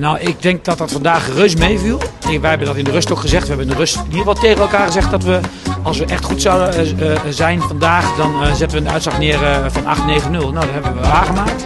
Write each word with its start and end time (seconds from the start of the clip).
Nou, 0.00 0.18
ik 0.18 0.42
denk 0.42 0.64
dat 0.64 0.78
dat 0.78 0.92
vandaag 0.92 1.34
reus 1.34 1.56
meeviel. 1.56 1.98
Wij 2.40 2.48
hebben 2.48 2.66
dat 2.66 2.76
in 2.76 2.84
de 2.84 2.90
rust 2.90 3.12
ook 3.12 3.18
gezegd. 3.18 3.42
We 3.42 3.48
hebben 3.48 3.66
in 3.66 3.72
de 3.72 3.78
rust 3.78 3.96
in 3.96 4.04
ieder 4.04 4.18
geval 4.18 4.34
tegen 4.34 4.60
elkaar 4.60 4.86
gezegd 4.86 5.10
dat 5.10 5.24
we, 5.24 5.40
als 5.82 5.98
we 5.98 6.04
echt 6.04 6.24
goed 6.24 6.42
zouden 6.42 7.02
uh, 7.02 7.18
zijn 7.28 7.60
vandaag, 7.60 8.16
dan 8.16 8.42
uh, 8.42 8.52
zetten 8.52 8.78
we 8.78 8.84
een 8.86 8.92
uitslag 8.92 9.18
neer 9.18 9.38
van 9.68 9.82
8-9-0. 9.82 10.30
Nou, 10.30 10.52
dat 10.52 10.70
hebben 10.70 10.94
we 10.94 11.00
waargemaakt. 11.00 11.64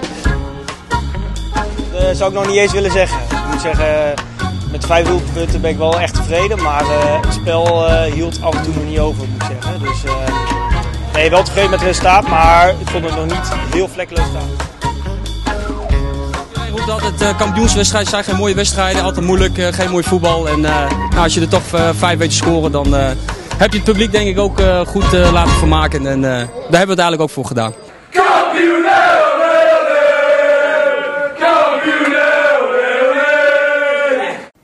Dat 1.92 2.16
zou 2.16 2.30
ik 2.30 2.36
nog 2.38 2.46
niet 2.46 2.56
eens 2.56 2.72
willen 2.72 2.90
zeggen. 2.90 3.18
Ik 3.18 3.50
moet 3.50 3.60
zeggen, 3.60 4.14
met 4.70 4.86
vijf 4.86 5.06
doelpunten 5.06 5.60
ben 5.60 5.70
ik 5.70 5.76
wel 5.76 6.00
echt 6.00 6.14
tevreden. 6.14 6.62
Maar 6.62 6.84
het 7.22 7.32
spel 7.32 7.92
hield 8.04 8.42
af 8.42 8.54
en 8.54 8.62
toe 8.62 8.74
nog 8.74 8.84
niet 8.84 8.98
over, 8.98 9.24
moet 9.28 9.44
zeggen. 9.48 9.80
Dus 9.80 10.12
nee, 11.12 11.30
wel 11.30 11.42
tevreden 11.42 11.70
met 11.70 11.78
het 11.78 11.88
resultaat, 11.88 12.28
maar 12.28 12.68
ik 12.68 12.88
vond 12.88 13.04
het 13.04 13.16
nog 13.16 13.26
niet 13.26 13.52
heel 13.72 13.88
vlekkeloos 13.88 14.28
staan 14.28 14.74
roept 16.76 16.90
altijd 16.90 17.22
uh, 17.22 17.38
kampioenswedstrijden 17.38 18.10
zijn 18.10 18.24
geen 18.24 18.36
mooie 18.36 18.54
wedstrijden. 18.54 19.02
Altijd 19.02 19.26
moeilijk, 19.26 19.58
uh, 19.58 19.66
geen 19.72 19.90
mooi 19.90 20.04
voetbal. 20.04 20.48
En 20.48 20.58
uh, 20.58 20.90
nou, 21.10 21.16
als 21.16 21.34
je 21.34 21.40
er 21.40 21.48
toch 21.48 21.62
vijf 21.94 22.18
weet 22.18 22.32
scoren, 22.32 22.72
dan 22.72 22.92
heb 23.56 23.70
je 23.70 23.76
het 23.76 23.84
publiek 23.84 24.12
denk 24.12 24.28
ik 24.28 24.38
ook 24.38 24.60
goed 24.86 25.12
laten 25.12 25.52
vermaken. 25.52 26.06
En 26.06 26.20
daar 26.20 26.38
hebben 26.38 26.68
we 26.70 26.76
het 26.76 26.88
eigenlijk 26.88 27.20
ook 27.20 27.30
voor 27.30 27.44
gedaan. 27.44 27.74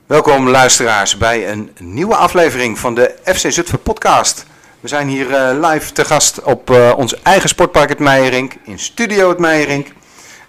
Welkom 0.07 0.49
luisteraars 0.49 1.17
bij 1.17 1.51
een 1.51 1.71
nieuwe 1.79 2.15
aflevering 2.15 2.79
van 2.79 2.95
de 2.95 3.15
FC 3.23 3.51
Zutphen 3.51 3.81
podcast. 3.81 4.45
We 4.79 4.87
zijn 4.87 5.07
hier 5.07 5.27
live 5.61 5.91
te 5.91 6.05
gast 6.05 6.41
op 6.41 6.93
ons 6.95 7.21
eigen 7.21 7.49
sportpark 7.49 7.89
het 7.89 7.99
Meijerink, 7.99 8.55
in 8.63 8.79
Studio 8.79 9.29
het 9.29 9.39
Meijerink. 9.39 9.87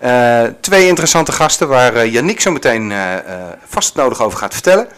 Uh, 0.03 0.43
twee 0.61 0.87
interessante 0.87 1.33
gasten 1.33 1.69
waar 1.69 2.07
uh, 2.07 2.39
zo 2.39 2.51
meteen 2.51 2.91
uh, 2.91 2.99
vast 3.67 3.95
nodig 3.95 4.23
over 4.23 4.39
gaat 4.39 4.53
vertellen. 4.53 4.89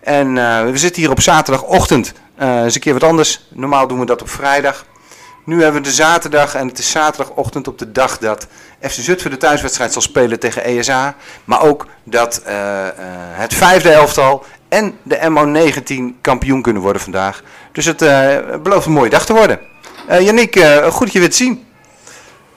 En 0.00 0.34
we 0.72 0.78
zitten 0.78 1.02
hier 1.02 1.10
op 1.10 1.20
zaterdagochtend. 1.20 2.12
eens 2.38 2.74
een 2.74 2.80
keer 2.80 2.92
wat 2.92 3.02
anders. 3.02 3.46
Normaal 3.48 3.86
doen 3.86 3.98
we 3.98 4.06
dat 4.06 4.22
op 4.22 4.30
vrijdag. 4.30 4.86
Nu 5.44 5.62
hebben 5.62 5.82
we 5.82 5.88
de 5.88 5.94
zaterdag 5.94 6.54
en 6.54 6.68
het 6.68 6.78
is 6.78 6.90
zaterdagochtend 6.90 7.68
op 7.68 7.78
de 7.78 7.92
dag 7.92 8.18
dat 8.18 8.46
FC 8.80 8.92
Zutphen 8.92 9.30
de 9.30 9.36
thuiswedstrijd 9.36 9.92
zal 9.92 10.02
spelen 10.02 10.38
tegen 10.38 10.64
ESA. 10.64 11.14
Maar 11.44 11.62
ook 11.62 11.86
dat 12.04 12.42
het 13.32 13.54
vijfde 13.54 13.90
elftal 13.90 14.44
en 14.68 14.98
de 15.02 15.18
MO19 15.18 16.20
kampioen 16.20 16.62
kunnen 16.62 16.82
worden 16.82 17.02
vandaag. 17.02 17.42
Dus 17.72 17.84
het 17.84 17.98
belooft 18.62 18.86
een 18.86 18.92
mooie 18.92 19.10
dag 19.10 19.26
te 19.26 19.32
worden. 19.32 19.60
Yannick, 20.08 20.56
goed 20.90 21.04
dat 21.04 21.12
je 21.12 21.18
weer 21.18 21.30
te 21.30 21.36
zien. 21.36 21.64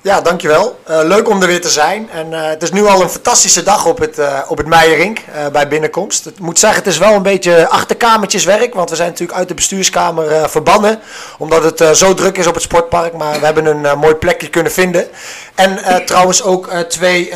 Ja, 0.08 0.22
dankjewel. 0.22 0.80
Uh, 0.90 1.00
leuk 1.04 1.30
om 1.30 1.42
er 1.42 1.48
weer 1.48 1.62
te 1.62 1.70
zijn. 1.70 2.10
En 2.12 2.32
uh, 2.32 2.48
het 2.48 2.64
is 2.64 2.72
nu 2.72 2.86
al 2.86 3.02
een 3.02 3.10
fantastische 3.10 3.64
dag 3.64 3.86
op 3.86 4.00
het, 4.00 4.20
uh, 4.20 4.40
op 4.48 4.58
het 4.58 4.68
Meijerink 4.68 5.20
bij 5.52 5.68
binnenkomst. 5.68 6.26
Ik 6.26 6.40
moet 6.40 6.60
zeggen, 6.60 6.80
het 6.80 6.88
is 6.88 6.98
wel 6.98 7.14
een 7.14 7.22
beetje 7.22 7.68
achterkamertjeswerk. 7.68 8.74
Want 8.74 8.90
we 8.90 8.96
zijn 8.96 9.10
natuurlijk 9.10 9.38
uit 9.38 9.48
de 9.48 9.54
bestuurskamer 9.54 10.50
verbannen. 10.50 11.00
Omdat 11.38 11.64
het 11.64 11.98
zo 11.98 12.14
druk 12.14 12.38
is 12.38 12.48
op 12.48 12.54
het 12.54 12.64
sportpark. 12.64 13.14
Maar 13.14 13.40
we 13.40 13.46
hebben 13.46 13.66
een 13.66 14.00
mooi 14.00 14.14
plekje 14.14 14.50
kunnen 14.50 14.72
vinden. 14.72 15.08
En 15.56 16.06
trouwens 16.06 16.44
ook 16.44 16.70
twee 16.74 17.34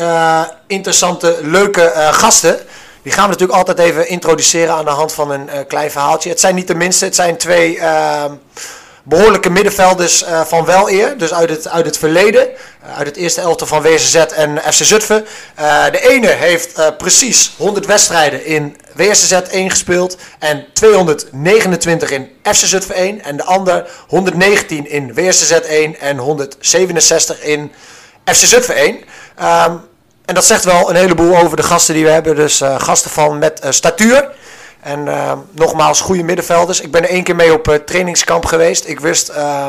interessante, 0.66 1.38
leuke 1.42 1.92
gasten. 1.94 2.58
Die 3.02 3.12
gaan 3.12 3.24
we 3.24 3.30
natuurlijk 3.30 3.58
altijd 3.58 3.78
even 3.78 4.08
introduceren 4.08 4.74
aan 4.74 4.84
de 4.84 4.90
hand 4.90 5.12
van 5.12 5.30
een 5.30 5.66
klein 5.66 5.90
verhaaltje. 5.90 6.30
Het 6.30 6.40
zijn 6.40 6.54
niet 6.54 6.66
de 6.66 6.74
minste, 6.74 7.04
het 7.04 7.14
zijn 7.14 7.36
twee 7.36 7.80
behoorlijke 9.02 9.50
middenvelders 9.50 10.22
uh, 10.22 10.40
van 10.40 10.64
wel 10.64 10.90
eer. 10.90 11.18
Dus 11.18 11.32
uit 11.32 11.50
het, 11.50 11.68
uit 11.68 11.84
het 11.84 11.98
verleden. 11.98 12.48
Uh, 12.48 12.96
uit 12.96 13.06
het 13.06 13.16
eerste 13.16 13.40
elftal 13.40 13.66
van 13.66 13.82
WSZ 13.82 14.14
en 14.14 14.58
FC 14.58 14.84
Zutphen. 14.84 15.24
Uh, 15.60 15.84
de 15.90 16.08
ene 16.08 16.26
heeft 16.26 16.96
precies 16.96 17.54
100 17.56 17.86
wedstrijden 17.86 18.44
in 18.44 18.76
WSZ 18.94 19.32
1 19.32 19.70
gespeeld. 19.70 20.16
En 20.38 20.66
229 20.72 22.10
in 22.10 22.30
FC 22.42 22.54
Zutphen 22.54 22.94
1. 22.94 23.24
En 23.24 23.36
de 23.36 23.44
ander 23.44 23.90
119 24.08 24.90
in 24.90 25.14
WSZ 25.14 25.50
1 25.50 26.00
en 26.00 26.18
167 26.18 27.42
in 27.42 27.72
FC 28.24 28.44
Zutphen 28.44 28.74
1. 28.74 28.94
Um, 28.94 29.90
en 30.24 30.34
dat 30.34 30.44
zegt 30.44 30.64
wel 30.64 30.90
een 30.90 30.96
heleboel 30.96 31.36
over 31.36 31.56
de 31.56 31.62
gasten 31.62 31.94
die 31.94 32.04
we 32.04 32.10
hebben. 32.10 32.36
Dus 32.36 32.60
gasten 32.78 33.10
van 33.10 33.38
met 33.38 33.60
statuur. 33.68 34.30
En 34.82 35.06
uh, 35.06 35.32
nogmaals, 35.50 36.00
goede 36.00 36.22
middenvelders. 36.22 36.80
Ik 36.80 36.90
ben 36.90 37.02
er 37.02 37.08
één 37.08 37.22
keer 37.22 37.36
mee 37.36 37.52
op 37.52 37.68
uh, 37.68 37.74
trainingskamp 37.74 38.44
geweest. 38.44 38.88
Ik 38.88 39.00
wist, 39.00 39.30
uh, 39.30 39.66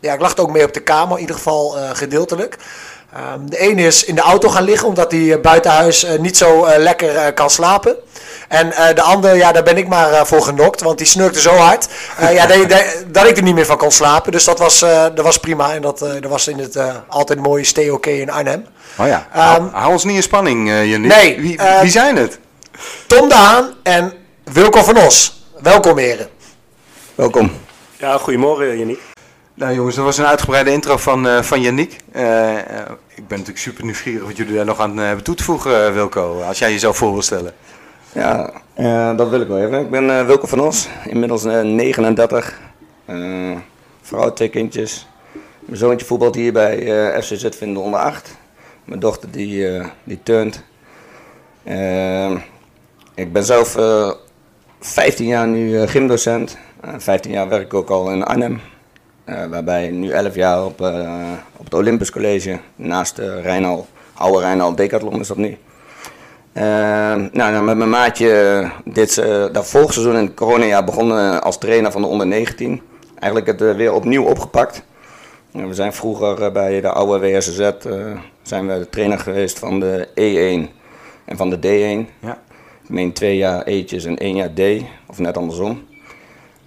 ja, 0.00 0.12
ik 0.12 0.20
lag 0.20 0.36
ook 0.36 0.50
mee 0.50 0.64
op 0.64 0.74
de 0.74 0.80
kamer, 0.80 1.14
in 1.14 1.20
ieder 1.20 1.36
geval 1.36 1.78
uh, 1.78 1.90
gedeeltelijk. 1.92 2.56
Ehm, 3.12 3.46
de 3.46 3.58
ene 3.58 3.82
is 3.82 4.04
in 4.04 4.14
de 4.14 4.20
auto 4.20 4.48
gaan 4.48 4.62
liggen, 4.62 4.88
omdat 4.88 5.10
hij 5.12 5.32
eh, 5.32 5.40
buitenhuis 5.40 6.06
niet 6.18 6.36
zo 6.36 6.66
lekker 6.76 7.32
kan 7.32 7.50
slapen. 7.50 7.96
En 8.48 8.72
de 8.94 9.02
andere, 9.02 9.34
ja, 9.34 9.52
daar 9.52 9.62
ben 9.62 9.76
ik 9.76 9.88
maar 9.88 10.26
voor 10.26 10.42
genokt, 10.42 10.80
want 10.80 10.98
die 10.98 11.06
snurkte 11.06 11.40
zo 11.40 11.54
hard 11.54 11.88
ja, 12.18 12.46
dat, 12.68 12.68
dat, 13.06 13.26
ik 13.26 13.36
er 13.36 13.42
niet 13.42 13.54
meer 13.54 13.66
van 13.66 13.76
kon 13.76 13.90
slapen. 13.90 14.32
Dus 14.32 14.44
dat 14.44 14.58
was, 14.58 14.78
dat 14.78 15.20
was 15.20 15.38
prima. 15.38 15.74
En 15.74 15.82
dat, 15.82 15.98
dat 15.98 16.24
was 16.28 16.48
in 16.48 16.58
het 16.58 16.78
altijd 17.08 17.40
mooie 17.40 17.64
Stay 17.64 17.98
in 18.02 18.30
Arnhem. 18.30 18.66
Oh 18.98 19.06
ja, 19.06 19.26
um, 19.58 19.68
hou, 19.72 19.92
ons 19.92 20.04
niet 20.04 20.16
in 20.16 20.22
spanning, 20.22 20.68
uh, 20.68 20.98
Nee. 20.98 21.40
Wie, 21.40 21.60
wie 21.80 21.90
zijn 21.90 22.16
het? 22.16 22.38
Tom 23.06 23.28
de 23.28 23.34
Haan 23.34 23.74
en 23.82 24.12
Wilco 24.52 24.82
van 24.82 24.96
Os, 24.96 25.46
welkom 25.62 25.98
heren. 25.98 26.28
Welkom. 27.14 27.50
Ja, 27.98 28.18
goedemorgen 28.18 28.78
Yannick. 28.78 29.00
Nou 29.54 29.74
jongens, 29.74 29.96
dat 29.96 30.04
was 30.04 30.18
een 30.18 30.26
uitgebreide 30.26 30.72
intro 30.72 30.96
van, 30.96 31.26
uh, 31.26 31.42
van 31.42 31.60
Yannick. 31.60 31.96
Uh, 32.12 32.22
uh, 32.22 32.58
ik 33.14 33.28
ben 33.28 33.38
natuurlijk 33.38 33.58
super 33.58 33.84
nieuwsgierig 33.84 34.24
wat 34.24 34.36
jullie 34.36 34.54
daar 34.54 34.64
nog 34.64 34.80
aan 34.80 34.96
hebben 34.96 35.24
toe 35.24 35.34
te 35.34 35.42
voegen, 35.42 35.94
Wilco. 35.94 36.42
Als 36.42 36.58
jij 36.58 36.72
jezelf 36.72 36.96
voor 36.96 37.12
wil 37.12 37.22
stellen. 37.22 37.54
Ja, 38.12 38.52
dat 39.12 39.28
wil 39.28 39.40
ik 39.40 39.48
wel 39.48 39.58
even. 39.58 39.80
Ik 39.80 39.90
ben 39.90 40.26
Wilco 40.26 40.46
van 40.46 40.60
Os, 40.60 40.88
inmiddels 41.04 41.44
39. 41.44 42.60
vrouw, 44.02 44.32
twee 44.32 44.48
kindjes. 44.48 45.06
Mijn 45.60 45.78
zoontje 45.78 46.06
voetbalt 46.06 46.34
hier 46.34 46.52
bij 46.52 47.22
FC 47.22 47.32
Zutphen 47.34 47.76
onder 47.76 48.00
8. 48.00 48.36
Mijn 48.84 49.00
dochter 49.00 49.30
die, 49.30 49.80
die 50.04 50.20
turnt. 50.22 50.62
ik 53.14 53.32
ben 53.32 53.44
zelf 53.44 53.76
15 54.80 55.26
jaar 55.26 55.46
nu 55.46 55.70
uh, 55.70 55.88
gymdocent. 55.88 56.58
15 56.96 57.30
jaar 57.30 57.48
werk 57.48 57.62
ik 57.62 57.74
ook 57.74 57.90
al 57.90 58.10
in 58.10 58.24
Arnhem. 58.24 58.60
Uh, 59.26 59.46
waarbij 59.46 59.90
nu 59.90 60.10
11 60.10 60.34
jaar 60.34 60.64
op, 60.64 60.80
uh, 60.80 61.32
op 61.56 61.64
het 61.64 61.74
Olympus 61.74 62.10
College. 62.10 62.58
Naast 62.76 63.18
uh, 63.18 63.42
Rijnal, 63.42 63.86
oude 64.14 64.38
Rijnal 64.38 64.74
Decathlon 64.74 65.20
is 65.20 65.28
dat 65.28 65.36
nu. 65.36 65.56
nou, 66.52 67.30
nou, 67.32 67.64
met 67.64 67.76
mijn 67.76 67.90
maatje 67.90 68.70
dit 68.84 69.14
dat 69.52 69.68
volgseizoen 69.68 70.16
in 70.16 70.24
het 70.24 70.34
coronajaar 70.34 70.84
begonnen 70.84 71.42
als 71.42 71.58
trainer 71.58 71.92
van 71.92 72.02
de 72.02 72.08
onder 72.08 72.26
19. 72.26 72.82
Eigenlijk 73.18 73.60
het 73.60 73.76
weer 73.76 73.92
opnieuw 73.92 74.24
opgepakt. 74.24 74.82
we 75.50 75.74
zijn 75.74 75.92
vroeger 75.92 76.52
bij 76.52 76.80
de 76.80 76.88
oude 76.88 77.18
WSZ 77.18 77.70
zijn 78.42 78.66
we 78.66 78.78
de 78.78 78.88
trainer 78.90 79.18
geweest 79.18 79.58
van 79.58 79.80
de 79.80 80.08
E1 80.08 80.70
en 81.24 81.36
van 81.36 81.50
de 81.50 81.56
D1. 81.56 82.10
Ja. 82.20 82.38
Ik 82.86 82.92
meen 82.92 83.12
twee 83.12 83.36
jaar 83.36 83.62
E'tjes 83.62 84.04
en 84.04 84.16
één 84.16 84.36
jaar 84.36 84.52
D, 84.54 84.60
of 85.06 85.18
net 85.18 85.36
andersom. 85.36 85.86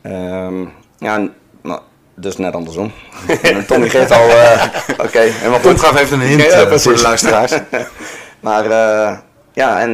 Um, 0.03 0.71
ja, 0.97 1.27
nou, 1.61 1.81
dus 2.15 2.37
net 2.37 2.53
andersom. 2.53 2.91
Tommy 3.67 3.89
geeft 3.89 4.11
al, 4.11 4.27
uh, 4.27 4.63
oké. 4.91 5.03
Okay. 5.03 5.31
En 5.43 5.51
wat 5.51 5.61
Tom 5.61 5.77
gaf 5.77 5.97
heeft 5.97 6.11
een 6.11 6.21
hint 6.21 6.41
ja, 6.41 6.65
uh, 6.65 6.77
voor 6.77 6.93
de 6.93 7.01
luisteraars. 7.01 7.53
maar 8.39 8.65
uh, 8.65 9.17
ja, 9.53 9.79
en 9.79 9.93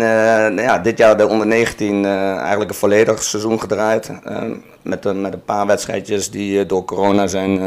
ja, 0.56 0.80
dit 0.80 0.98
jaar 0.98 1.18
de 1.18 1.28
onder 1.28 1.48
19 1.48 2.06
eigenlijk 2.06 2.70
een 2.70 2.78
volledig 2.78 3.24
seizoen 3.24 3.60
gedraaid. 3.60 4.12
met, 4.82 5.04
met 5.04 5.34
een 5.34 5.44
paar 5.46 5.66
wedstrijdjes 5.66 6.32
die 6.32 6.66
door 6.66 6.86
corona 6.86 7.28
zijn 7.28 7.60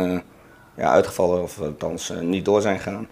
ja, 0.77 0.91
uitgevallen, 0.91 1.43
of 1.43 1.61
althans 1.61 2.13
niet 2.21 2.45
door 2.45 2.61
zijn 2.61 2.79
gegaan. 2.79 3.09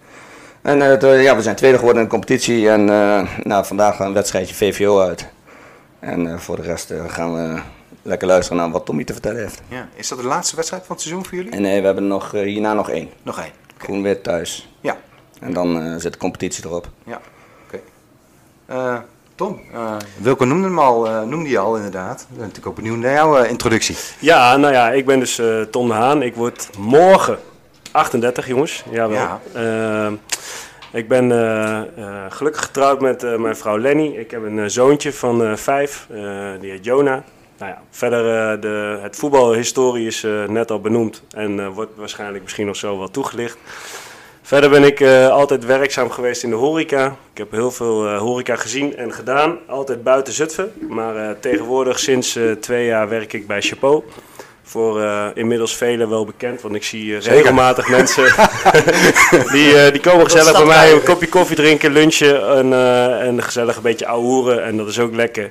En 0.66 0.78
ja, 1.22 1.36
we 1.36 1.42
zijn 1.42 1.56
tweede 1.56 1.78
geworden 1.78 2.02
in 2.02 2.08
de 2.08 2.14
competitie 2.14 2.70
en 2.70 2.84
nou, 3.42 3.64
vandaag 3.64 3.98
een 3.98 4.12
wedstrijdje 4.12 4.54
VVO 4.54 5.00
uit. 5.00 5.26
En 6.00 6.24
uh, 6.24 6.38
voor 6.38 6.56
de 6.56 6.62
rest 6.62 6.90
uh, 6.90 7.04
gaan 7.08 7.34
we 7.34 7.60
lekker 8.02 8.28
luisteren 8.28 8.62
naar 8.62 8.70
wat 8.70 8.84
Tommy 8.84 9.04
te 9.04 9.12
vertellen 9.12 9.40
heeft. 9.40 9.62
Ja. 9.68 9.88
Is 9.94 10.08
dat 10.08 10.18
de 10.18 10.24
laatste 10.24 10.56
wedstrijd 10.56 10.86
van 10.86 10.94
het 10.94 11.04
seizoen 11.04 11.24
voor 11.24 11.36
jullie? 11.36 11.52
En 11.52 11.62
nee, 11.62 11.80
we 11.80 11.86
hebben 11.86 12.06
nog, 12.06 12.34
uh, 12.34 12.42
hierna 12.42 12.72
nog 12.72 12.90
één. 12.90 13.08
Nog 13.22 13.38
één. 13.38 13.46
Okay. 13.46 13.76
Groen 13.78 14.02
weer 14.02 14.20
thuis. 14.20 14.68
Ja. 14.80 14.96
En 15.40 15.52
dan 15.52 16.00
zit 16.00 16.12
de 16.12 16.18
competitie 16.18 16.64
erop. 16.64 16.88
Ja, 17.04 17.20
oké. 17.66 17.80
Okay. 18.66 19.02
Tom, 19.34 19.60
Wilco 20.16 20.44
noemde 20.44 20.66
hem 20.66 20.78
al, 20.78 21.26
noemde 21.26 21.48
je 21.48 21.58
al 21.58 21.76
inderdaad. 21.76 22.20
Ik 22.20 22.28
ben 22.28 22.38
natuurlijk 22.38 22.66
ook 22.66 22.74
benieuwd 22.74 22.96
naar 22.96 23.12
jouw 23.12 23.42
introductie. 23.42 23.96
Ja, 24.18 24.56
nou 24.56 24.72
ja, 24.72 24.90
ik 24.90 25.06
ben 25.06 25.18
dus 25.18 25.40
Tom 25.70 25.88
de 25.88 25.94
Haan. 25.94 26.22
Ik 26.22 26.34
word 26.34 26.70
morgen 26.78 27.38
38 27.96 28.46
jongens. 28.46 28.84
Jawel. 28.90 29.16
Ja. 29.16 29.40
Ehm, 29.54 30.14
ik 30.92 31.08
ben 31.08 31.30
uh, 31.30 31.80
uh, 31.98 32.24
gelukkig 32.28 32.62
getrouwd 32.62 33.00
met 33.00 33.22
uh, 33.22 33.36
mijn 33.36 33.56
vrouw 33.56 33.78
Lenny. 33.78 34.06
Ik 34.06 34.30
heb 34.30 34.42
een 34.42 34.70
zoontje 34.70 35.12
van 35.12 35.58
vijf, 35.58 36.06
die 36.60 36.70
heet 36.70 36.84
Jona. 36.84 37.24
Nou 37.58 37.70
ja, 37.70 37.82
verder, 37.90 38.60
de, 38.60 38.98
het 39.02 39.16
voetbalhistorie 39.16 40.06
is 40.06 40.26
net 40.46 40.70
al 40.70 40.80
benoemd 40.80 41.22
en 41.30 41.70
wordt 41.70 41.92
waarschijnlijk 41.96 42.42
misschien 42.42 42.66
nog 42.66 42.76
zo 42.76 42.98
wel 42.98 43.10
toegelicht. 43.10 43.58
Verder 44.46 44.70
ben 44.70 44.84
ik 44.84 45.00
uh, 45.00 45.28
altijd 45.28 45.64
werkzaam 45.64 46.10
geweest 46.10 46.42
in 46.42 46.50
de 46.50 46.56
horeca. 46.56 47.16
Ik 47.32 47.38
heb 47.38 47.50
heel 47.50 47.70
veel 47.70 48.06
uh, 48.06 48.18
horeca 48.18 48.56
gezien 48.56 48.96
en 48.96 49.12
gedaan. 49.12 49.58
Altijd 49.66 50.02
buiten 50.02 50.32
Zutphen. 50.32 50.72
Maar 50.88 51.16
uh, 51.16 51.30
tegenwoordig 51.40 51.98
sinds 51.98 52.38
twee 52.60 52.86
jaar 52.86 53.08
werk 53.08 53.32
ik 53.32 53.46
bij 53.46 53.62
Chapeau. 53.62 54.04
Voor 54.68 55.02
inmiddels 55.34 55.76
velen 55.76 56.08
wel 56.08 56.24
bekend. 56.24 56.62
Want 56.62 56.74
ik 56.74 56.84
zie 56.84 57.18
regelmatig 57.18 57.88
mensen 57.88 58.24
die, 59.52 59.90
die 59.90 60.00
komen 60.00 60.24
gezellig 60.24 60.52
bij 60.52 60.64
mij 60.64 60.92
een 60.92 61.02
kopje 61.02 61.28
koffie 61.28 61.56
drinken, 61.56 61.92
lunchen 61.92 62.48
en, 62.56 62.72
en 63.20 63.42
gezellig 63.42 63.76
een 63.76 63.82
beetje 63.82 64.06
ouwehoeren. 64.06 64.64
En 64.64 64.76
dat 64.76 64.88
is 64.88 64.98
ook 64.98 65.14
lekker. 65.14 65.50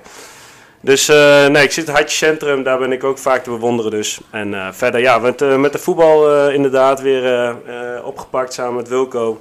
Dus 0.85 1.09
uh, 1.09 1.47
nee, 1.47 1.63
ik 1.63 1.71
zit 1.71 1.77
in 1.77 1.89
het 1.89 1.99
Hartje 1.99 2.17
Centrum, 2.17 2.63
daar 2.63 2.77
ben 2.77 2.91
ik 2.91 3.03
ook 3.03 3.17
vaak 3.17 3.43
te 3.43 3.49
bewonderen 3.49 3.91
dus. 3.91 4.19
En 4.31 4.53
uh, 4.53 4.67
verder, 4.71 5.01
ja, 5.01 5.19
met, 5.19 5.41
uh, 5.41 5.55
met 5.55 5.71
de 5.71 5.77
voetbal 5.77 6.49
inderdaad 6.49 7.01
weer 7.01 7.55
opgepakt 8.03 8.53
samen 8.53 8.75
met 8.75 8.87
Wilco. 8.87 9.39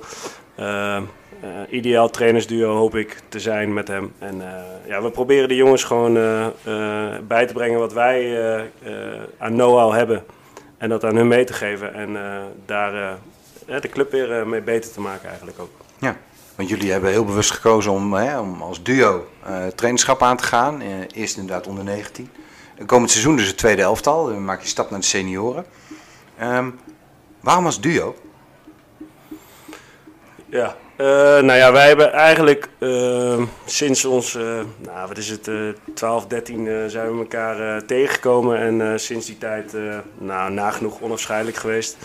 Ideaal 1.69 2.11
trainersduo 2.11 2.75
hoop 2.76 2.94
ik 2.94 3.23
te 3.29 3.41
zijn 3.41 3.73
met 3.73 3.88
hem. 3.88 4.12
En 4.19 4.43
ja, 4.87 5.02
we 5.02 5.11
proberen 5.11 5.49
de 5.49 5.56
jongens 5.56 5.85
gewoon 5.85 6.14
bij 7.26 7.46
te 7.46 7.52
brengen 7.52 7.79
wat 7.79 7.93
wij 7.93 8.38
aan 9.38 9.52
know-how 9.52 9.93
hebben. 9.93 10.25
En 10.79 10.88
dat 10.88 11.05
aan 11.05 11.17
hun 11.17 11.29
mee 11.29 11.44
te 11.44 11.52
geven. 11.52 11.94
En 11.94 12.17
daar 12.67 13.19
de 13.67 13.88
club 13.88 14.11
weer 14.11 14.46
mee 14.46 14.61
beter 14.61 14.93
te 14.93 15.00
maken 15.00 15.29
eigenlijk 15.29 15.58
ook. 15.61 15.70
Ja. 15.99 16.17
Want 16.55 16.69
jullie 16.69 16.93
hebben 16.93 17.11
heel 17.11 17.25
bewust 17.25 17.50
gekozen 17.50 17.93
om, 17.93 18.12
hè, 18.12 18.38
om 18.40 18.62
als 18.62 18.82
duo 18.82 19.26
uh, 19.47 19.67
trainerschap 19.67 20.23
aan 20.23 20.37
te 20.37 20.44
gaan. 20.44 20.82
Uh, 20.82 20.88
eerst 21.12 21.37
inderdaad 21.37 21.67
onder 21.67 21.85
19. 21.85 22.31
Komend 22.87 23.11
seizoen 23.11 23.37
dus 23.37 23.47
het 23.47 23.56
tweede 23.56 23.82
elftal. 23.82 24.26
Dan 24.26 24.44
maak 24.44 24.61
je 24.61 24.69
stap 24.69 24.90
naar 24.90 25.00
de 25.00 25.06
senioren. 25.06 25.64
Um, 26.43 26.79
waarom 27.40 27.67
als 27.67 27.81
duo? 27.81 28.14
Ja, 30.47 30.76
uh, 30.96 31.06
nou 31.41 31.52
ja, 31.52 31.73
wij 31.73 31.87
hebben 31.87 32.12
eigenlijk 32.12 32.69
ehm, 32.79 33.44
sinds 33.64 34.05
ons, 34.05 34.35
nou 34.79 35.08
wat 35.08 35.19
is 35.19 35.29
het, 35.29 35.50
12, 35.94 36.26
13 36.26 36.91
zijn 36.91 37.12
we 37.12 37.19
elkaar 37.19 37.85
tegengekomen. 37.85 38.58
En 38.58 39.00
sinds 39.00 39.26
die 39.26 39.38
tijd, 39.38 39.73
nou 40.19 40.52
nagenoeg 40.52 41.00
onafscheidelijk 41.00 41.56
geweest. 41.56 41.96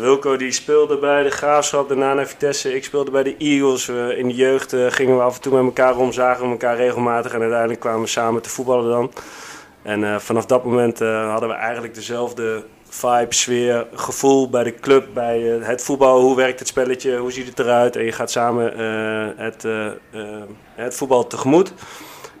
Wilco 0.00 0.36
die 0.36 0.52
speelde 0.52 0.98
bij 0.98 1.22
de 1.22 1.30
Graafschap, 1.30 1.88
daarna 1.88 2.14
naar 2.14 2.26
Vitesse. 2.26 2.74
Ik 2.74 2.84
speelde 2.84 3.10
bij 3.10 3.22
de 3.22 3.36
Eagles. 3.36 3.88
In 3.88 4.28
de 4.28 4.34
jeugd 4.34 4.74
gingen 4.88 5.16
we 5.16 5.22
af 5.22 5.34
en 5.34 5.40
toe 5.40 5.52
met 5.52 5.64
elkaar 5.64 5.96
om, 5.96 6.12
zagen 6.12 6.44
we 6.44 6.50
elkaar 6.50 6.76
regelmatig. 6.76 7.32
En 7.32 7.40
uiteindelijk 7.40 7.80
kwamen 7.80 8.00
we 8.00 8.06
samen 8.06 8.42
te 8.42 8.50
voetballen 8.50 8.90
dan. 8.90 9.12
En 9.82 10.20
vanaf 10.20 10.46
dat 10.46 10.64
moment 10.64 10.98
hadden 10.98 11.48
we 11.48 11.54
eigenlijk 11.54 11.94
dezelfde 11.94 12.64
vibe, 12.94 13.34
sfeer, 13.34 13.86
gevoel 13.94 14.50
bij 14.50 14.64
de 14.64 14.74
club, 14.74 15.06
bij 15.14 15.40
het 15.40 15.82
voetbal. 15.82 16.20
Hoe 16.20 16.36
werkt 16.36 16.58
het 16.58 16.68
spelletje, 16.68 17.16
hoe 17.16 17.32
ziet 17.32 17.46
het 17.46 17.58
eruit? 17.58 17.96
En 17.96 18.04
je 18.04 18.12
gaat 18.12 18.30
samen 18.30 18.78
het, 19.36 19.66
het 20.74 20.94
voetbal 20.94 21.26
tegemoet. 21.26 21.72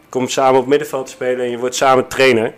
Komt 0.08 0.30
samen 0.30 0.60
op 0.60 0.66
middenveld 0.66 1.06
te 1.06 1.12
spelen 1.12 1.44
en 1.44 1.50
je 1.50 1.58
wordt 1.58 1.74
samen 1.74 2.08
trainer. 2.08 2.54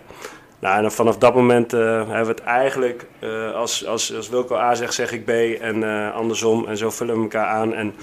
Nou, 0.59 0.83
en 0.83 0.91
vanaf 0.91 1.17
dat 1.17 1.35
moment 1.35 1.71
hebben 1.71 2.21
we 2.21 2.31
het 2.31 2.43
eigenlijk, 2.43 3.07
als, 3.53 3.85
als, 3.85 4.15
als 4.15 4.29
Wilco 4.29 4.55
A 4.55 4.75
zegt, 4.75 4.93
zeg 4.93 5.11
ik 5.11 5.25
B 5.25 5.29
en 5.61 5.83
andersom. 6.13 6.67
En 6.67 6.77
zo 6.77 6.89
vullen 6.89 7.15
we 7.15 7.21
elkaar 7.21 7.47
aan. 7.47 7.73
En, 7.73 7.95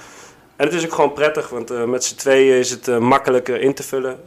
en 0.63 0.69
het 0.69 0.77
is 0.77 0.85
ook 0.85 0.93
gewoon 0.93 1.13
prettig, 1.13 1.49
want 1.49 1.87
met 1.87 2.05
z'n 2.05 2.17
tweeën 2.17 2.59
is 2.59 2.71
het 2.71 2.99
makkelijker 2.99 3.61
in 3.61 3.75
te 3.75 3.83
vullen. 3.83 4.19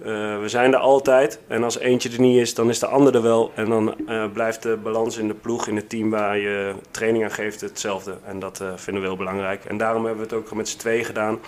we 0.42 0.50
zijn 0.50 0.74
er 0.74 0.80
altijd. 0.80 1.40
En 1.48 1.64
als 1.64 1.80
eentje 1.80 2.10
er 2.10 2.20
niet 2.20 2.40
is, 2.40 2.54
dan 2.54 2.70
is 2.70 2.80
de 2.80 2.88
ander 2.88 3.16
er 3.16 3.22
wel. 3.22 3.52
En 3.56 3.70
dan 3.70 3.96
blijft 4.34 4.64
de 4.64 4.78
balans 4.84 5.18
in 5.18 5.28
de 5.28 5.34
ploeg, 5.34 5.68
in 5.68 5.76
het 5.76 5.90
team 5.90 6.10
waar 6.10 6.38
je 6.38 6.74
training 6.92 7.24
aan 7.24 7.32
geeft, 7.32 7.62
hetzelfde. 7.62 8.18
En 8.26 8.40
dat 8.40 8.64
vinden 8.76 9.02
we 9.02 9.08
heel 9.08 9.18
belangrijk. 9.18 9.66
En 9.66 9.78
daarom 9.78 10.06
hebben 10.06 10.28
we 10.28 10.36
het 10.36 10.44
ook 10.44 10.56
met 10.56 10.70
z'n 10.70 10.78
tweeën 10.78 11.06
gedaan. 11.06 11.40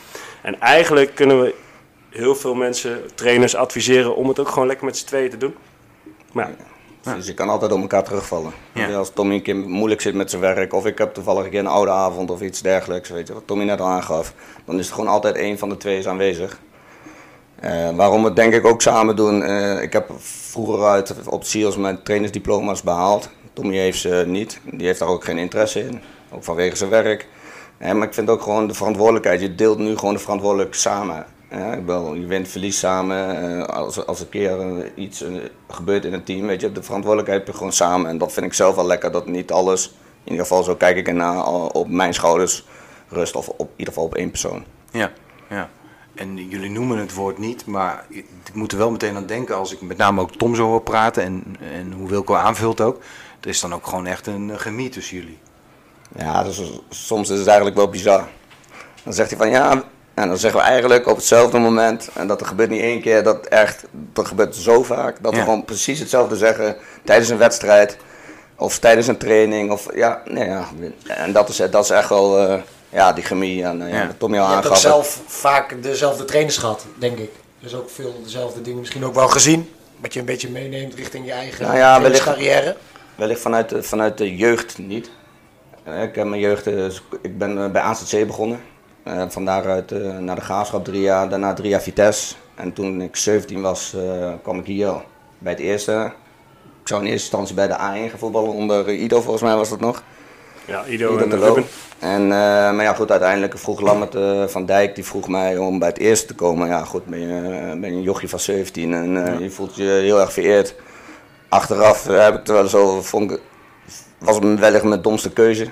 En 0.42 0.60
eigenlijk 0.60 1.16
kunnen 1.16 1.42
we 1.42 1.56
heel 2.10 2.36
veel 2.36 2.56
mensen, 2.56 3.02
trainers, 3.16 3.56
adviseren 3.56 4.16
om 4.16 4.28
het 4.28 4.40
ook 4.40 4.50
gewoon 4.50 4.68
lekker 4.68 4.86
met 4.86 4.98
z'n 4.98 5.06
tweeën 5.06 5.30
te 5.30 5.38
doen. 5.38 5.56
Maar 6.32 6.50
ja. 6.50 6.77
Dus 7.16 7.28
je 7.28 7.34
kan 7.34 7.50
altijd 7.50 7.72
op 7.72 7.82
elkaar 7.82 8.04
terugvallen. 8.04 8.52
Als 8.96 9.10
Tommy 9.14 9.36
een 9.36 9.42
keer 9.42 9.56
moeilijk 9.56 10.02
zit 10.02 10.16
met 10.16 10.30
zijn 10.30 10.42
werk, 10.42 10.74
of 10.74 10.86
ik 10.86 10.98
heb 10.98 11.14
toevallig 11.14 11.44
een 11.44 11.50
keer 11.50 11.60
een 11.60 11.68
oude 11.68 11.92
avond 11.92 12.32
of 12.32 12.42
iets 12.42 12.62
dergelijks, 12.62 13.10
weet 13.10 13.28
je, 13.28 13.34
wat 13.34 13.44
Tommy 13.46 13.64
net 13.64 13.82
al 13.82 13.88
aangaf, 13.88 14.34
dan 14.66 14.80
is 14.80 14.86
het 14.86 14.96
gewoon 14.96 15.10
altijd 15.10 15.36
één 15.36 15.58
van 15.58 15.70
de 15.70 15.78
twee 15.78 15.98
is 15.98 16.08
aanwezig. 16.08 16.60
Uh, 17.64 17.90
waarom 17.96 18.22
we 18.22 18.28
het 18.28 18.36
denk 18.36 18.54
ik 18.54 18.66
ook 18.66 18.82
samen 18.82 19.16
doen. 19.16 19.42
Uh, 19.42 19.82
ik 19.82 19.94
heb 19.94 20.12
vroeger 20.20 20.86
uit 20.86 21.16
op 21.26 21.44
SEALS 21.44 21.78
mijn 21.78 22.04
trainersdiploma's 22.04 22.82
behaald. 22.82 23.30
Tommy 23.54 23.76
heeft 23.76 24.00
ze 24.00 24.24
niet. 24.28 24.60
Die 24.64 24.86
heeft 24.86 25.00
daar 25.00 25.08
ook 25.08 25.24
geen 25.24 25.38
interesse 25.38 25.80
in. 25.80 26.02
Ook 26.32 26.44
vanwege 26.44 26.76
zijn 26.76 26.90
werk. 26.90 27.28
Uh, 27.80 27.92
maar 27.92 28.08
ik 28.08 28.14
vind 28.14 28.30
ook 28.30 28.42
gewoon 28.42 28.68
de 28.68 28.74
verantwoordelijkheid. 28.74 29.42
Je 29.42 29.56
deelt 29.56 29.78
nu 29.78 29.98
gewoon 29.98 30.14
de 30.14 30.20
verantwoordelijkheid 30.20 30.82
samen. 30.82 31.26
Ja, 31.50 31.74
ik 31.74 31.86
bedoel, 31.86 32.14
je 32.14 32.26
wint, 32.26 32.48
verlies 32.48 32.80
samen. 32.80 33.44
Uh, 33.44 33.64
als, 33.66 34.06
als 34.06 34.20
een 34.20 34.30
keer 34.30 34.78
uh, 34.78 34.86
iets 34.96 35.22
uh, 35.22 35.44
gebeurt 35.68 36.06
in 36.06 36.14
een 36.14 36.24
team, 36.24 36.48
weet 36.48 36.62
je, 36.62 36.72
de 36.72 36.84
verantwoordelijkheid 36.84 37.40
heb 37.40 37.48
je 37.54 37.58
gewoon 37.58 37.74
samen. 37.74 38.10
En 38.10 38.18
dat 38.18 38.34
vind 38.34 38.46
ik 38.46 38.54
zelf 38.54 38.76
wel 38.76 38.86
lekker, 38.86 39.12
dat 39.12 39.28
niet 39.28 39.52
alles, 39.52 39.86
in 40.24 40.32
ieder 40.32 40.46
geval 40.46 40.64
zo 40.64 40.76
kijk 40.76 40.98
ik 40.98 41.08
ernaar, 41.08 41.46
op 41.72 41.90
mijn 41.90 42.14
schouders 42.14 42.66
rust. 43.10 43.36
Of 43.36 43.48
op, 43.48 43.60
in 43.60 43.74
ieder 43.76 43.94
geval 43.94 44.04
op 44.04 44.16
één 44.16 44.30
persoon. 44.30 44.64
Ja, 44.92 45.12
ja. 45.50 45.70
En 46.16 46.48
jullie 46.48 46.70
noemen 46.70 46.98
het 46.98 47.14
woord 47.14 47.38
niet, 47.38 47.66
maar 47.66 48.06
ik 48.10 48.26
moet 48.54 48.72
er 48.72 48.78
wel 48.78 48.92
meteen 48.92 49.16
aan 49.16 49.26
denken 49.26 49.56
als 49.56 49.74
ik 49.74 49.82
met 49.82 49.98
name 49.98 50.22
ook 50.22 50.32
Tom 50.32 50.56
zo 50.56 50.66
hoor 50.66 50.82
praten 50.82 51.24
en, 51.24 51.44
en 51.74 51.92
hoe 51.92 52.10
Wilco 52.10 52.36
aanvult 52.36 52.82
ook. 52.82 53.02
Er 53.42 53.50
is 53.50 53.60
dan 53.60 53.74
ook 53.74 53.88
gewoon 53.88 54.06
echt 54.06 54.28
een 54.28 54.52
chemie 54.58 54.90
tussen 54.90 55.18
jullie. 55.18 55.38
Ja, 56.18 56.44
dus, 56.44 56.62
soms 56.90 57.30
is 57.30 57.38
het 57.38 57.48
eigenlijk 57.48 57.78
wel 57.78 57.90
bizar. 57.90 58.28
Dan 59.04 59.14
zegt 59.14 59.30
hij 59.30 59.40
van 59.40 59.50
ja, 59.50 59.84
en 60.18 60.28
dan 60.28 60.38
zeggen 60.38 60.60
we 60.60 60.66
eigenlijk 60.66 61.08
op 61.08 61.16
hetzelfde 61.16 61.58
moment, 61.58 62.10
en 62.14 62.28
dat 62.28 62.42
er 62.42 62.48
gebeurt 62.48 62.70
niet 62.70 62.82
één 62.82 63.02
keer, 63.02 63.24
dat 63.24 63.46
echt, 63.46 63.84
dat 63.92 64.28
gebeurt 64.28 64.56
zo 64.56 64.84
vaak, 64.84 65.24
dat 65.24 65.34
we 65.34 65.40
gewoon 65.40 65.66
precies 65.66 66.00
hetzelfde 66.00 66.36
zeggen 66.36 66.76
tijdens 67.04 67.30
een 67.30 67.38
wedstrijd 67.38 67.98
of 68.56 68.80
tijdens 68.80 69.08
een 69.08 69.18
training. 69.18 69.72
Of, 69.72 69.88
ja, 69.96 70.22
nee, 70.26 70.48
ja. 70.48 70.68
En 71.08 71.32
dat 71.32 71.50
is, 71.50 71.58
dat 71.58 71.84
is 71.84 71.90
echt 71.90 72.10
wel, 72.10 72.50
uh, 72.50 72.60
ja, 72.90 73.14
die 73.14 73.24
chemie. 73.24 73.64
En, 73.64 73.82
uh, 73.82 73.92
ja. 73.92 74.12
Tom 74.18 74.34
je 74.34 74.42
hebt 74.42 74.68
ook 74.68 74.76
zelf 74.76 75.22
vaak 75.26 75.84
dezelfde 75.84 76.26
trainers 76.26 76.58
gehad, 76.58 76.86
denk 76.96 77.18
ik. 77.18 77.32
Dus 77.60 77.76
ook 77.76 77.90
veel 77.90 78.22
dezelfde 78.24 78.62
dingen 78.62 78.80
misschien 78.80 79.06
ook 79.06 79.16
wel 79.16 79.28
gezien. 79.28 79.70
Wat 80.00 80.14
je 80.14 80.20
een 80.20 80.26
beetje 80.26 80.50
meeneemt 80.50 80.94
richting 80.94 81.26
je 81.26 81.32
eigen 81.32 81.66
nou 81.66 81.78
ja, 81.78 82.02
wellicht, 82.02 82.24
carrière. 82.24 82.76
Wellicht 83.16 83.42
vanuit, 83.42 83.74
vanuit 83.80 84.18
de 84.18 84.36
jeugd 84.36 84.78
niet. 84.78 85.10
Eh, 85.84 86.02
ik 86.02 86.16
heb 86.16 86.26
mijn 86.26 86.42
jeugd, 86.42 86.68
ik 87.22 87.38
ben 87.38 87.72
bij 87.72 87.82
AZC 87.82 88.28
begonnen. 88.28 88.60
Uh, 89.08 89.24
van 89.28 89.46
daaruit 89.46 89.92
uh, 89.92 90.18
naar 90.18 90.36
de 90.36 90.42
Graafschap 90.42 90.86
drie 90.86 91.02
jaar, 91.02 91.30
daarna 91.30 91.54
drie 91.54 91.70
jaar 91.70 91.82
Vitesse. 91.82 92.36
En 92.56 92.74
toen 92.74 93.02
ik 93.02 93.16
17 93.16 93.62
was, 93.62 93.94
uh, 93.96 94.34
kwam 94.44 94.60
ik 94.60 94.66
hier 94.66 94.94
bij 95.38 95.52
het 95.52 95.62
eerste. 95.62 96.12
Ik 96.82 96.88
zou 96.88 97.02
in 97.02 97.08
eerste 97.08 97.38
instantie 97.38 97.56
bij 97.56 97.68
de 97.68 97.74
A1 97.74 98.10
gaan 98.10 98.20
voetballen 98.20 98.54
onder 98.54 98.94
Ido, 98.94 99.22
volgens 99.22 99.44
mij 99.44 99.56
was 99.56 99.70
dat 99.70 99.80
nog. 99.80 100.04
Ja, 100.66 100.86
Ido, 100.86 101.14
Ido 101.14 101.24
en 101.24 101.30
de 101.30 101.38
Ruben. 101.38 101.66
En, 102.00 102.28
maar 102.28 102.84
ja, 102.84 102.94
goed, 102.94 103.12
uiteindelijk 103.12 103.58
vroeg 103.58 103.80
Lammert 103.80 104.18
van 104.52 104.66
Dijk, 104.66 104.96
die 104.96 105.06
vroeg 105.06 105.28
mij 105.28 105.58
om 105.58 105.80
bij 105.80 105.88
het 105.88 105.98
eerste 105.98 106.28
te 106.28 106.36
komen. 106.36 106.68
Ja, 106.68 106.84
goed, 106.84 107.06
ben 107.06 107.20
je, 107.20 107.78
ben 107.80 107.90
je 107.92 107.96
een 107.96 108.02
jochie 108.02 108.30
van 108.30 108.40
17 108.40 108.94
en 108.94 109.12
ja. 109.12 109.40
je 109.40 109.50
voelt 109.50 109.76
je 109.76 109.84
heel 109.84 110.20
erg 110.20 110.34
vereerd. 110.34 110.76
Achteraf 111.50 112.08
heb 112.08 112.34
ik 112.34 112.40
het 112.40 112.48
wel 112.48 112.68
zo, 112.68 113.02
vond 113.02 113.32
ik, 113.32 113.40
was 114.18 114.36
het 114.36 114.60
wellicht 114.60 114.84
mijn 114.84 115.02
domste 115.02 115.32
keuze. 115.32 115.68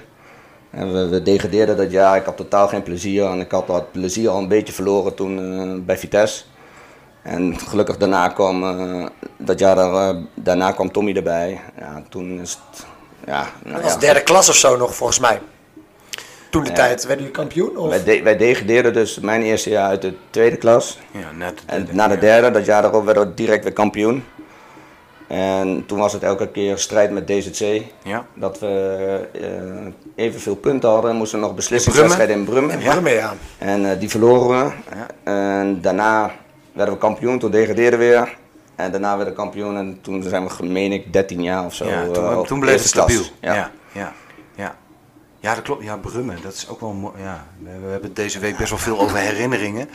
En 0.76 0.94
we, 0.94 1.08
we, 1.08 1.22
degradeerden 1.22 1.78
dat 1.78 1.92
jaar. 1.92 2.18
Ik 2.18 2.26
had 2.26 2.38
totaal 2.38 2.68
geen 2.68 2.84
plezier. 2.84 3.26
En 3.26 3.40
ik 3.40 3.52
had 3.52 3.68
dat 3.68 3.92
plezier 3.92 4.30
al 4.30 4.38
een 4.38 4.48
beetje 4.48 4.74
verloren 4.74 5.16
toen 5.16 5.40
uh, 5.40 5.86
bij 5.86 5.98
Vitesse. 5.98 6.44
En 7.22 7.60
gelukkig 7.60 7.98
daarna 7.98 8.28
kwam, 8.28 8.64
uh, 8.64 9.06
dat 9.38 9.60
jaar 9.60 9.76
daar, 9.76 10.16
uh, 10.16 10.22
daarna 10.34 10.72
kwam 10.72 10.92
Tommy 10.92 11.14
erbij. 11.16 11.62
Ja, 11.80 12.04
toen 12.10 12.40
is 12.40 12.52
het... 12.52 12.86
Ja, 13.26 13.48
nou, 13.64 13.76
dat 13.76 13.84
was 13.84 13.94
ja, 13.94 14.00
derde 14.00 14.24
klas 14.24 14.50
of 14.50 14.56
zo 14.56 14.78
nog 14.78 14.96
volgens 14.96 15.20
mij. 15.20 15.42
Toen 16.50 16.64
de 16.64 16.72
tijd, 16.72 17.06
werden 17.06 17.26
jullie 17.26 17.40
kampioen? 17.40 17.78
Of? 17.78 17.90
Wij, 17.90 18.04
de, 18.04 18.24
wij 18.24 18.38
degradeerden 18.38 18.94
dus 18.94 19.20
mijn 19.20 19.42
eerste 19.42 19.70
jaar 19.70 19.90
uit 19.90 20.02
de 20.02 20.14
tweede 20.30 20.58
klas. 20.58 21.00
Ja, 21.12 21.32
net. 21.32 21.64
En 21.66 21.88
na 21.92 22.08
de 22.08 22.18
derde, 22.18 22.52
dat 22.52 22.66
jaar 22.66 22.82
daarop, 22.82 23.06
werden 23.06 23.28
we 23.28 23.34
direct 23.34 23.64
weer 23.64 23.74
kampioen. 23.74 24.24
En 25.28 25.84
toen 25.86 26.00
was 26.00 26.14
het 26.14 26.24
elke 26.24 26.48
keer 26.48 26.78
strijd 26.78 27.12
met 27.12 27.28
DZC. 27.28 27.82
Ja. 28.04 28.26
Dat 28.34 28.60
we 28.60 29.28
uh, 29.42 30.05
evenveel 30.16 30.56
punten 30.56 30.90
hadden. 30.90 31.16
Moesten 31.16 31.40
nog 31.40 31.56
beslissingswedstrijden 31.56 32.36
in 32.36 32.46
Brummen. 32.46 32.80
In 32.80 32.90
Brummen, 32.90 33.14
ja. 33.14 33.34
En 33.58 33.82
uh, 33.82 34.00
die 34.00 34.10
verloren 34.10 34.66
we. 34.66 34.72
En 35.24 35.82
daarna 35.82 36.32
werden 36.74 36.94
we 36.94 37.00
kampioen, 37.00 37.40
toen 37.40 37.52
degradeerden 37.52 38.00
we 38.00 38.06
weer. 38.06 38.38
En 38.76 38.92
daarna 38.92 39.16
werden 39.16 39.34
we 39.34 39.40
kampioen 39.40 39.78
en 39.78 40.00
toen 40.02 40.24
zijn 40.24 40.48
we, 40.48 40.66
meen 40.66 40.92
ik, 40.92 41.14
13 41.14 41.44
jaar 41.44 41.66
of 41.66 41.74
zo. 41.74 41.86
Ja, 41.86 42.08
toen, 42.08 42.24
uh, 42.24 42.40
toen 42.40 42.60
bleef 42.60 42.78
het 42.78 42.88
stabiel. 42.88 43.24
Ja. 43.42 43.54
ja. 43.54 43.72
Ja, 43.92 44.14
ja, 44.56 44.76
ja. 45.40 45.54
dat 45.54 45.64
klopt. 45.64 45.84
Ja, 45.84 45.98
Brummen, 45.98 46.38
dat 46.42 46.54
is 46.54 46.68
ook 46.70 46.80
wel 46.80 46.92
mooi. 46.92 47.14
Ja, 47.22 47.46
we 47.64 47.90
hebben 47.90 48.14
deze 48.14 48.40
week 48.40 48.58
best 48.58 48.70
wel 48.70 48.80
veel 48.80 49.00
over 49.00 49.18
herinneringen. 49.18 49.90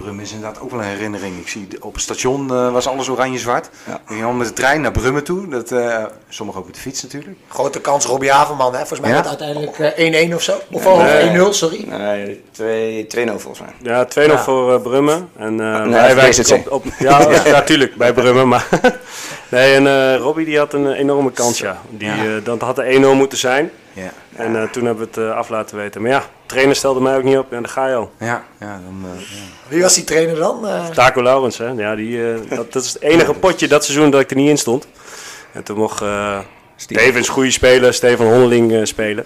Brummen 0.00 0.24
is 0.24 0.32
inderdaad 0.32 0.60
ook 0.60 0.70
wel 0.70 0.80
een 0.80 0.86
herinnering. 0.86 1.38
Ik 1.38 1.48
zie 1.48 1.68
op 1.80 1.92
het 1.92 2.02
station 2.02 2.52
uh, 2.52 2.72
was 2.72 2.86
alles 2.86 3.08
oranje-zwart. 3.08 3.70
Ja. 3.86 4.00
We 4.06 4.14
gingen 4.14 4.36
met 4.36 4.46
de 4.46 4.52
trein 4.52 4.80
naar 4.80 4.90
Brummen 4.90 5.24
toe. 5.24 5.48
Dat, 5.48 5.70
uh, 5.70 6.04
sommigen 6.28 6.60
ook 6.60 6.66
met 6.66 6.74
de 6.74 6.80
fiets 6.80 7.02
natuurlijk. 7.02 7.36
Grote 7.48 7.80
kans 7.80 8.04
Robbie 8.04 8.30
Haverman, 8.30 8.72
hè? 8.72 8.78
Volgens 8.78 9.00
mij 9.00 9.10
ja? 9.10 9.16
het 9.16 9.26
uiteindelijk 9.26 10.30
1-1 10.30 10.34
of 10.34 10.42
zo. 10.42 10.58
Of 10.70 10.84
nee. 10.84 11.38
1-0, 11.38 11.48
sorry. 11.50 11.84
Nee, 11.88 13.06
2-0 13.16 13.36
volgens 13.36 13.60
mij. 13.60 13.72
Ja, 13.82 14.06
2-0 14.06 14.08
ja. 14.12 14.38
voor 14.38 14.80
Brummen. 14.80 15.28
En 15.36 15.60
uh, 15.60 15.84
nee, 15.84 16.14
wij 16.14 16.44
op, 16.52 16.72
op, 16.72 16.84
Ja, 16.98 17.28
natuurlijk, 17.44 17.96
bij 17.96 18.12
Brummen. 18.12 18.48
Maar 18.48 18.68
nee, 19.48 19.74
en 19.74 20.16
Robbie 20.16 20.44
die 20.44 20.58
had 20.58 20.72
een 20.72 20.92
enorme 20.92 21.32
kans, 21.32 21.58
ja. 21.58 21.80
Die, 21.90 22.42
dat 22.42 22.60
had 22.60 22.76
de 22.76 23.12
1-0 23.14 23.16
moeten 23.16 23.38
zijn. 23.38 23.70
Ja. 23.92 24.12
En 24.36 24.54
uh, 24.54 24.62
toen 24.62 24.84
hebben 24.84 25.04
we 25.04 25.20
het 25.20 25.30
uh, 25.30 25.36
af 25.36 25.48
laten 25.48 25.76
weten. 25.76 26.02
Maar 26.02 26.10
ja, 26.10 26.24
trainer 26.46 26.76
stelde 26.76 27.00
mij 27.00 27.16
ook 27.16 27.22
niet 27.22 27.38
op. 27.38 27.52
En 27.52 27.62
dan 27.62 27.70
ga 27.70 27.86
je 27.88 27.94
al. 27.94 28.12
Ja, 28.18 28.44
ja, 28.60 28.80
dan, 28.84 29.02
uh, 29.04 29.20
ja. 29.20 29.36
Wie 29.68 29.82
was 29.82 29.94
die 29.94 30.04
trainer 30.04 30.36
dan? 30.36 30.66
Taco 30.94 31.22
Laurens, 31.22 31.58
hè. 31.58 31.68
Ja, 31.68 31.94
die, 31.94 32.34
dat, 32.48 32.72
dat, 32.72 32.84
is 32.84 32.92
het 32.92 33.02
enige 33.02 33.34
potje 33.34 33.68
dat 33.68 33.84
seizoen 33.84 34.10
dat 34.10 34.20
ik 34.20 34.30
er 34.30 34.36
niet 34.36 34.48
in 34.48 34.58
stond. 34.58 34.86
En 35.52 35.62
toen 35.62 35.76
mocht 35.76 36.04
Stevens 36.76 37.28
goede 37.28 37.50
speler, 37.50 37.94
Steven 37.94 38.26
Honneling 38.26 38.88
spelen. 38.88 39.24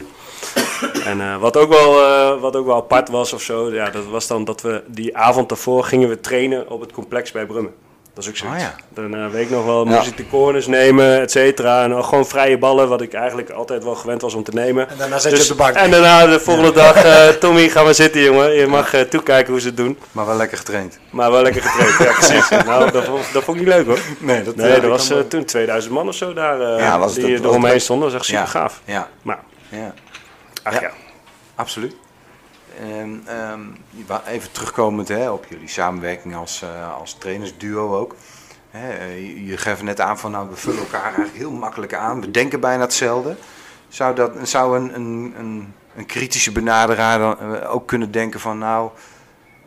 En 1.05 1.39
wat, 1.39 1.57
ook 1.57 1.69
wel, 1.69 2.39
wat 2.39 2.57
ook 2.57 2.67
wel 2.67 2.77
apart 2.77 3.09
was 3.09 3.33
of 3.33 3.43
zo, 3.43 3.73
ja, 3.73 3.91
dat 3.91 4.05
was 4.07 4.27
dan 4.27 4.45
dat 4.45 4.61
we 4.61 4.83
die 4.87 5.17
avond 5.17 5.49
daarvoor 5.49 5.85
gingen 5.85 6.09
we 6.09 6.21
trainen 6.21 6.71
op 6.71 6.81
het 6.81 6.93
complex 6.93 7.33
bij 7.33 7.47
Brummen. 7.47 7.75
Dat 8.15 8.25
is 8.25 8.31
ook 8.31 8.37
zoiets. 8.37 8.57
Ah, 8.57 8.63
ja. 8.63 8.75
Dan 8.89 9.15
uh, 9.15 9.29
weet 9.29 9.45
ik 9.45 9.51
nog 9.51 9.65
wel, 9.65 9.85
moest 9.85 10.07
ik 10.07 10.17
de 10.17 10.29
corners 10.29 10.67
nemen, 10.67 11.21
et 11.21 11.31
cetera. 11.31 11.85
En 11.85 12.05
gewoon 12.05 12.27
vrije 12.27 12.59
ballen, 12.59 12.89
wat 12.89 13.01
ik 13.01 13.13
eigenlijk 13.13 13.51
altijd 13.51 13.85
wel 13.85 13.95
gewend 13.95 14.23
was 14.23 14.35
om 14.35 14.43
te 14.43 14.51
nemen. 14.55 14.89
En 14.89 14.97
daarna 14.97 15.19
zet 15.19 15.31
je 15.31 15.39
dus 15.39 15.51
op 15.51 15.57
de 15.57 15.63
bank. 15.63 15.75
En 15.75 15.91
daarna 15.91 16.27
de 16.27 16.41
volgende 16.41 16.73
dag, 16.73 17.05
uh, 17.05 17.29
Tommy, 17.29 17.69
ga 17.69 17.83
maar 17.83 17.95
zitten 17.95 18.21
jongen. 18.21 18.53
Je 18.53 18.67
mag 18.67 18.95
uh, 18.95 19.01
toekijken 19.01 19.53
hoe 19.53 19.61
ze 19.61 19.67
het 19.67 19.77
doen. 19.77 19.99
Maar 20.13 20.27
wel 20.27 20.37
lekker 20.37 20.59
getraind. 20.59 20.99
Maar 21.11 21.31
wel 21.31 21.43
lekker 21.43 21.63
getraind, 21.63 21.99
ja 21.99 22.13
precies. 22.27 22.49
nou, 22.49 22.91
dat, 22.91 23.07
dat 23.33 23.45
vond 23.45 23.59
ik 23.59 23.65
niet 23.65 23.75
leuk 23.75 23.87
hoor. 23.87 23.99
Nee, 24.19 24.43
dat, 24.43 24.57
nee, 24.57 24.81
dat 24.81 24.91
was 24.91 25.13
toen 25.29 25.45
2000 25.45 25.93
man 25.93 26.09
of 26.09 26.15
zo 26.15 26.33
daar 26.33 26.59
ja, 26.61 26.99
was 26.99 27.15
die 27.15 27.43
eromheen 27.43 27.81
stonden. 27.81 28.11
Dat 28.11 28.19
was 28.19 28.29
echt 28.29 28.39
super 28.39 28.61
gaaf. 28.61 28.81
Ja. 28.85 29.09
Maar, 29.23 29.39
ja. 29.69 29.95
ach 30.63 30.81
ja. 30.81 30.91
Absoluut. 31.55 31.95
En, 32.81 33.27
um, 33.53 33.77
even 34.27 34.53
terugkomend 34.53 35.09
hè, 35.09 35.31
op 35.31 35.47
jullie 35.49 35.69
samenwerking 35.69 36.37
als, 36.37 36.63
uh, 36.63 36.99
als 36.99 37.15
trainersduo 37.15 37.97
ook. 37.97 38.15
Hè, 38.71 38.93
eh, 38.93 39.49
je 39.49 39.57
geeft 39.57 39.83
net 39.83 40.01
aan 40.01 40.19
van 40.19 40.31
nou, 40.31 40.49
we 40.49 40.57
vullen 40.57 40.79
elkaar 40.79 41.03
eigenlijk 41.03 41.37
heel 41.37 41.51
makkelijk 41.51 41.95
aan. 41.95 42.21
We 42.21 42.31
denken 42.31 42.61
bijna 42.61 42.83
hetzelfde. 42.83 43.37
Zou, 43.89 44.15
dat, 44.15 44.33
zou 44.43 44.79
een, 44.79 44.95
een, 44.95 45.35
een, 45.39 45.75
een 45.97 46.07
kritische 46.07 46.53
benaderaar 46.53 47.19
dan 47.19 47.39
eh, 47.39 47.75
ook 47.75 47.87
kunnen 47.87 48.11
denken 48.11 48.41
van 48.41 48.59
nou, 48.59 48.91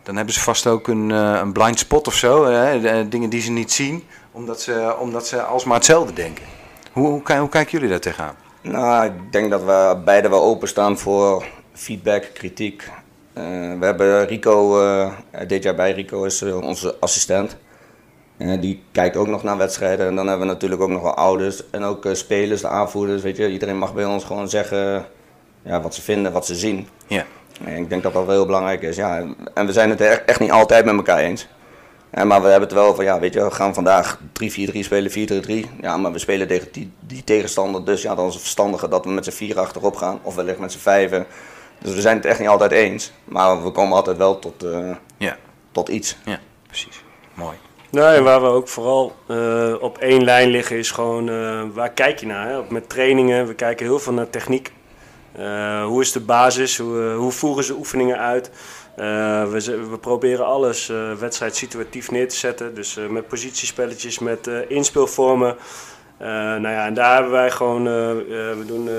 dan 0.03 0.15
hebben 0.15 0.33
ze 0.33 0.39
vast 0.39 0.67
ook 0.67 0.87
een, 0.87 1.09
een 1.09 1.51
blind 1.51 1.79
spot 1.79 2.07
of 2.07 2.13
zo. 2.13 2.45
Hè, 2.45 3.07
dingen 3.07 3.29
die 3.29 3.41
ze 3.41 3.51
niet 3.51 3.71
zien, 3.71 4.03
omdat 4.31 4.61
ze, 4.61 4.95
omdat 4.99 5.27
ze 5.27 5.41
alsmaar 5.41 5.75
hetzelfde 5.75 6.13
denken. 6.13 6.45
Hoe, 6.91 7.07
hoe, 7.07 7.37
hoe 7.37 7.49
kijken 7.49 7.71
jullie 7.71 7.89
daar 7.89 7.99
tegenaan? 7.99 8.35
Nou, 8.61 9.05
ik 9.05 9.31
denk 9.31 9.51
dat 9.51 9.63
we 9.63 10.01
beide 10.05 10.29
wel 10.29 10.43
openstaan 10.43 10.97
voor 10.97 11.45
feedback, 11.73 12.29
kritiek. 12.33 12.89
Uh, 13.37 13.43
we 13.79 13.85
hebben 13.85 14.25
Rico, 14.25 14.81
uh, 14.81 15.11
dit 15.47 15.63
jaar 15.63 15.75
bij 15.75 15.91
Rico 15.91 16.23
is 16.23 16.41
uh, 16.41 16.61
onze 16.61 16.95
assistent. 16.99 17.57
die 18.37 18.83
kijkt 18.91 19.15
ook 19.15 19.27
nog 19.27 19.43
naar 19.43 19.57
wedstrijden. 19.57 20.07
En 20.07 20.15
dan 20.15 20.27
hebben 20.27 20.47
we 20.47 20.53
natuurlijk 20.53 20.81
ook 20.81 20.89
nog 20.89 21.01
wel 21.01 21.15
ouders 21.15 21.69
en 21.69 21.83
ook 21.83 22.07
spelers, 22.11 22.61
de 22.61 22.67
aanvoerders. 22.67 23.21
Weet 23.21 23.37
je, 23.37 23.51
iedereen 23.51 23.77
mag 23.77 23.93
bij 23.93 24.05
ons 24.05 24.23
gewoon 24.23 24.49
zeggen 24.49 25.05
ja, 25.61 25.81
wat 25.81 25.95
ze 25.95 26.01
vinden, 26.01 26.31
wat 26.31 26.45
ze 26.45 26.55
zien. 26.55 26.87
Ja. 27.07 27.25
En 27.63 27.75
ik 27.75 27.89
denk 27.89 28.03
dat 28.03 28.13
dat 28.13 28.25
wel 28.25 28.35
heel 28.35 28.45
belangrijk 28.45 28.81
is. 28.81 28.95
Ja. 28.95 29.23
En 29.53 29.65
we 29.65 29.71
zijn 29.71 29.89
het 29.89 30.01
echt 30.01 30.39
niet 30.39 30.51
altijd 30.51 30.85
met 30.85 30.95
elkaar 30.95 31.19
eens. 31.19 31.47
maar 32.11 32.41
we 32.41 32.47
hebben 32.47 32.69
het 32.69 32.77
wel 32.77 32.95
van, 32.95 33.05
ja, 33.05 33.19
weet 33.19 33.33
je, 33.33 33.43
we 33.43 33.51
gaan 33.51 33.73
vandaag 33.73 34.19
3-4-3 34.43 34.79
spelen, 34.79 35.11
4-3-3. 35.65 35.69
Ja, 35.81 35.97
maar 35.97 36.11
we 36.11 36.19
spelen 36.19 36.47
tegen 36.47 36.67
die, 36.71 36.91
die, 36.99 37.23
tegenstander. 37.23 37.85
Dus 37.85 38.01
ja, 38.01 38.15
dan 38.15 38.27
is 38.27 38.33
het 38.33 38.41
verstandiger 38.41 38.89
dat 38.89 39.05
we 39.05 39.11
met 39.11 39.25
z'n 39.25 39.31
vier 39.31 39.59
achterop 39.59 39.95
gaan. 39.95 40.19
Of 40.21 40.35
wellicht 40.35 40.59
met 40.59 40.71
z'n 40.71 40.79
vijven. 40.79 41.25
Dus 41.79 41.93
we 41.93 42.01
zijn 42.01 42.17
het 42.17 42.25
echt 42.25 42.39
niet 42.39 42.47
altijd 42.47 42.71
eens, 42.71 43.11
maar 43.23 43.63
we 43.63 43.71
komen 43.71 43.95
altijd 43.95 44.17
wel 44.17 44.39
tot, 44.39 44.63
uh, 44.63 44.95
ja. 45.17 45.37
tot 45.71 45.89
iets. 45.89 46.17
Ja, 46.25 46.39
precies. 46.67 47.03
Mooi. 47.33 47.57
Nee, 47.89 48.21
waar 48.21 48.41
we 48.41 48.47
ook 48.47 48.67
vooral 48.67 49.15
uh, 49.27 49.73
op 49.79 49.97
één 49.97 50.23
lijn 50.23 50.49
liggen 50.49 50.77
is 50.77 50.91
gewoon, 50.91 51.29
uh, 51.29 51.63
waar 51.73 51.89
kijk 51.89 52.19
je 52.19 52.25
naar? 52.25 52.49
Hè? 52.49 52.61
Met 52.69 52.89
trainingen, 52.89 53.47
we 53.47 53.53
kijken 53.53 53.85
heel 53.85 53.99
veel 53.99 54.13
naar 54.13 54.29
techniek. 54.29 54.71
hoe 55.85 56.01
is 56.01 56.11
de 56.11 56.19
basis? 56.19 56.77
Hoe, 56.77 57.11
hoe 57.11 57.31
voeren 57.31 57.63
ze 57.63 57.73
oefeningen 57.73 58.17
uit? 58.17 58.51
we, 58.95 59.85
we, 59.89 59.97
proberen 60.01 60.45
alles 60.45 60.91
wedstrijd 61.19 61.55
situatief 61.55 62.11
neer 62.11 62.27
te 62.29 62.35
zetten. 62.35 62.75
Dus 62.75 62.99
met 63.09 63.27
positiespelletjes, 63.27 64.19
met 64.19 64.49
inspeelvormen. 64.67 65.57
Uh, 66.21 66.27
nou 66.27 66.69
ja, 66.69 66.85
en 66.85 66.93
daar 66.93 67.13
hebben 67.13 67.31
wij 67.31 67.51
gewoon, 67.51 67.87
uh, 67.87 67.93
uh, 67.93 68.15
we 68.29 68.63
doen 68.65 68.89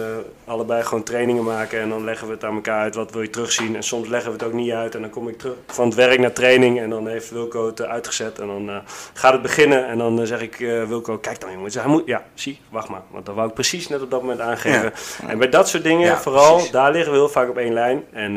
allebei 0.44 0.82
gewoon 0.82 1.02
trainingen 1.02 1.44
maken 1.44 1.80
en 1.80 1.88
dan 1.88 2.04
leggen 2.04 2.26
we 2.26 2.32
het 2.32 2.44
aan 2.44 2.54
elkaar 2.54 2.80
uit 2.80 2.94
wat 2.94 3.12
wil 3.12 3.22
je 3.22 3.30
terugzien. 3.30 3.76
En 3.76 3.82
soms 3.82 4.08
leggen 4.08 4.30
we 4.30 4.37
het 4.37 4.46
ook 4.46 4.52
niet 4.52 4.72
uit 4.72 4.94
en 4.94 5.00
dan 5.00 5.10
kom 5.10 5.28
ik 5.28 5.38
terug 5.38 5.54
van 5.66 5.87
het 5.87 5.94
werk 5.94 6.18
naar 6.18 6.32
training 6.32 6.80
en 6.80 6.90
dan 6.90 7.08
heeft 7.08 7.30
Wilco 7.30 7.66
het 7.66 7.82
uitgezet 7.82 8.38
en 8.38 8.46
dan 8.46 8.82
gaat 9.12 9.32
het 9.32 9.42
beginnen 9.42 9.87
en 9.87 9.98
dan 9.98 10.26
zeg 10.26 10.40
ik 10.40 10.56
Wilco, 10.88 11.18
kijk 11.18 11.40
dan 11.40 11.52
jongens, 11.52 11.75
hij 11.75 11.87
moet, 11.87 12.02
ja, 12.06 12.25
zie, 12.34 12.60
wacht 12.70 12.88
maar, 12.88 13.02
want 13.10 13.26
dan 13.26 13.34
wou 13.34 13.48
ik 13.48 13.54
precies 13.54 13.88
net 13.88 14.02
op 14.02 14.10
dat 14.10 14.20
moment 14.20 14.40
aangeven. 14.40 14.92
En 15.26 15.38
bij 15.38 15.48
dat 15.48 15.68
soort 15.68 15.82
dingen, 15.82 16.18
vooral, 16.18 16.70
daar 16.70 16.92
liggen 16.92 17.12
we 17.12 17.18
heel 17.18 17.28
vaak 17.28 17.48
op 17.48 17.56
één 17.56 17.72
lijn. 17.72 18.04
En 18.12 18.32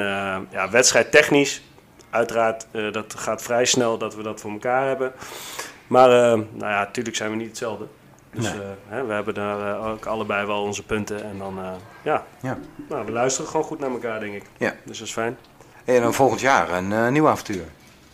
ja, 0.51 0.69
wedstrijd 0.71 1.11
technisch, 1.11 1.61
uiteraard, 2.09 2.67
dat 2.91 3.13
gaat 3.17 3.41
vrij 3.41 3.65
snel 3.65 3.97
dat 3.97 4.15
we 4.15 4.23
dat 4.23 4.41
voor 4.41 4.51
elkaar 4.51 4.87
hebben. 4.87 5.11
Maar 5.87 6.09
nou 6.09 6.71
ja, 6.71 6.79
natuurlijk 6.79 7.15
zijn 7.15 7.29
we 7.29 7.35
niet 7.35 7.47
hetzelfde. 7.47 7.85
Dus 8.33 8.43
nee. 8.43 8.53
uh, 8.55 8.61
hè, 8.87 9.05
we 9.05 9.13
hebben 9.13 9.33
daar 9.33 9.79
uh, 9.79 9.87
ook 9.87 10.05
allebei 10.05 10.45
wel 10.45 10.61
onze 10.61 10.83
punten. 10.83 11.23
En 11.23 11.37
dan, 11.37 11.59
uh, 11.59 11.71
ja, 12.01 12.25
ja. 12.41 12.57
Nou, 12.89 13.05
we 13.05 13.11
luisteren 13.11 13.49
gewoon 13.49 13.65
goed 13.65 13.79
naar 13.79 13.91
elkaar, 13.91 14.19
denk 14.19 14.33
ik. 14.33 14.43
Ja. 14.57 14.73
Dus 14.83 14.97
dat 14.97 15.07
is 15.07 15.13
fijn. 15.13 15.37
En 15.85 16.01
dan 16.01 16.13
volgend 16.13 16.41
jaar 16.41 16.69
een 16.69 17.13
nieuw 17.13 17.27
avontuur. 17.27 17.63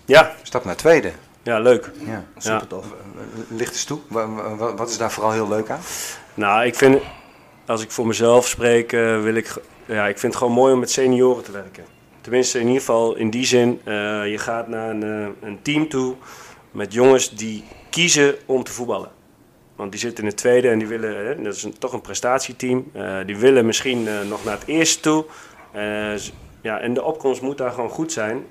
Ja. 0.05 0.35
Stap 0.41 0.65
naar 0.65 0.75
tweede. 0.75 1.11
Ja, 1.43 1.59
leuk. 1.59 1.91
Ja, 2.05 2.23
super 2.37 2.59
ja. 2.59 2.65
tof. 2.65 2.85
Licht 3.47 3.71
eens 3.71 3.83
toe. 3.83 3.99
Wat 4.75 4.89
is 4.89 4.97
daar 4.97 5.11
vooral 5.11 5.31
heel 5.31 5.47
leuk 5.47 5.69
aan? 5.69 5.79
Nou, 6.33 6.65
ik 6.65 6.75
vind, 6.75 7.01
als 7.65 7.83
ik 7.83 7.91
voor 7.91 8.07
mezelf 8.07 8.47
spreek, 8.47 8.91
wil 8.91 9.35
ik, 9.35 9.55
ja, 9.85 10.07
ik 10.07 10.19
vind 10.19 10.33
het 10.33 10.41
gewoon 10.41 10.57
mooi 10.57 10.73
om 10.73 10.79
met 10.79 10.91
senioren 10.91 11.43
te 11.43 11.51
werken. 11.51 11.85
Tenminste, 12.21 12.59
in 12.59 12.65
ieder 12.65 12.79
geval 12.79 13.15
in 13.15 13.29
die 13.29 13.45
zin, 13.45 13.81
je 14.25 14.37
gaat 14.37 14.67
naar 14.67 14.89
een, 14.89 15.35
een 15.41 15.59
team 15.61 15.89
toe 15.89 16.15
met 16.71 16.93
jongens 16.93 17.29
die 17.35 17.63
kiezen 17.89 18.35
om 18.45 18.63
te 18.63 18.71
voetballen. 18.71 19.11
Want 19.77 19.91
die 19.91 19.99
zitten 19.99 20.23
in 20.23 20.29
het 20.29 20.37
tweede 20.37 20.69
en 20.69 20.79
die 20.79 20.87
willen, 20.87 21.25
hè, 21.25 21.41
dat 21.41 21.55
is 21.55 21.67
toch 21.79 21.93
een 21.93 22.01
prestatieteam, 22.01 22.91
uh, 22.95 23.17
die 23.25 23.37
willen 23.37 23.65
misschien 23.65 24.01
uh, 24.01 24.21
nog 24.29 24.43
naar 24.43 24.53
het 24.53 24.67
eerste 24.67 24.99
toe. 24.99 25.25
Uh, 25.75 26.17
ja, 26.61 26.79
en 26.79 26.93
de 26.93 27.03
opkomst 27.03 27.41
moet 27.41 27.57
daar 27.57 27.71
gewoon 27.71 27.89
goed 27.89 28.11
zijn, 28.11 28.45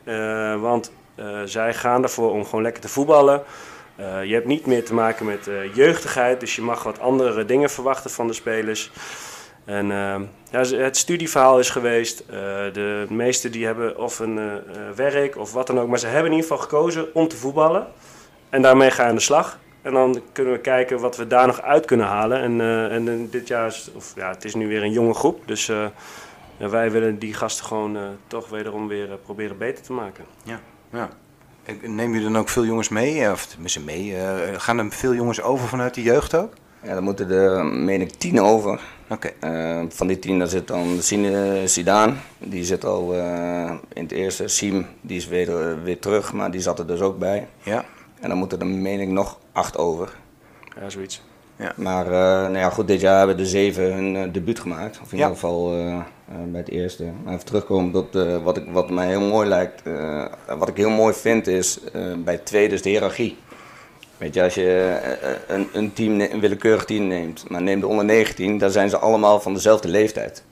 want 0.60 0.92
zij 1.44 1.74
gaan 1.74 2.02
ervoor 2.02 2.30
om 2.30 2.44
gewoon 2.44 2.62
lekker 2.62 2.82
te 2.82 2.88
voetballen. 2.88 3.42
je 3.96 4.34
hebt 4.34 4.46
niet 4.46 4.66
meer 4.66 4.84
te 4.84 4.94
maken 4.94 5.26
met 5.26 5.50
jeugdigheid, 5.74 6.40
dus 6.40 6.56
je 6.56 6.62
mag 6.62 6.82
wat 6.82 7.00
andere 7.00 7.44
dingen 7.44 7.70
verwachten 7.70 8.10
van 8.10 8.26
de 8.26 8.32
spelers. 8.32 8.90
En 9.64 9.86
ja, 10.50 10.60
het 10.60 10.96
studieverhaal 10.96 11.58
is 11.58 11.70
geweest. 11.70 12.24
de 12.72 13.06
meesten 13.08 13.52
die 13.52 13.66
hebben 13.66 13.98
of 13.98 14.18
een 14.18 14.62
werk 14.94 15.36
of 15.36 15.52
wat 15.52 15.66
dan 15.66 15.80
ook, 15.80 15.88
maar 15.88 15.98
ze 15.98 16.06
hebben 16.06 16.30
in 16.30 16.36
ieder 16.36 16.50
geval 16.50 16.64
gekozen 16.64 17.14
om 17.14 17.28
te 17.28 17.36
voetballen. 17.36 17.86
En 18.48 18.62
daarmee 18.62 18.90
ga 18.90 19.02
je 19.02 19.08
aan 19.08 19.14
de 19.14 19.20
slag. 19.20 19.58
En 19.86 19.92
dan 19.92 20.22
kunnen 20.32 20.52
we 20.52 20.58
kijken 20.58 21.00
wat 21.00 21.16
we 21.16 21.26
daar 21.26 21.46
nog 21.46 21.62
uit 21.62 21.84
kunnen 21.84 22.06
halen. 22.06 22.40
En, 22.40 22.58
uh, 22.58 22.92
en 22.92 23.28
dit 23.30 23.48
jaar 23.48 23.66
is, 23.66 23.90
of, 23.94 24.12
ja, 24.16 24.28
het 24.30 24.44
is 24.44 24.54
nu 24.54 24.68
weer 24.68 24.82
een 24.82 24.92
jonge 24.92 25.14
groep. 25.14 25.42
Dus 25.46 25.68
uh, 25.68 25.86
wij 26.56 26.90
willen 26.90 27.18
die 27.18 27.34
gasten 27.34 27.64
gewoon 27.64 27.96
uh, 27.96 28.02
toch 28.26 28.48
wederom 28.48 28.88
weer 28.88 29.08
proberen 29.24 29.58
beter 29.58 29.84
te 29.84 29.92
maken. 29.92 30.24
Ja, 30.42 30.60
ja. 30.92 31.08
Neem 31.82 32.14
je 32.14 32.22
dan 32.22 32.38
ook 32.38 32.48
veel 32.48 32.64
jongens 32.64 32.88
mee? 32.88 33.30
Of 33.30 33.46
tenminste 33.46 33.80
mee, 33.80 34.14
gaan 34.56 34.78
er 34.78 34.90
veel 34.90 35.14
jongens 35.14 35.42
over 35.42 35.68
vanuit 35.68 35.94
de 35.94 36.02
jeugd 36.02 36.34
ook? 36.34 36.52
Ja, 36.82 36.94
dan 36.94 37.02
moeten 37.02 37.30
er, 37.30 37.64
meen 37.64 38.00
ik, 38.00 38.10
tien 38.10 38.40
over. 38.40 38.80
Oké. 39.08 39.32
van 39.88 40.06
die 40.06 40.18
tien, 40.18 40.38
daar 40.38 40.48
zit 40.48 40.66
dan 40.66 40.98
Sidaan. 41.64 42.20
Die 42.38 42.64
zit 42.64 42.84
al 42.84 43.12
in 43.92 44.02
het 44.02 44.12
eerste. 44.12 44.48
Siem, 44.48 44.86
die 45.00 45.16
is 45.16 45.26
weer, 45.26 45.82
weer 45.82 45.98
terug, 45.98 46.32
maar 46.32 46.50
die 46.50 46.60
zat 46.60 46.78
er 46.78 46.86
dus 46.86 47.00
ook 47.00 47.18
bij. 47.18 47.48
Ja. 47.62 47.84
En 48.20 48.28
dan 48.28 48.38
moeten 48.38 48.60
er, 48.60 48.66
meen 48.66 49.00
ik, 49.00 49.08
nog 49.08 49.38
acht 49.52 49.78
over. 49.78 50.16
Ja, 50.80 50.90
zoiets. 50.90 51.22
Ja. 51.56 51.72
Maar 51.76 52.04
uh, 52.04 52.12
nou 52.12 52.58
ja, 52.58 52.70
goed, 52.70 52.88
dit 52.88 53.00
jaar 53.00 53.18
hebben 53.18 53.36
de 53.36 53.46
zeven 53.46 53.94
hun 53.94 54.14
uh, 54.14 54.32
debuut 54.32 54.60
gemaakt. 54.60 55.00
Of 55.02 55.12
in 55.12 55.18
ieder 55.18 55.32
geval 55.32 55.78
uh, 55.78 55.98
bij 56.50 56.60
het 56.60 56.68
eerste. 56.70 57.04
Maar 57.24 57.32
even 57.32 57.46
terugkomen 57.46 57.92
tot 57.92 58.42
wat, 58.42 58.56
ik, 58.56 58.64
wat 58.70 58.90
mij 58.90 59.06
heel 59.06 59.20
mooi 59.20 59.48
lijkt. 59.48 59.82
wat 60.58 60.68
ik 60.68 60.76
heel 60.76 60.90
mooi 60.90 61.14
vind 61.14 61.46
is 61.46 61.80
bij 62.24 62.34
het 62.34 62.46
tweede 62.46 62.74
is 62.74 62.82
de 62.82 62.88
hiërarchie. 62.88 63.36
Weet 64.18 64.34
je, 64.34 64.42
als 64.42 64.54
je 64.54 64.98
een, 65.46 65.68
een, 65.72 65.92
team, 65.92 66.20
een 66.20 66.40
willekeurig 66.40 66.84
team 66.84 67.06
neemt, 67.06 67.48
maar 67.48 67.62
neem 67.62 67.80
de 67.80 67.86
onder 67.86 68.04
19, 68.04 68.58
dan 68.58 68.70
zijn 68.70 68.90
ze 68.90 68.98
allemaal 68.98 69.40
van 69.40 69.54
dezelfde 69.54 69.88
leeftijd. 69.88 70.42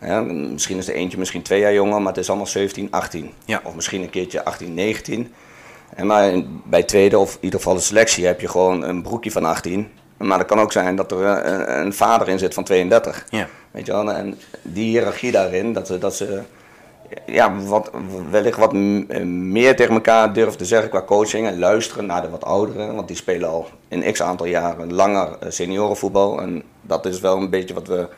Ja, 0.00 0.20
misschien 0.20 0.78
is 0.78 0.88
er 0.88 0.94
eentje 0.94 1.18
misschien 1.18 1.42
twee 1.42 1.60
jaar 1.60 1.74
jonger, 1.74 1.98
maar 1.98 2.12
het 2.12 2.22
is 2.22 2.28
allemaal 2.28 2.46
17, 2.46 2.90
18. 2.90 3.32
Ja. 3.44 3.60
Of 3.64 3.74
misschien 3.74 4.02
een 4.02 4.10
keertje 4.10 4.44
18, 4.44 4.74
19. 4.74 5.32
En 5.94 6.06
maar 6.06 6.32
bij 6.64 6.82
tweede 6.82 7.18
of 7.18 7.34
in 7.34 7.38
ieder 7.40 7.58
geval 7.58 7.74
de 7.74 7.80
selectie 7.80 8.26
heb 8.26 8.40
je 8.40 8.48
gewoon 8.48 8.82
een 8.82 9.02
broekje 9.02 9.30
van 9.30 9.44
18. 9.44 9.88
Maar 10.16 10.38
het 10.38 10.46
kan 10.46 10.60
ook 10.60 10.72
zijn 10.72 10.96
dat 10.96 11.12
er 11.12 11.24
een, 11.24 11.80
een 11.80 11.92
vader 11.92 12.28
in 12.28 12.38
zit 12.38 12.54
van 12.54 12.64
32. 12.64 13.26
Ja. 13.30 13.48
Weet 13.70 13.86
je 13.86 13.92
wel? 13.92 14.12
En 14.12 14.38
die 14.62 14.84
hiërarchie 14.84 15.32
daarin, 15.32 15.72
dat 15.72 15.86
ze, 15.86 15.98
dat 15.98 16.14
ze 16.16 16.42
ja, 17.26 17.56
wat, 17.56 17.90
wellicht 18.30 18.58
wat 18.58 18.72
meer 18.72 19.76
tegen 19.76 19.94
elkaar 19.94 20.32
durven 20.32 20.58
te 20.58 20.64
zeggen 20.64 20.88
qua 20.88 21.02
coaching 21.02 21.46
en 21.46 21.58
luisteren 21.58 22.06
naar 22.06 22.22
de 22.22 22.28
wat 22.28 22.44
ouderen. 22.44 22.94
Want 22.94 23.08
die 23.08 23.16
spelen 23.16 23.48
al 23.48 23.68
in 23.88 24.12
x 24.12 24.22
aantal 24.22 24.46
jaren 24.46 24.92
langer 24.92 25.36
eh, 25.40 25.50
seniorenvoetbal. 25.50 26.40
En 26.40 26.62
dat 26.82 27.06
is 27.06 27.20
wel 27.20 27.36
een 27.36 27.50
beetje 27.50 27.74
wat 27.74 27.86
we 27.86 28.08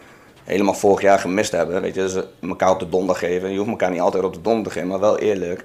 helemaal 0.44 0.74
vorig 0.74 1.00
jaar 1.00 1.18
gemist 1.18 1.52
hebben. 1.52 1.82
Weet 1.82 1.94
je, 1.94 2.00
dus 2.00 2.16
elkaar 2.40 2.70
op 2.70 2.78
de 2.78 2.88
donder 2.88 3.16
geven. 3.16 3.50
Je 3.50 3.58
hoeft 3.58 3.70
elkaar 3.70 3.90
niet 3.90 4.00
altijd 4.00 4.24
op 4.24 4.34
de 4.34 4.40
donder 4.40 4.64
te 4.64 4.70
geven, 4.70 4.88
maar 4.88 5.00
wel 5.00 5.18
eerlijk. 5.18 5.64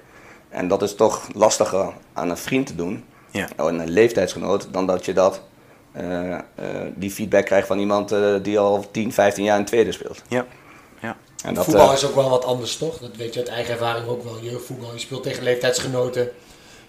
En 0.50 0.68
dat 0.68 0.82
is 0.82 0.94
toch 0.94 1.28
lastiger 1.34 1.92
aan 2.12 2.30
een 2.30 2.36
vriend 2.36 2.66
te 2.66 2.74
doen, 2.74 3.04
Ja. 3.30 3.48
oh, 3.56 3.66
een 3.72 3.90
leeftijdsgenoot, 3.90 4.68
dan 4.72 4.86
dat 4.86 5.04
je 5.04 5.12
dat, 5.12 5.40
eh, 5.92 6.32
eh, 6.34 6.40
die 6.94 7.10
feedback 7.10 7.44
krijgt 7.44 7.66
van 7.66 7.78
iemand 7.78 8.12
eh, 8.12 8.34
die 8.42 8.58
al 8.58 8.84
10, 8.90 9.12
15 9.12 9.44
jaar 9.44 9.54
in 9.54 9.60
het 9.60 9.70
tweede 9.70 9.92
speelt. 9.92 10.22
Ja. 10.28 10.46
ja. 11.00 11.16
En 11.44 11.54
dat, 11.54 11.64
voetbal 11.64 11.92
is 11.92 12.04
ook 12.04 12.14
wel 12.14 12.30
wat 12.30 12.44
anders, 12.44 12.76
toch? 12.76 12.98
Dat 12.98 13.16
weet 13.16 13.34
je 13.34 13.40
uit 13.40 13.48
eigen 13.48 13.72
ervaring 13.72 14.06
ook 14.08 14.24
wel. 14.24 14.38
Jeugdvoetbal, 14.42 14.92
je 14.92 14.98
speelt 14.98 15.22
tegen 15.22 15.42
leeftijdsgenoten. 15.42 16.30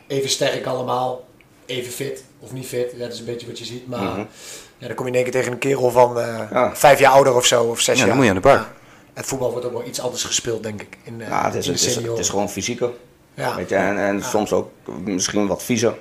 Even 0.08 0.30
sterk 0.30 0.66
allemaal. 0.66 1.24
Even 1.66 1.92
fit 1.92 2.24
of 2.40 2.52
niet 2.52 2.66
fit. 2.66 3.00
Dat 3.00 3.14
is 3.14 3.20
een 3.20 3.26
beetje 3.26 3.48
wat 3.48 3.60
je 3.60 3.66
ziet. 3.66 3.88
Maar 3.88 4.02
Mhm. 4.04 4.20
ja, 4.78 4.88
dan 4.88 4.96
kom 4.96 5.06
je 5.06 5.12
in 5.12 5.16
één 5.18 5.24
keer 5.24 5.34
tegen 5.34 5.52
een 5.52 5.58
kerel 5.58 5.92
van 5.92 6.20
eh, 6.20 6.42
Ja. 6.52 6.76
vijf 6.76 7.00
jaar 7.00 7.12
ouder 7.12 7.36
of 7.36 7.46
zo. 7.46 7.64
Of 7.64 7.80
zes 7.80 7.94
Ja, 7.94 8.00
jaar. 8.00 8.08
dan 8.08 8.16
moet 8.16 8.26
je 8.26 8.32
aan 8.32 8.42
de 8.42 8.48
bak. 8.48 8.58
Ja. 8.58 8.72
Het 9.14 9.26
voetbal 9.26 9.52
wordt 9.52 9.66
ook 9.66 9.72
wel 9.72 9.86
iets 9.86 10.02
anders 10.02 10.24
gespeeld, 10.24 10.64
denk 10.64 10.82
ik. 10.82 10.98
In, 11.04 11.22
eh, 11.22 11.28
ja, 11.28 11.46
het, 11.46 11.56
is, 11.56 11.66
in 11.68 11.74
de 11.74 11.80
het, 11.80 11.88
is, 11.90 11.96
het 12.10 12.20
is 12.20 12.30
gewoon 12.30 12.50
fysieker. 12.50 12.90
Ja. 13.34 13.56
Weet 13.56 13.70
je, 13.70 13.76
en, 13.76 13.98
en 13.98 14.24
soms 14.24 14.54
ook 14.54 14.70
misschien 15.04 15.48
wat 15.48 15.64
viezer. 15.64 15.98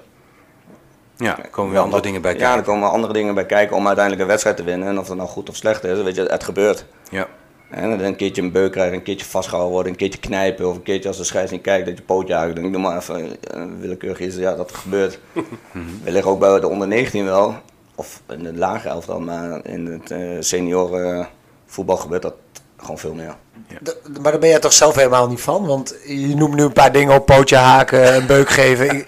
Ja, 1.16 1.38
er 1.42 1.48
komen 1.48 1.72
weer 1.72 1.80
andere 1.80 2.02
dingen 2.02 2.22
bij 2.22 2.32
Ja, 2.32 2.38
kijken. 2.38 2.58
er 2.58 2.64
komen 2.64 2.90
andere 2.90 3.12
dingen 3.12 3.34
bij 3.34 3.46
kijken 3.46 3.76
om 3.76 3.86
uiteindelijk 3.86 4.22
een 4.22 4.28
wedstrijd 4.30 4.56
te 4.56 4.62
winnen. 4.64 4.88
En 4.88 4.98
of 4.98 5.06
dat 5.06 5.16
nou 5.16 5.28
goed 5.28 5.48
of 5.48 5.56
slecht 5.56 5.84
is, 5.84 6.02
weet 6.02 6.14
je, 6.14 6.22
het 6.22 6.44
gebeurt. 6.44 6.84
Ja. 7.10 7.26
En 7.70 7.90
dan 7.90 8.00
een 8.00 8.16
keertje 8.16 8.42
een 8.42 8.52
beuk 8.52 8.72
krijgen, 8.72 8.94
een 8.96 9.02
keertje 9.02 9.26
vastgehouden 9.26 9.72
worden, 9.74 9.92
een 9.92 9.98
keertje 9.98 10.20
knijpen. 10.20 10.68
Of 10.68 10.74
een 10.76 10.82
keertje 10.82 11.08
als 11.08 11.16
de 11.16 11.24
scheids 11.24 11.50
niet 11.50 11.60
kijkt, 11.62 11.86
dat 11.86 11.98
je 11.98 12.02
pootje 12.04 12.34
uit. 12.34 12.56
Dan 12.56 12.72
doe 12.72 12.80
maar 12.80 12.96
even 12.96 13.36
een 13.40 13.80
willekeurig 13.80 14.20
iets. 14.20 14.36
Ja, 14.36 14.54
dat 14.54 14.72
gebeurt. 14.74 15.18
Wellicht 16.04 16.26
ook 16.26 16.38
bij 16.38 16.60
de 16.60 16.68
onder 16.68 16.88
19 16.88 17.24
wel. 17.24 17.54
Of 17.94 18.22
in 18.28 18.42
de 18.42 18.54
lage 18.54 18.88
elf 18.88 19.04
dan, 19.06 19.24
maar 19.24 19.66
in 19.66 19.86
het 19.86 20.10
eh 20.10 20.36
senioren 20.40 21.28
voetbal 21.66 21.96
gebeurt 21.96 22.22
dat 22.22 22.34
gewoon 22.80 22.98
veel 22.98 23.14
meer. 23.14 23.34
D- 23.82 23.96
Maar 24.22 24.30
daar 24.32 24.40
ben 24.40 24.48
jij 24.48 24.58
toch 24.58 24.72
zelf 24.72 24.94
helemaal 24.94 25.28
niet 25.28 25.40
van? 25.40 25.66
Want 25.66 25.94
je 26.06 26.36
noemt 26.36 26.54
nu 26.54 26.62
een 26.62 26.72
paar 26.72 26.92
dingen 26.92 27.14
op 27.14 27.26
pootje 27.26 27.56
haken, 27.56 28.14
een 28.16 28.26
beuk 28.26 28.50
geven. 28.60 29.04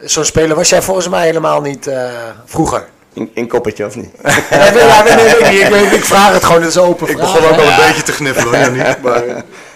Zo'n 0.00 0.24
speler 0.24 0.56
was 0.56 0.68
jij 0.68 0.82
volgens 0.82 1.08
mij 1.08 1.24
helemaal 1.24 1.60
niet 1.60 1.86
eh, 1.86 2.10
vroeger. 2.44 2.88
In, 3.12 3.30
in 3.34 3.48
koppertje 3.48 3.86
of 3.86 3.96
niet? 3.96 4.10
Ja, 4.50 4.70
nee, 4.70 4.84
ja, 4.86 5.02
nee, 5.02 5.14
nee, 5.14 5.40
nee, 5.40 5.60
ik, 5.60 5.86
ik, 5.86 5.92
ik 5.92 6.04
vraag 6.04 6.32
het 6.32 6.44
gewoon, 6.44 6.60
het 6.60 6.70
is 6.70 6.74
een 6.76 6.82
open 6.82 7.08
Ik 7.08 7.16
begon 7.16 7.44
ook 7.44 7.56
al 7.58 7.66
een 7.70 7.86
beetje 7.86 8.02
te 8.02 8.12
gniffelen, 8.12 8.64
hoor, 8.66 8.76
ja, 8.76 8.86
niet? 8.88 9.02
Maar, 9.04 9.24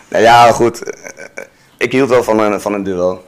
Nou 0.08 0.22
ja, 0.22 0.52
goed. 0.52 0.82
Ik 1.78 1.92
hield 1.92 2.08
wel 2.08 2.22
van 2.22 2.38
een, 2.38 2.60
van 2.60 2.72
een 2.74 2.82
duel. 2.82 3.24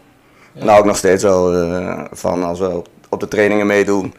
Nou, 0.52 0.78
ook 0.78 0.84
nog 0.84 0.96
steeds 0.96 1.22
wel 1.22 1.54
eh, 1.54 2.00
van 2.12 2.44
als 2.44 2.58
we 2.58 2.68
op, 2.68 2.88
op 3.08 3.20
de 3.20 3.28
trainingen 3.28 3.66
meedoen. 3.66 4.14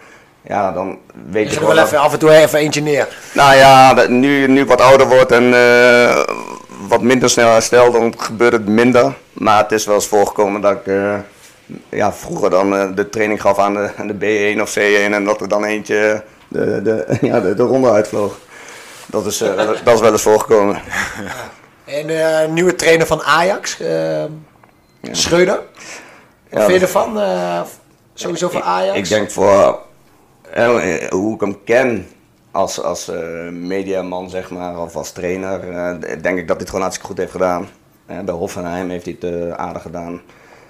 Ja, 0.48 0.72
dan 0.72 0.98
weet 1.30 1.44
Je 1.44 1.50
er 1.56 1.58
gewoon... 1.60 1.76
wel 1.76 1.86
even 1.86 1.98
af 2.00 2.14
en 2.14 2.20
toe 2.20 2.32
even 2.32 2.60
eentje 2.60 2.82
neer. 2.82 3.08
Nou 3.34 3.56
ja, 3.56 4.06
nu, 4.08 4.48
nu 4.48 4.62
ik 4.62 4.68
wat 4.68 4.82
ouder 4.82 5.08
wordt 5.08 5.32
en 5.32 5.54
eh, 5.54 6.24
wat 6.88 7.02
minder 7.02 7.30
snel 7.30 7.52
herstel, 7.52 7.92
dan 7.92 8.14
gebeurt 8.18 8.54
het 8.54 8.68
minder. 8.68 9.14
Maar 9.34 9.58
het 9.58 9.72
is 9.72 9.86
wel 9.86 9.96
eens 9.96 10.08
voorgekomen 10.08 10.62
dat 10.62 10.72
ik 10.72 10.88
eh, 10.88 11.16
ja, 11.90 12.14
vroeger 12.14 12.50
dan 12.50 12.76
eh, 12.76 12.88
de 12.96 13.10
training 13.10 13.42
gaf 13.42 13.60
aan 13.60 13.74
de, 13.74 13.90
aan 13.98 14.08
de 14.08 14.54
B1 14.56 14.62
of 14.62 14.78
C1 14.78 15.12
en 15.14 15.26
dat 15.26 15.42
er 15.42 15.48
dan 15.48 15.64
eentje 15.64 16.24
de, 16.48 16.82
de, 16.82 17.06
ja, 17.28 17.40
de, 17.40 17.54
de 17.54 17.64
ronde 17.64 17.92
uitvloog. 17.92 18.38
Dat 19.06 19.26
is, 19.26 19.40
wel- 19.40 19.56
dat 19.84 19.94
is 19.96 20.02
wel 20.02 20.12
eens 20.12 20.22
voorgekomen. 20.22 20.82
En 21.86 22.54
nieuwe 22.54 22.76
trainer 22.76 23.08
van 23.08 23.22
Ajax, 23.24 23.78
Schreuder. 25.12 25.56
Wat 26.50 26.60
Ja, 26.62 26.66
vind 26.66 26.80
je 26.80 26.86
ervan? 26.86 27.20
sowieso 28.14 28.50
van 28.50 28.64
Ajax? 28.64 28.98
Ik 28.98 29.10
denk 29.10 29.32
voor 29.32 29.86
eh, 30.54 31.10
hoe 31.10 31.34
ik 31.36 31.42
hem 31.42 31.64
ken 31.64 32.08
als, 32.52 32.82
als 32.84 33.08
eh, 33.10 33.18
mediaman, 33.52 34.30
zeg 34.30 34.50
maar, 34.52 34.80
of 34.82 34.96
als 34.96 35.12
trainer, 35.12 35.70
eh, 35.70 35.90
denk 36.22 36.38
ik 36.38 36.48
dat 36.48 36.48
hij 36.48 36.58
het 36.58 36.66
gewoon 36.68 36.82
hartstikke 36.82 37.08
goed 37.08 37.18
heeft 37.18 37.32
gedaan. 37.32 37.68
Eh, 38.06 38.20
bij 38.20 38.34
Hoffenheim 38.34 38.90
heeft 38.90 39.06
hij 39.06 39.16
het 39.20 39.34
eh, 39.34 39.52
aardig 39.52 39.82
gedaan. 39.82 40.22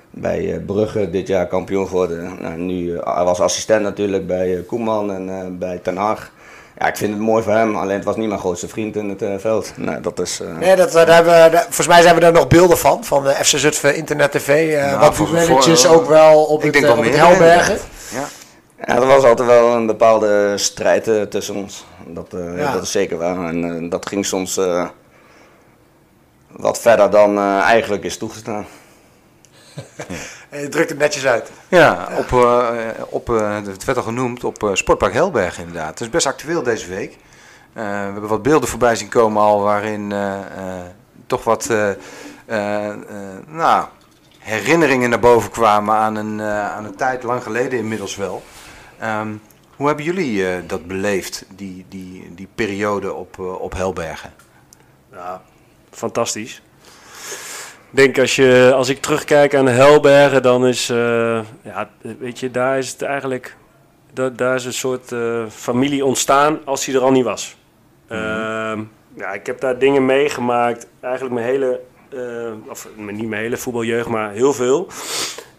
Bij 0.10 0.54
eh, 0.54 0.66
Brugge 0.66 1.10
dit 1.10 1.28
jaar 1.28 1.48
kampioen 1.48 1.88
geworden. 1.88 2.38
Nou, 2.42 2.56
nu, 2.58 2.96
eh, 2.98 3.16
hij 3.16 3.24
was 3.24 3.40
assistent 3.40 3.82
natuurlijk 3.82 4.28
bij 4.28 4.56
eh, 4.58 4.60
Koeman 4.68 5.12
en 5.12 5.30
eh, 5.30 5.46
bij 5.52 5.78
Ten 5.84 5.98
Hag. 5.98 6.32
Ja, 6.80 6.88
ik 6.88 6.98
vind 6.98 7.14
het 7.14 7.22
mooi 7.22 7.44
voor 7.44 7.54
hem, 7.54 7.76
alleen 7.76 7.96
het 7.96 8.04
was 8.06 8.16
niet 8.16 8.28
mijn 8.28 8.40
grootste 8.40 8.68
vriend 8.68 8.96
in 8.96 9.10
het 9.10 9.22
eh, 9.22 9.34
veld. 9.38 9.74
Nou, 9.76 10.02
dat 10.02 10.20
is... 10.20 10.40
eh, 10.40 10.58
Nee, 10.58 10.76
dat, 10.76 10.92
daar 10.92 11.14
hebben 11.14 11.44
we, 11.44 11.50
daar- 11.50 11.64
volgens 11.64 11.88
mij 11.88 12.02
zijn 12.02 12.16
we 12.16 12.22
daar 12.22 12.32
nog 12.32 12.48
beelden 12.48 12.78
van, 12.78 13.04
van 13.04 13.24
de 13.24 13.30
FC 13.30 13.44
Zutphen 13.58 13.96
Internet 13.96 14.32
TV. 14.32 14.74
eh 14.74 14.86
Nou, 14.86 15.00
wat 15.00 15.16
voor- 15.16 15.90
ook 15.90 16.08
wel 16.08 16.44
op 16.44 16.58
ik 16.60 16.64
het, 16.64 16.74
denk 16.74 16.86
eh, 16.86 16.92
op 16.92 16.98
het 17.04 17.12
meer, 17.12 17.20
Helbergen. 17.26 17.78
Ja. 18.14 18.24
Ja, 18.88 18.96
er 18.96 19.06
was 19.06 19.24
altijd 19.24 19.48
wel 19.48 19.74
een 19.76 19.86
bepaalde 19.86 20.54
strijd 20.58 21.08
eh, 21.08 21.22
tussen 21.22 21.56
ons. 21.56 21.86
Dat, 22.06 22.34
eh, 22.34 22.58
Ja. 22.58 22.74
dat 22.74 22.84
is 22.84 22.92
zeker 22.92 23.18
waar. 23.18 23.48
En 23.50 23.84
eh, 23.84 23.90
dat 23.90 24.08
ging 24.08 24.26
soms 24.26 24.58
eh, 24.58 24.88
wat 26.52 26.80
verder 26.80 27.10
dan 27.10 27.38
eh, 27.38 27.60
eigenlijk 27.60 28.04
is 28.04 28.18
toegestaan. 28.18 28.66
En 30.50 30.62
je 30.62 30.70
drukt 30.70 30.90
het 30.90 30.98
netjes 31.00 31.26
uit. 31.26 31.52
Ja, 31.68 32.08
op, 32.18 32.32
eh, 32.32 32.70
op, 33.10 33.30
eh, 33.30 33.56
het 33.66 33.86
werd 33.86 33.98
al 33.98 34.04
genoemd, 34.04 34.44
op 34.44 34.64
eh, 34.64 34.70
Sportpark 34.74 35.14
Helberg 35.14 35.58
inderdaad. 35.60 35.90
Het 35.90 36.00
is 36.02 36.10
best 36.10 36.26
actueel 36.26 36.64
deze 36.64 36.88
week. 36.90 37.12
Eh, 37.74 37.84
we 37.84 37.90
hebben 37.90 38.28
wat 38.28 38.42
beelden 38.42 38.70
voorbij 38.70 38.96
zien 38.96 39.10
komen 39.10 39.42
al 39.42 39.62
waarin 39.62 40.12
eh, 40.12 40.36
eh, 40.38 40.44
toch 41.28 41.44
wat 41.44 41.70
eh, 41.70 41.90
eh, 41.90 41.96
eh, 42.90 42.96
nou, 43.48 43.86
herinneringen 44.40 45.10
naar 45.10 45.20
boven 45.20 45.52
kwamen 45.52 45.96
aan 45.96 46.16
een, 46.16 46.40
eh, 46.40 46.72
aan 46.76 46.86
een 46.86 46.96
tijd 46.96 47.24
lang 47.24 47.44
geleden 47.44 47.80
inmiddels 47.80 48.16
wel. 48.16 48.44
Ehm, 49.00 49.32
hoe 49.76 49.88
hebben 49.88 50.06
jullie 50.06 50.48
eh, 50.48 50.58
dat 50.68 50.88
beleefd, 50.88 51.46
die, 51.56 51.86
die, 51.90 52.32
die 52.36 52.48
periode 52.56 53.14
op, 53.14 53.36
eh, 53.40 53.62
op 53.62 53.74
Helbergen? 53.74 54.34
Ja, 55.12 55.42
fantastisch. 55.92 56.62
Ik 57.92 57.98
denk 58.04 58.20
als, 58.20 58.36
je, 58.36 58.72
als 58.76 58.90
ik 58.90 59.02
terugkijk 59.02 59.56
aan 59.56 59.68
Helbergen, 59.68 60.42
dan 60.42 60.68
is, 60.68 60.90
eh, 60.90 61.40
ja, 61.64 61.90
weet 62.20 62.40
je, 62.40 62.52
daar 62.52 62.78
is 62.78 62.92
het 62.92 63.02
eigenlijk, 63.02 63.56
da- 64.14 64.30
daar 64.30 64.56
is 64.56 64.66
een 64.66 64.74
soort 64.74 65.12
familie 65.50 66.06
ontstaan 66.06 66.60
als 66.66 66.86
hij 66.86 66.96
er 66.96 67.02
al 67.02 67.12
niet 67.12 67.24
was. 67.24 67.56
Ehm, 68.08 68.84
ja, 69.16 69.32
ik 69.34 69.46
heb 69.46 69.60
daar 69.60 69.80
dingen 69.80 70.06
meegemaakt, 70.06 70.88
eigenlijk 71.02 71.34
mijn 71.34 71.46
hele, 71.46 71.82
of 72.68 72.88
niet 72.96 73.28
mijn 73.30 73.42
hele 73.42 73.58
voetbaljeugd, 73.58 74.08
maar 74.08 74.32
heel 74.32 74.54
veel. 74.54 74.88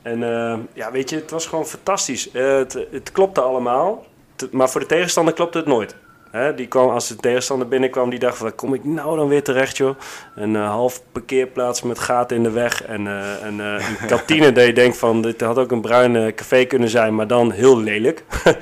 En 0.03 0.23
eh, 0.23 0.59
ja, 0.73 0.91
weet 0.91 1.11
je, 1.11 1.17
het 1.17 1.31
was 1.31 1.47
gewoon 1.47 1.67
fantastisch. 1.67 2.31
Eh, 2.31 2.57
het, 2.57 2.87
het 2.91 3.13
klopte 3.13 3.41
allemaal, 3.41 4.07
maar 4.51 4.71
voor 4.71 4.81
de 4.81 4.87
tegenstander 4.87 5.35
klopte 5.35 5.59
het 5.59 5.67
nooit. 5.67 5.97
Hè, 6.31 6.55
die 6.55 6.67
kwam, 6.67 6.91
als 6.91 7.09
de 7.09 7.17
tegenstander 7.17 7.69
binnenkwam, 7.69 8.11
die 8.11 8.19
dacht, 8.19 8.39
waar 8.39 8.53
kom 8.53 8.75
ik 8.75 8.85
nou 8.85 9.17
dan 9.17 9.29
weer 9.29 9.43
terecht, 9.43 9.77
joh? 9.77 9.99
Een 10.35 10.57
eh, 10.57 10.71
half 10.71 11.03
parkeerplaats 11.13 11.83
met 11.83 11.99
gaten 11.99 12.37
in 12.37 12.43
de 12.43 12.51
weg 12.51 12.85
en, 12.85 13.07
eh, 13.07 13.43
en 13.43 13.61
eh, 13.61 13.89
een 14.01 14.07
kantine 14.17 14.53
dat 14.53 14.67
je 14.67 14.73
denkt 14.73 14.97
van, 14.97 15.23
dit 15.23 15.41
had 15.41 15.59
ook 15.59 15.71
een 15.71 15.81
bruin 15.81 16.17
eh, 16.17 16.35
café 16.35 16.65
kunnen 16.65 16.89
zijn, 16.89 17.15
maar 17.15 17.27
dan 17.27 17.51
heel 17.51 17.79
lelijk. 17.81 18.25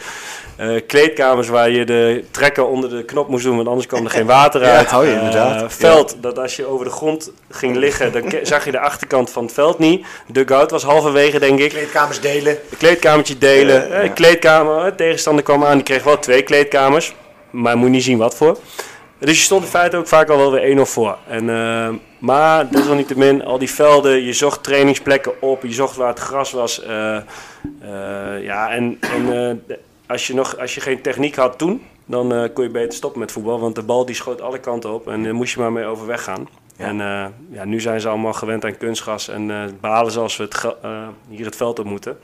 Kleedkamers 0.87 1.49
waar 1.49 1.71
je 1.71 1.85
de 1.85 2.25
trekker 2.31 2.67
onder 2.67 2.91
de 2.91 3.05
knop 3.05 3.29
moest 3.29 3.45
doen, 3.45 3.57
want 3.57 3.69
anders 3.69 3.87
kwam 3.87 4.05
er 4.05 4.11
geen 4.11 4.27
water 4.27 4.63
Ja, 4.67 4.77
uit. 4.77 4.93
oh 4.93 5.05
ja, 5.05 5.13
inderdaad. 5.13 5.73
veld, 5.73 6.17
dat 6.21 6.39
als 6.39 6.57
je 6.57 6.67
over 6.67 6.85
de 6.85 6.91
grond 6.91 7.33
ging 7.51 7.77
liggen, 7.77 8.13
dan 8.13 8.33
zag 8.43 8.65
je 8.65 8.71
de 8.71 8.79
achterkant 8.79 9.31
van 9.31 9.45
het 9.45 9.53
veld 9.53 9.79
niet. 9.79 10.07
De 10.27 10.33
dugout 10.33 10.71
was 10.71 10.83
halverwege, 10.83 11.39
denk 11.39 11.59
ik. 11.59 11.71
Kleedkamers 11.71 12.21
delen. 12.21 12.59
Kleedkamertje 12.79 13.39
delen. 13.39 13.93
Eh, 13.93 14.13
kleedkamer, 14.15 14.95
tegenstander 14.95 15.45
kwam 15.45 15.65
aan, 15.65 15.75
die 15.75 15.83
kreeg 15.83 16.03
wel 16.03 16.19
twee 16.19 16.43
kleedkamers. 16.43 17.15
Maar 17.57 17.79
moet 17.79 17.91
niet 17.91 18.03
zien 18.03 18.19
wat 18.19 18.37
voor. 18.37 18.59
Dus 19.19 19.39
je 19.39 19.45
stond 19.45 19.63
in 19.63 19.69
feite 19.69 19.97
ook 19.97 20.09
vaak 20.09 20.29
al 20.29 20.37
wel 20.37 20.51
weer 20.53 20.79
1-0 20.79 20.81
voor. 20.81 21.19
En, 21.29 21.51
eh, 21.51 21.89
maar 22.19 22.71
desalniettemin, 22.71 23.45
al 23.45 23.59
die 23.59 23.71
velden, 23.71 24.23
je 24.23 24.33
zocht 24.33 24.63
trainingsplekken 24.63 25.43
op, 25.43 25.63
je 25.63 25.73
zocht 25.73 25.97
waar 25.97 26.09
het 26.09 26.19
gras 26.19 26.53
was. 26.53 26.83
eh, 26.83 27.17
eh, 27.17 27.23
ja, 28.43 28.71
en, 28.71 28.99
en 29.01 29.63
als, 30.07 30.27
je 30.27 30.35
nog, 30.35 30.59
als 30.59 30.75
je 30.75 30.81
geen 30.81 31.03
techniek 31.03 31.37
had 31.37 31.59
toen, 31.59 31.83
dan 32.05 32.51
kon 32.53 32.65
je 32.65 32.71
beter 32.71 32.93
stoppen 32.93 33.21
met 33.21 33.33
voetbal. 33.33 33.61
Want 33.61 33.75
de 33.75 33.83
bal 33.83 34.05
die 34.05 34.15
schoot 34.15 34.41
alle 34.41 34.59
kanten 34.59 34.93
op 34.93 35.09
en 35.09 35.23
daar 35.23 35.35
moest 35.35 35.55
je 35.55 35.61
maar 35.61 35.73
mee 35.73 35.85
overweg 35.85 36.23
gaan. 36.23 36.49
En 36.77 36.97
ja, 37.51 37.65
nu 37.65 37.81
zijn 37.81 38.01
ze 38.01 38.09
allemaal 38.09 38.33
gewend 38.33 38.65
aan 38.65 38.77
kunstgas 38.77 39.29
en 39.29 39.77
balen 39.81 40.13
ze 40.13 40.21
als 40.21 40.37
we 40.37 40.43
het 40.43 40.67
hier 41.29 41.45
het 41.45 41.57
veld 41.57 41.79
op 41.79 41.85
moeten. 41.85 42.19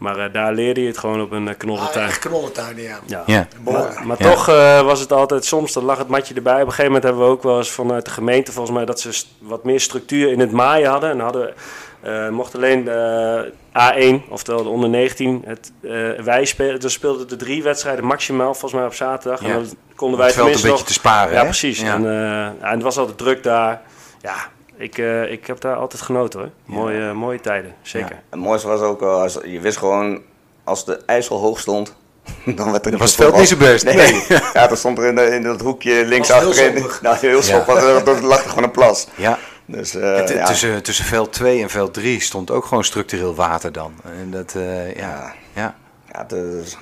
Maar 0.00 0.18
eh, 0.18 0.32
daar 0.32 0.52
leerde 0.52 0.80
je 0.80 0.86
het 0.86 0.98
gewoon 0.98 1.20
op 1.20 1.30
een 1.32 1.42
uh, 1.42 1.78
Ah, 1.78 2.08
knollentuin. 2.20 2.76
ja. 2.76 2.98
Ja. 3.06 3.22
Ja. 3.26 3.46
Maar, 3.64 4.00
maar 4.04 4.16
Ja. 4.18 4.30
toch 4.30 4.48
eh, 4.48 4.80
was 4.82 5.00
het 5.00 5.12
altijd, 5.12 5.44
soms 5.44 5.72
dan 5.72 5.84
lag 5.84 5.98
het 5.98 6.08
matje 6.08 6.34
erbij. 6.34 6.52
Op 6.54 6.58
een 6.60 6.66
gegeven 6.66 6.84
moment 6.84 7.02
hebben 7.04 7.22
we 7.22 7.28
ook 7.30 7.42
wel 7.42 7.56
eens 7.56 7.70
vanuit 7.70 8.04
de 8.04 8.10
gemeente 8.10 8.52
volgens 8.52 8.76
mij 8.76 8.84
dat 8.84 9.00
ze 9.00 9.22
wat 9.38 9.64
meer 9.64 9.80
structuur 9.80 10.32
in 10.32 10.40
het 10.40 10.50
maaien 10.52 10.90
hadden. 10.90 11.10
En 11.10 11.20
hadden, 11.20 11.54
eh 12.00 12.28
mocht 12.28 12.54
alleen 12.54 12.84
de 12.84 13.52
A1, 13.72 14.28
oftewel 14.30 14.62
de 14.62 14.68
onder 14.68 14.88
19, 14.88 15.42
het, 15.46 15.72
eh, 15.82 15.90
wij 16.24 16.54
dus 16.78 16.92
speelden 16.92 17.28
de 17.28 17.36
drie 17.36 17.62
wedstrijden 17.62 18.04
maximaal 18.04 18.50
volgens 18.52 18.72
mij 18.72 18.84
op 18.84 18.94
zaterdag. 18.94 19.40
Ja. 19.40 19.46
En 19.46 19.52
dan 19.54 19.66
konden 19.94 20.18
wij 20.18 20.26
het 20.26 20.36
veld 20.36 20.48
een 20.48 20.54
tenminste 20.54 20.66
beetje 20.66 20.78
nog... 20.78 20.86
te 20.86 20.92
sparen. 20.92 21.32
Ja, 21.32 21.38
hè? 21.38 21.44
precies. 21.44 21.80
Ja. 21.80 21.94
En, 21.94 22.04
eh, 22.06 22.12
ja, 22.12 22.54
en 22.60 22.74
het 22.74 22.82
was 22.82 22.98
altijd 22.98 23.18
druk 23.18 23.42
daar. 23.42 23.80
Ja, 24.20 24.34
ik, 24.80 24.98
eh, 24.98 25.30
ik 25.32 25.46
heb 25.46 25.60
daar 25.60 25.76
altijd 25.76 26.02
genoten 26.02 26.40
hoor. 26.40 26.50
Mooie, 26.64 27.12
mooie 27.12 27.40
tijden, 27.40 27.74
zeker. 27.82 28.22
Het 28.30 28.40
mooiste 28.40 28.68
was 28.68 28.80
ook, 28.80 29.02
eh, 29.02 29.08
als, 29.22 29.38
je 29.44 29.60
wist 29.60 29.78
gewoon, 29.78 30.20
als 30.64 30.84
de 30.84 31.00
ijsel 31.06 31.38
hoog 31.38 31.60
stond, 31.60 31.94
dan 32.56 32.70
werd 32.72 32.86
er 32.86 32.98
was 32.98 33.16
het 33.16 33.20
veld 33.20 33.36
niet 33.36 33.48
zo 33.48 33.56
best. 33.56 33.84
Nee, 33.84 33.94
Nee. 33.96 34.24
ja, 34.54 34.70
er 34.70 34.76
stond 34.76 34.98
er 34.98 35.04
in, 35.06 35.14
de- 35.14 35.34
in 35.34 35.42
dat 35.42 35.60
hoekje 35.60 36.04
links 36.04 36.28
heel 36.28 36.48
achterin. 36.48 36.86
Nou, 37.02 37.16
heel 37.18 37.42
soppig, 37.42 37.74
er 37.82 38.08
er 38.08 38.22
lag 38.24 38.42
er 38.42 38.48
gewoon 38.48 38.64
een 38.64 38.70
plas. 38.70 39.06
Ja. 39.14 39.38
Dus, 39.66 39.94
eh, 39.94 40.26
ja. 40.28 40.46
tussen, 40.46 40.82
tussen 40.82 41.04
veld 41.04 41.32
2 41.32 41.62
en 41.62 41.70
veld 41.70 41.94
3 41.94 42.20
stond 42.20 42.50
ook 42.50 42.64
gewoon 42.64 42.84
structureel 42.84 43.34
water 43.34 43.72
dan. 43.72 43.92
En 44.20 44.30
dat, 44.30 44.54
eh, 44.54 44.96
ja. 44.96 45.34
Ja. 45.54 45.74
Ja. 46.12 46.26
Ja, 46.28 46.36
is 46.36 46.76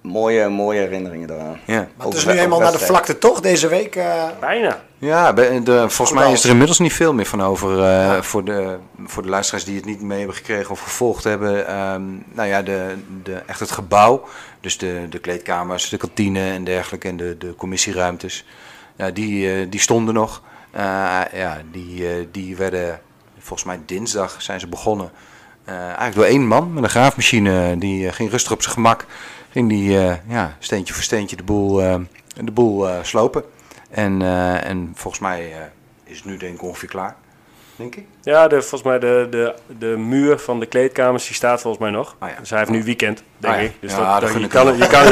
mooie, 0.00 0.48
mooie 0.48 0.78
herinneringen 0.80 1.28
daaraan. 1.28 1.58
Ja. 1.64 1.88
Maar 1.96 2.06
het 2.06 2.16
is 2.16 2.24
nu 2.24 2.32
eenmaal 2.38 2.60
naar 2.60 2.72
de 2.72 2.78
vlakte 2.78 3.18
toch 3.18 3.40
deze 3.40 3.68
week. 3.68 3.96
eh, 3.96 4.24
Bijna. 4.40 4.80
Ja, 4.98 5.32
de, 5.32 5.84
volgens 5.88 6.18
mij 6.18 6.32
is 6.32 6.44
er 6.44 6.50
inmiddels 6.50 6.78
niet 6.78 6.92
veel 6.92 7.12
meer 7.14 7.26
van 7.26 7.42
over. 7.42 7.82
eh, 7.84 8.20
voor, 8.22 8.44
de, 8.44 8.76
voor 9.06 9.22
de 9.22 9.28
luisteraars 9.28 9.64
die 9.64 9.76
het 9.76 9.84
niet 9.84 10.00
mee 10.02 10.18
hebben 10.18 10.36
gekregen 10.36 10.70
of 10.70 10.80
gevolgd 10.80 11.24
hebben. 11.24 11.66
ehm, 11.66 12.02
nou 12.32 12.48
ja, 12.48 12.62
de, 12.62 12.94
de, 13.22 13.34
echt 13.46 13.60
het 13.60 13.70
gebouw. 13.70 14.24
Dus 14.60 14.78
de, 14.78 15.06
de 15.10 15.18
kleedkamers, 15.18 15.88
de 15.88 15.96
kantine 15.96 16.50
en 16.50 16.64
dergelijke. 16.64 17.08
En 17.08 17.16
de, 17.16 17.36
de 17.38 17.54
commissieruimtes. 17.54 18.44
Ja, 18.96 19.10
die, 19.10 19.52
eh, 19.54 19.66
die 19.70 19.80
stonden 19.80 20.14
nog. 20.14 20.42
Eh, 20.70 20.82
ja, 21.32 21.58
die, 21.72 22.28
die 22.30 22.56
werden 22.56 23.00
volgens 23.38 23.64
mij 23.64 23.80
dinsdag 23.86 24.42
zijn 24.42 24.60
ze 24.60 24.66
begonnen. 24.68 25.10
Eh, 25.64 25.74
eigenlijk 25.82 26.14
door 26.14 26.24
één 26.24 26.46
man 26.46 26.72
met 26.72 26.82
een 26.82 26.90
graafmachine. 26.90 27.78
Die 27.78 28.12
ging 28.12 28.30
rustig 28.30 28.52
op 28.52 28.62
zijn 28.62 28.74
gemak. 28.74 29.06
Ging 29.50 29.68
die 29.68 29.98
eh, 29.98 30.16
ja, 30.28 30.56
steentje 30.58 30.94
voor 30.94 31.02
steentje 31.02 31.36
de 31.36 31.42
boel, 31.42 31.82
eh, 31.82 32.00
de 32.44 32.50
boel 32.50 32.88
eh, 32.88 33.02
slopen. 33.02 33.44
En, 33.90 34.22
en 34.62 34.92
volgens 34.94 35.22
mij 35.22 35.70
is 36.04 36.16
het 36.16 36.24
nu 36.24 36.36
denk 36.36 36.54
ik 36.54 36.62
ongeveer 36.62 36.88
klaar. 36.88 37.16
Denk 37.80 37.96
ik. 37.96 38.04
Ja, 38.22 38.48
de, 38.48 38.60
volgens 38.60 38.82
mij 38.82 38.98
de, 38.98 39.26
de, 39.30 39.54
de 39.78 39.86
muur 39.86 40.38
van 40.38 40.60
de 40.60 40.66
kleedkamers 40.66 41.26
die 41.26 41.34
staat 41.34 41.60
volgens 41.60 41.82
mij 41.82 41.92
nog. 41.92 42.16
Ah, 42.18 42.28
ja. 42.28 42.34
Dus 42.40 42.50
hij 42.50 42.58
heeft 42.58 42.70
nu 42.70 42.84
weekend, 42.84 43.22
denk 43.38 43.54
Ah, 43.54 43.60
ja. 43.60 43.66
ik. 43.66 43.72
Dus 43.80 43.92
Ja, 43.92 43.96
dat, 43.98 44.06
dat 44.06 44.20
dat- 44.20 44.30
gun 44.30 44.40
je, 44.40 44.46
kan, 44.48 44.76
je, 44.76 44.86
kan, 44.88 45.04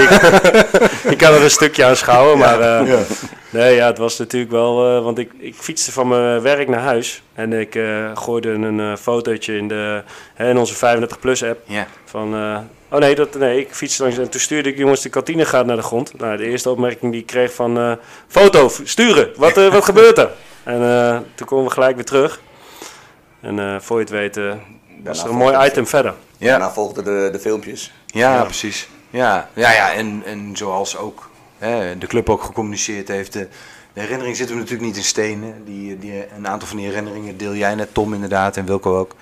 je, 1.11 1.16
kan 1.16 1.33
er 1.33 1.42
een 1.42 1.50
stukje 1.50 1.85
aan 1.85 1.96
schouwen. 1.96 2.38
Maar 2.38 2.61
eh, 2.61 2.94
nee, 3.50 3.74
ja, 3.74 3.87
het 3.87 3.98
was 3.98 4.18
natuurlijk 4.18 4.52
wel... 4.52 4.96
eh, 4.96 5.02
want 5.04 5.18
ik, 5.18 5.31
ik 5.38 5.54
fietste 5.54 5.92
van 5.92 6.09
mijn 6.09 6.40
werk 6.42 6.68
naar 6.68 6.81
huis. 6.81 7.22
En 7.35 7.52
ik 7.52 7.74
eh, 7.74 8.11
gooide 8.14 8.48
een 8.50 8.81
eh, 8.81 8.96
fotootje 8.96 9.57
in, 9.57 9.68
de, 9.68 10.02
hè, 10.35 10.48
in 10.50 10.59
onze 10.59 10.74
35-plus 10.74 11.44
app. 11.44 11.61
Ja. 11.64 11.87
Van, 12.04 12.35
eh, 12.35 12.59
oh 12.90 12.98
nee, 12.98 13.14
dat, 13.14 13.35
nee, 13.35 13.61
ik 13.61 13.74
fietste 13.74 14.02
langs 14.02 14.18
en 14.18 14.28
toen 14.31 14.40
stuurde 14.40 14.68
ik 14.68 14.76
jongens 14.78 15.00
de 15.02 15.09
kantine 15.09 15.44
gaat 15.44 15.66
naar 15.66 15.76
de 15.76 15.83
grond. 15.83 16.18
Nou, 16.18 16.37
de 16.37 16.44
eerste 16.44 16.70
opmerking 16.70 17.12
die 17.12 17.20
ik 17.20 17.26
kreeg 17.26 17.52
van 17.52 17.78
eh, 17.78 17.92
foto, 18.28 18.68
sturen, 18.85 19.31
wat, 19.37 19.57
eh, 19.57 19.72
wat 19.72 19.85
gebeurt 19.92 20.18
er? 20.18 20.31
En 20.62 20.83
eh, 20.83 21.18
toen 21.35 21.46
komen 21.46 21.64
we 21.64 21.70
gelijk 21.70 21.94
weer 21.94 22.04
terug. 22.04 22.40
En 23.40 23.59
eh, 23.59 23.81
voor 23.81 23.96
je 23.96 24.03
het 24.03 24.12
weet 24.12 24.37
eh, 24.37 24.44
was 24.44 24.57
Daarna 25.05 25.22
er 25.22 25.31
een 25.31 25.37
mooi 25.37 25.66
item 25.66 25.87
verder. 25.87 26.14
Ja. 26.37 26.51
Daarna 26.51 26.70
volgden 26.70 27.05
de, 27.05 27.29
de 27.33 27.38
filmpjes. 27.38 27.92
Ja, 28.07 28.42
precies. 28.44 28.88
Ja, 29.11 29.48
ja, 29.55 29.72
ja 29.72 29.92
en, 29.92 30.22
en 30.27 30.51
zoals 30.57 30.96
ook 30.96 31.31
hè, 31.59 31.98
de 31.98 32.07
club 32.07 32.31
ook 32.31 32.42
gecommuniceerd 32.42 33.09
heeft. 33.09 33.33
De, 33.33 33.48
de 33.92 34.01
herinnering 34.01 34.37
zitten 34.37 34.55
we 34.55 34.61
natuurlijk 34.62 34.88
niet 34.88 34.96
in 34.98 35.05
stenen. 35.05 35.62
Die, 35.64 35.98
die, 35.98 36.24
een 36.37 36.48
aantal 36.48 36.68
van 36.68 36.77
die 36.77 36.87
herinneringen 36.87 37.37
deel 37.37 37.55
jij 37.55 37.74
net, 37.74 37.94
Tom 37.94 38.14
inderdaad, 38.14 38.57
en 38.57 38.64
Wilco 38.66 38.98
ook. 38.98 39.14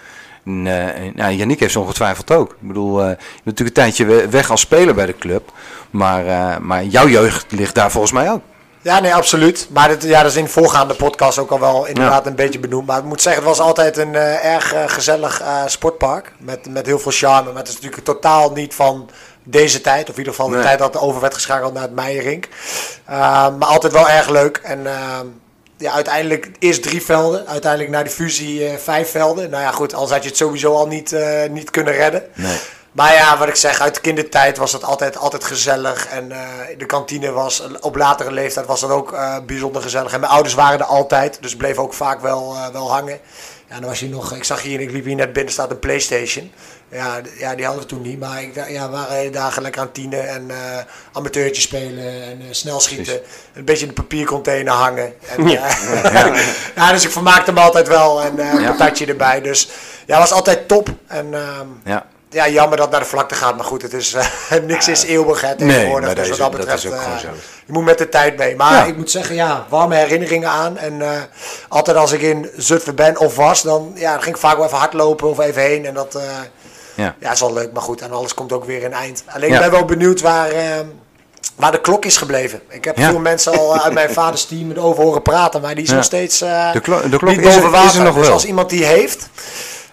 En, 0.45 0.67
eh, 0.67 0.87
en, 1.01 1.13
nou, 1.15 1.33
Yannick 1.33 1.61
heeft 1.61 1.73
ze 1.73 1.81
ongetwijfeld 1.81 2.31
ook. 2.31 2.51
Ik 2.51 2.69
bedoel, 2.69 3.01
eh, 3.03 3.09
je 3.09 3.15
bent 3.17 3.45
natuurlijk 3.45 3.77
een 3.77 3.83
tijdje 3.83 4.05
we- 4.05 4.29
weg 4.31 4.51
als 4.51 4.61
speler 4.61 4.95
bij 4.95 5.07
de 5.07 5.19
club. 5.19 5.53
Maar, 5.91 6.27
eh, 6.27 6.59
maar 6.59 6.85
jouw 6.85 7.09
jeugd 7.09 7.53
ligt 7.53 7.75
daar 7.75 7.91
volgens 7.91 8.13
mij 8.13 8.31
ook. 8.31 8.43
Ja, 8.87 9.01
nee, 9.01 9.15
absoluut. 9.15 9.67
Maar 9.71 9.89
dit, 9.89 10.03
ja, 10.03 10.23
dat 10.23 10.31
is 10.31 10.37
in 10.37 10.45
de 10.45 10.51
voorgaande 10.51 10.95
podcast 10.95 11.39
ook 11.39 11.51
al 11.51 11.61
wel 11.61 11.87
inderdaad 11.87 12.27
een 12.27 12.35
beetje 12.35 12.59
benoemd. 12.59 12.87
Maar 12.87 12.99
ik 12.99 13.05
moet 13.05 13.23
zeggen, 13.23 13.43
het 13.43 13.51
was 13.57 13.67
altijd 13.67 13.97
een 13.97 14.15
eh, 14.15 14.55
erg 14.55 14.73
eh, 14.73 14.83
gezellig 14.87 15.41
eh, 15.41 15.63
sportpark. 15.67 16.33
Met, 16.39 16.69
met 16.71 16.87
heel 16.87 16.99
veel 16.99 17.13
charme. 17.13 17.49
Maar 17.53 17.63
het 17.63 17.69
is 17.69 17.75
natuurlijk 17.75 18.05
totaal 18.05 18.51
niet 18.53 18.75
van 18.75 19.09
deze 19.43 19.81
tijd. 19.81 20.03
Of 20.03 20.13
in 20.13 20.19
ieder 20.19 20.33
geval 20.33 20.49
de 20.49 20.55
Nee. 20.55 20.65
tijd 20.65 20.79
dat 20.79 20.95
er 20.95 21.01
over 21.01 21.21
werd 21.21 21.35
geschakeld 21.35 21.73
naar 21.73 21.83
het 21.83 21.95
Meijerink. 21.95 22.49
Maar 23.07 23.65
altijd 23.65 23.93
wel 23.93 24.09
erg 24.09 24.29
leuk. 24.29 24.61
En 24.63 24.87
ja, 25.77 25.93
uiteindelijk 25.93 26.51
eerst 26.59 26.83
drie 26.83 27.03
velden. 27.03 27.47
Uiteindelijk 27.47 27.93
na 27.93 28.03
die 28.03 28.13
fusie 28.13 28.69
vijf 28.79 29.11
velden. 29.11 29.51
Nou 29.51 29.63
ja, 29.63 29.71
goed, 29.71 29.93
anders 29.95 30.13
had 30.13 30.23
je 30.23 30.29
het 30.29 30.39
sowieso 30.39 30.75
al 30.75 30.87
niet, 30.87 31.17
niet 31.51 31.71
kunnen 31.71 31.93
redden. 31.95 32.23
Nee. 32.35 32.59
Maar 32.97 33.15
ja, 33.15 33.39
wat 33.39 33.49
ik 33.49 33.55
zeg, 33.55 33.81
uit 33.81 33.95
de 33.95 34.01
kindertijd 34.01 34.57
was 34.57 34.73
het 34.73 34.85
altijd, 34.85 35.17
altijd 35.17 35.45
gezellig. 35.45 36.07
En 36.07 36.31
uh, 36.31 36.39
de 36.79 36.87
kantine 36.87 37.31
was, 37.31 37.63
op 37.81 37.97
latere 37.97 38.33
leeftijd 38.33 38.67
was 38.67 38.81
dat 38.81 38.91
ook 38.91 39.13
uh, 39.13 39.37
bijzonder 39.47 39.83
gezellig. 39.83 40.13
En 40.13 40.21
mijn 40.21 40.33
ouders 40.33 40.55
waren 40.55 40.79
er 40.79 40.85
altijd, 40.85 41.39
dus 41.41 41.57
bleef 41.57 41.77
ook 41.77 41.95
vaak 41.95 42.21
wel, 42.21 42.55
uh, 42.55 42.69
wel 42.69 42.93
hangen. 42.93 43.19
Ja, 43.69 43.81
dan 43.81 43.89
was 43.89 44.01
hier 44.01 44.09
nog, 44.09 44.33
ik 44.33 44.45
zag 44.45 44.63
hier, 44.63 44.81
ik 44.81 44.91
liep 44.91 45.05
hier 45.05 45.15
net 45.15 45.33
binnen, 45.33 45.53
staat 45.53 45.71
een 45.71 45.79
Playstation. 45.79 46.53
Ja, 46.89 47.21
ja 47.39 47.55
die 47.55 47.65
hadden 47.65 47.83
we 47.83 47.89
toen 47.89 48.03
niet, 48.03 48.19
maar 48.19 48.43
ik, 48.43 48.55
ja, 48.69 48.91
we 48.91 48.97
waren 48.97 49.33
dagen 49.33 49.63
lekker 49.63 49.81
aan 49.81 49.93
tienen 49.93 50.29
en 50.29 50.51
amateurtjes 51.13 51.65
spelen 51.65 52.23
en 52.23 52.43
snel 52.51 52.81
schieten. 52.81 53.21
Een 53.55 53.65
beetje 53.65 53.87
in 53.87 53.95
de 53.95 54.01
papiercontainer 54.01 54.73
hangen. 54.73 55.15
En, 55.37 55.49
ja. 55.49 55.69
ja. 56.13 56.35
ja. 56.77 56.93
dus 56.93 57.05
ik 57.05 57.11
vermaakte 57.11 57.53
me 57.53 57.61
altijd 57.61 57.89
wel 57.89 58.23
en 58.23 58.39
een 58.39 58.65
patatje 58.65 59.07
erbij. 59.07 59.41
Dus 59.41 59.69
ja, 60.07 60.19
was 60.19 60.33
altijd 60.33 60.69
top. 60.69 60.89
En, 61.07 61.35
um, 61.35 61.81
ja 61.85 62.07
ja, 62.31 62.49
jammer 62.49 62.77
dat 62.77 62.91
naar 62.91 63.01
de 63.01 63.07
vlakte 63.07 63.35
gaat. 63.35 63.57
Maar 63.57 63.65
goed, 63.65 63.83
het 63.83 63.93
is, 63.93 64.15
uh, 64.15 64.27
niks 64.67 64.89
is 64.89 65.03
eeuwig 65.03 65.41
hè, 65.41 65.57
tegenwoordig. 65.57 66.07
Nee, 66.07 66.15
dus 66.15 66.29
wat 66.29 66.39
dat 66.39 66.51
betreft, 66.51 66.83
dat 66.83 66.93
uh, 66.93 67.21
je 67.67 67.73
moet 67.73 67.85
met 67.85 67.99
de 67.99 68.09
tijd 68.09 68.37
mee. 68.37 68.57
Maar 68.57 68.73
ja. 68.73 68.85
ik 68.85 68.97
moet 68.97 69.11
zeggen, 69.11 69.35
ja, 69.35 69.67
warme 69.69 69.95
herinneringen 69.95 70.49
aan. 70.49 70.79
En 70.79 71.01
uh, 71.01 71.11
altijd 71.69 71.97
als 71.97 72.13
ik 72.13 72.21
in 72.21 72.51
Zutphen 72.57 72.95
ben 72.95 73.19
of 73.19 73.37
was, 73.37 73.63
dan, 73.63 73.93
ja, 73.95 74.13
dan 74.13 74.23
ging 74.23 74.35
ik 74.35 74.41
vaak 74.41 74.57
wel 74.57 74.67
even 74.67 74.79
hardlopen 74.79 75.29
of 75.29 75.39
even 75.39 75.63
heen. 75.63 75.87
En 75.87 75.95
dat 75.95 76.19
ja. 76.95 77.15
ja, 77.19 77.33
is 77.33 77.41
wel 77.41 77.53
leuk. 77.53 77.73
Maar 77.73 77.83
goed, 77.83 78.01
en 78.01 78.13
alles 78.13 78.35
komt 78.35 78.53
ook 78.53 78.65
weer 78.65 78.83
in 78.83 78.93
eind. 78.93 79.25
Alleen 79.27 79.53
ik 79.53 79.59
ben 79.59 79.71
wel 79.71 79.85
benieuwd 79.85 80.21
waar... 80.21 80.51
Waar 81.57 81.73
de 81.73 81.81
klok 81.81 82.05
is 82.05 82.17
gebleven. 82.17 82.61
Ik 82.69 82.85
heb 82.85 83.01
veel 83.01 83.19
mensen 83.19 83.59
al 83.59 83.79
uit 83.79 83.93
mijn 83.93 84.11
vaders 84.19 84.45
team 84.45 84.71
erover 84.71 85.03
horen 85.03 85.23
praten, 85.23 85.61
maar 85.61 85.75
die 85.75 85.85
is 85.85 85.91
nog 85.91 86.05
steeds 86.05 86.39
de, 86.39 86.81
klo 86.83 87.09
de 87.09 87.17
klok 87.17 87.31
niet 87.31 87.41
boven 87.41 87.71
water. 87.71 87.89
Is 87.89 87.95
er 87.97 88.05
nog 88.05 88.15
dus 88.15 88.25
wel. 88.25 88.33
als 88.33 88.45
iemand 88.45 88.71
die 88.71 88.85
heeft, 88.85 89.29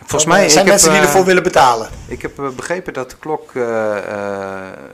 Volgens 0.05 0.25
mij 0.25 0.49
zijn 0.49 0.65
ik 0.65 0.71
mensen 0.71 0.91
heb, 0.91 0.99
die 0.99 1.07
ervoor 1.07 1.25
willen 1.25 1.43
betalen. 1.43 1.89
Ik 2.07 2.21
heb 2.21 2.39
uh, 2.39 2.49
begrepen 2.49 2.93
dat 2.93 3.09
de 3.09 3.15
klok 3.19 3.53
uh, 3.53 3.95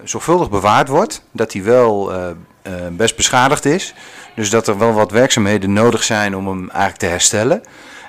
zorgvuldig 0.03 0.49
bewaard 0.49 0.87
wordt. 0.87 1.23
Dat 1.31 1.51
die 1.51 1.63
wel 1.63 2.11
best 2.91 3.15
beschadigd 3.15 3.65
is. 3.65 3.93
Dus 4.35 4.49
dat 4.49 4.67
er 4.67 4.77
wel 4.77 4.93
wat 4.93 5.11
werkzaamheden 5.11 5.73
nodig 5.73 6.03
zijn 6.03 6.35
om 6.35 6.47
hem 6.47 6.69
eigenlijk 6.69 6.99
te 6.99 7.05
herstellen. 7.05 7.63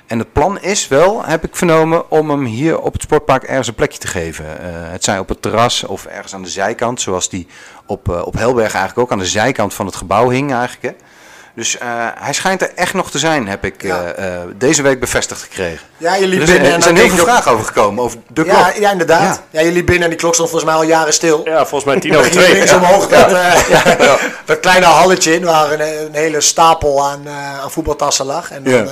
En 0.07 0.19
het 0.19 0.33
plan 0.33 0.59
is 0.59 0.87
wel, 0.87 1.25
heb 1.25 1.43
ik 1.43 1.55
vernomen, 1.55 2.11
om 2.11 2.29
hem 2.29 2.45
hier 2.45 2.79
op 2.79 2.93
het 2.93 3.01
sportpark 3.01 3.43
ergens 3.43 3.67
een 3.67 3.75
plekje 3.75 3.99
te 3.99 4.07
geven. 4.07 4.45
het 4.91 5.03
zij 5.03 5.19
op 5.19 5.29
het 5.29 5.41
terras 5.41 5.83
of 5.83 6.05
ergens 6.05 6.33
aan 6.33 6.43
de 6.43 6.49
zijkant. 6.49 7.01
Zoals 7.01 7.29
die 7.29 7.47
op, 7.85 8.09
op 8.09 8.33
Helberg 8.33 8.73
eigenlijk 8.73 8.97
ook 8.97 9.11
aan 9.11 9.23
de 9.23 9.25
zijkant 9.25 9.73
van 9.73 9.85
het 9.85 9.95
gebouw 9.95 10.29
hing 10.29 10.53
eigenlijk. 10.53 10.83
Hè. 10.83 11.05
Dus 11.53 11.75
uh, 11.75 11.81
hij 12.19 12.33
schijnt 12.33 12.61
er 12.61 12.71
echt 12.75 12.93
nog 12.93 13.11
te 13.11 13.19
zijn, 13.19 13.47
heb 13.47 13.65
ik 13.65 13.81
ja. 13.81 14.19
uh, 14.19 14.25
uh, 14.25 14.41
deze 14.55 14.81
week 14.81 14.99
bevestigd 14.99 15.41
gekregen. 15.41 15.87
Ja, 15.97 16.19
jullie 16.19 16.39
er 16.39 16.45
binnen. 16.45 16.65
Er, 16.65 16.73
er 16.73 16.81
zijn 16.81 16.95
heel 16.95 17.09
veel 17.09 17.23
vragen 17.23 17.51
over 17.51 17.65
gekomen, 17.65 18.03
over 18.03 18.17
de 18.27 18.43
klok. 18.43 18.55
Ja, 18.55 18.71
ja 18.79 18.91
inderdaad. 18.91 19.41
Ja. 19.51 19.59
ja. 19.59 19.65
jullie 19.65 19.83
binnen 19.83 20.03
en 20.03 20.09
die 20.09 20.19
klok 20.19 20.33
stond 20.33 20.49
volgens 20.49 20.71
mij 20.71 20.79
al 20.79 20.87
jaren 20.87 21.13
stil. 21.13 21.41
Ja, 21.45 21.57
volgens 21.57 21.83
mij 21.83 21.99
tien 22.01 22.17
over 22.17 22.31
twee. 22.31 22.53
Links 22.53 22.73
omhoog, 22.73 23.07
dat, 23.07 23.29
dat, 24.45 24.59
kleine 24.59 24.85
halletje 24.85 25.33
in, 25.33 25.43
waar 25.43 25.71
een, 25.71 26.05
een 26.05 26.13
hele 26.13 26.41
stapel 26.41 27.05
aan, 27.05 27.29
aan 27.61 27.71
voetbaltassen 27.71 28.25
lag. 28.25 28.51
En 28.51 28.63
dan, 28.63 28.73
ja. 28.73 28.85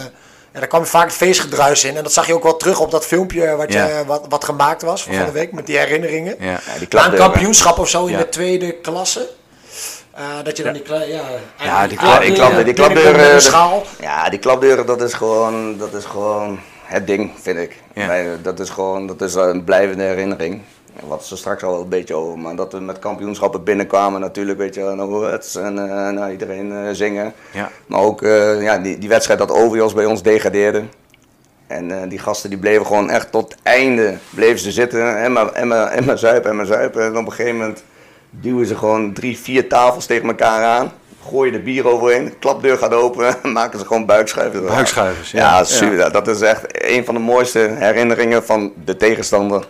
daar 0.51 0.67
kwam 0.67 0.85
vaak 0.85 1.05
het 1.05 1.15
feestgedruis 1.15 1.83
in. 1.83 1.97
En 1.97 2.03
dat 2.03 2.13
zag 2.13 2.27
je 2.27 2.33
ook 2.33 2.43
wel 2.43 2.57
terug 2.57 2.79
op 2.79 2.91
dat 2.91 3.05
filmpje 3.05 3.55
wat, 3.55 3.73
je, 3.73 4.03
wat, 4.05 4.25
wat 4.29 4.43
gemaakt 4.43 4.81
was 4.81 5.03
van 5.03 5.25
de 5.25 5.31
week, 5.31 5.51
met 5.51 5.65
die 5.65 5.77
herinneringen. 5.77 6.35
Ja. 6.39 6.59
die 6.79 6.87
Na 6.89 7.05
een 7.05 7.17
kampioenschap 7.17 7.79
of 7.79 7.89
zo 7.89 8.05
in 8.05 8.17
de 8.17 8.29
tweede 8.29 8.71
klasse. 8.71 9.37
Uh, 10.19 10.25
dat 10.43 10.57
je 10.57 10.63
dan 10.63 10.73
die, 10.73 10.83
ja, 10.87 11.21
ja, 11.59 11.87
die, 11.87 11.97
kla 11.97 12.19
die, 12.19 12.33
klap, 12.33 12.65
die 12.65 12.73
klapdeuren. 12.73 13.41
Ja, 13.99 14.29
die 14.29 14.39
klapdeuren, 14.39 14.85
dat 14.85 15.01
is 15.01 15.13
gewoon, 15.13 15.77
dat 15.77 15.93
is 15.93 16.05
gewoon 16.05 16.59
het 16.83 17.07
ding, 17.07 17.31
vind 17.41 17.57
ik. 17.57 17.75
Ja. 17.93 18.07
Wij, 18.07 18.27
dat 18.41 18.59
is 18.59 18.69
gewoon, 18.69 19.07
dat 19.07 19.21
is 19.21 19.33
een 19.33 19.63
blijvende 19.63 20.03
herinnering. 20.03 20.61
Wat 21.07 21.25
ze 21.25 21.37
straks 21.37 21.63
al 21.63 21.81
een 21.81 21.89
beetje 21.89 22.15
over, 22.15 22.39
maar 22.39 22.55
dat 22.55 22.73
we 22.73 22.79
met 22.79 22.99
kampioenschappen 22.99 23.63
binnenkwamen 23.63 24.21
natuurlijk, 24.21 24.57
weet 24.57 24.75
je, 24.75 24.81
nou, 24.81 25.25
het 25.25 25.55
en 25.55 25.75
uh, 25.75 26.09
nou, 26.09 26.31
iedereen 26.31 26.71
uh, 26.71 26.89
zingen. 26.91 27.33
Ja. 27.51 27.69
Maar 27.85 27.99
ook 27.99 28.21
uh, 28.21 28.61
ja, 28.61 28.77
die, 28.77 28.97
die 28.97 29.09
wedstrijd 29.09 29.39
dat 29.39 29.51
Ovios 29.51 29.93
bij 29.93 30.05
ons 30.05 30.23
degradeerde. 30.23 30.83
En 31.67 32.09
die 32.09 32.19
gasten 32.19 32.49
die 32.49 32.59
bleven 32.59 32.85
gewoon 32.85 33.09
echt 33.09 33.31
tot 33.31 33.51
het 33.51 33.61
einde 33.63 34.17
bleven 34.29 34.59
ze 34.59 34.71
zitten. 34.71 35.17
En 35.17 35.31
maar, 35.31 35.51
en 35.51 35.67
maar, 35.67 35.87
en 35.87 36.05
maar 36.05 36.17
zuipen, 36.17 36.49
en 36.49 36.55
maar 36.55 36.65
zuipen. 36.65 37.03
En 37.03 37.17
op 37.17 37.25
een 37.25 37.31
gegeven 37.31 37.57
moment 37.57 37.83
duwen 38.29 38.65
ze 38.65 38.75
gewoon 38.75 39.13
drie, 39.13 39.37
vier 39.37 39.69
tafels 39.69 40.05
tegen 40.05 40.27
elkaar 40.27 40.63
aan 40.63 40.91
gooi 41.29 41.51
je 41.51 41.57
de 41.57 41.63
bier 41.63 41.87
overheen, 41.87 42.25
de 42.25 42.31
klapdeur 42.31 42.77
gaat 42.77 42.93
open, 42.93 43.35
maken 43.53 43.79
ze 43.79 43.85
gewoon 43.85 44.05
buikschuivers. 44.05 44.65
Buikschuivers, 44.65 45.31
ja. 45.31 45.39
Ja, 45.39 45.63
super. 45.63 46.11
Dat 46.11 46.27
is 46.27 46.41
echt 46.41 46.65
een 46.91 47.05
van 47.05 47.13
de 47.13 47.19
mooiste 47.19 47.59
herinneringen 47.59 48.45
van 48.45 48.73
de 48.85 48.97
tegenstander, 48.97 49.67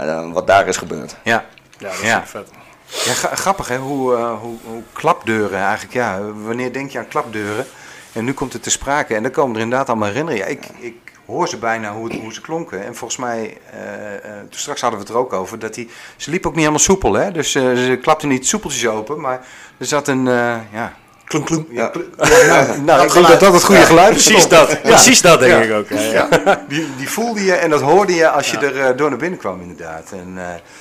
uh, 0.00 0.32
wat 0.32 0.46
daar 0.46 0.68
is 0.68 0.76
gebeurd. 0.76 1.16
Ja, 1.22 1.44
ja 1.78 1.88
dat 1.88 1.92
is 1.92 2.08
ja. 2.08 2.26
vet. 2.26 2.50
Ja, 2.86 3.12
grappig 3.12 3.68
hè, 3.68 3.76
hoe, 3.76 4.16
uh, 4.16 4.40
hoe, 4.40 4.56
hoe, 4.64 4.82
klapdeuren 4.92 5.58
eigenlijk, 5.58 5.94
ja, 5.94 6.20
wanneer 6.44 6.72
denk 6.72 6.90
je 6.90 6.98
aan 6.98 7.08
klapdeuren? 7.08 7.66
En 8.12 8.24
nu 8.24 8.32
komt 8.32 8.52
het 8.52 8.62
te 8.62 8.70
sprake 8.70 9.14
en 9.14 9.22
dan 9.22 9.32
komen 9.32 9.56
er 9.56 9.62
inderdaad 9.62 9.88
allemaal 9.88 10.08
herinneringen. 10.08 10.46
Ja, 10.48 10.52
ik, 10.52 10.68
ik 10.78 11.03
hoor 11.26 11.48
ze 11.48 11.56
bijna 11.56 11.92
hoe, 11.92 12.16
hoe 12.16 12.32
ze 12.32 12.40
klonken. 12.40 12.84
En 12.84 12.94
volgens 12.94 13.20
mij, 13.20 13.58
uh, 13.74 14.30
uh, 14.30 14.36
straks 14.50 14.80
hadden 14.80 15.00
we 15.00 15.06
het 15.06 15.14
er 15.14 15.20
ook 15.20 15.32
over, 15.32 15.58
dat 15.58 15.74
die, 15.74 15.90
ze 16.16 16.30
liep 16.30 16.46
ook 16.46 16.52
niet 16.52 16.60
helemaal 16.60 16.80
soepel. 16.80 17.12
Hè? 17.12 17.32
Dus 17.32 17.54
uh, 17.54 17.62
ze 17.62 17.98
klapte 18.02 18.26
niet 18.26 18.46
soepeltjes 18.46 18.86
open, 18.86 19.20
maar 19.20 19.46
er 19.78 19.86
zat 19.86 20.08
een, 20.08 20.24
ja... 20.72 20.92
Klunk, 21.24 21.46
klunk. 21.46 21.66
Ja. 21.70 21.90
nou, 22.16 22.80
nou 22.80 23.06
ik 23.06 23.12
denk 23.12 23.26
dat 23.26 23.40
dat 23.40 23.52
het 23.52 23.64
goede 23.64 23.80
geluid 23.80 24.16
is. 24.16 24.24
Precies 24.24 24.48
dat, 24.48 24.82
precies 24.82 25.20
dat 25.20 25.40
denk 25.40 25.64
ik 25.64 25.72
ook. 25.72 25.88
Ja. 25.88 26.28
Die, 26.68 26.86
die 26.96 27.08
voelde 27.08 27.44
je 27.44 27.52
en 27.54 27.70
dat 27.70 27.80
hoorde 27.80 28.14
je 28.14 28.28
als 28.28 28.50
je 28.50 28.58
er 28.58 28.96
door 28.96 29.08
naar 29.08 29.18
binnen 29.18 29.38
kwam 29.38 29.60
inderdaad. 29.60 30.12
En 30.12 30.34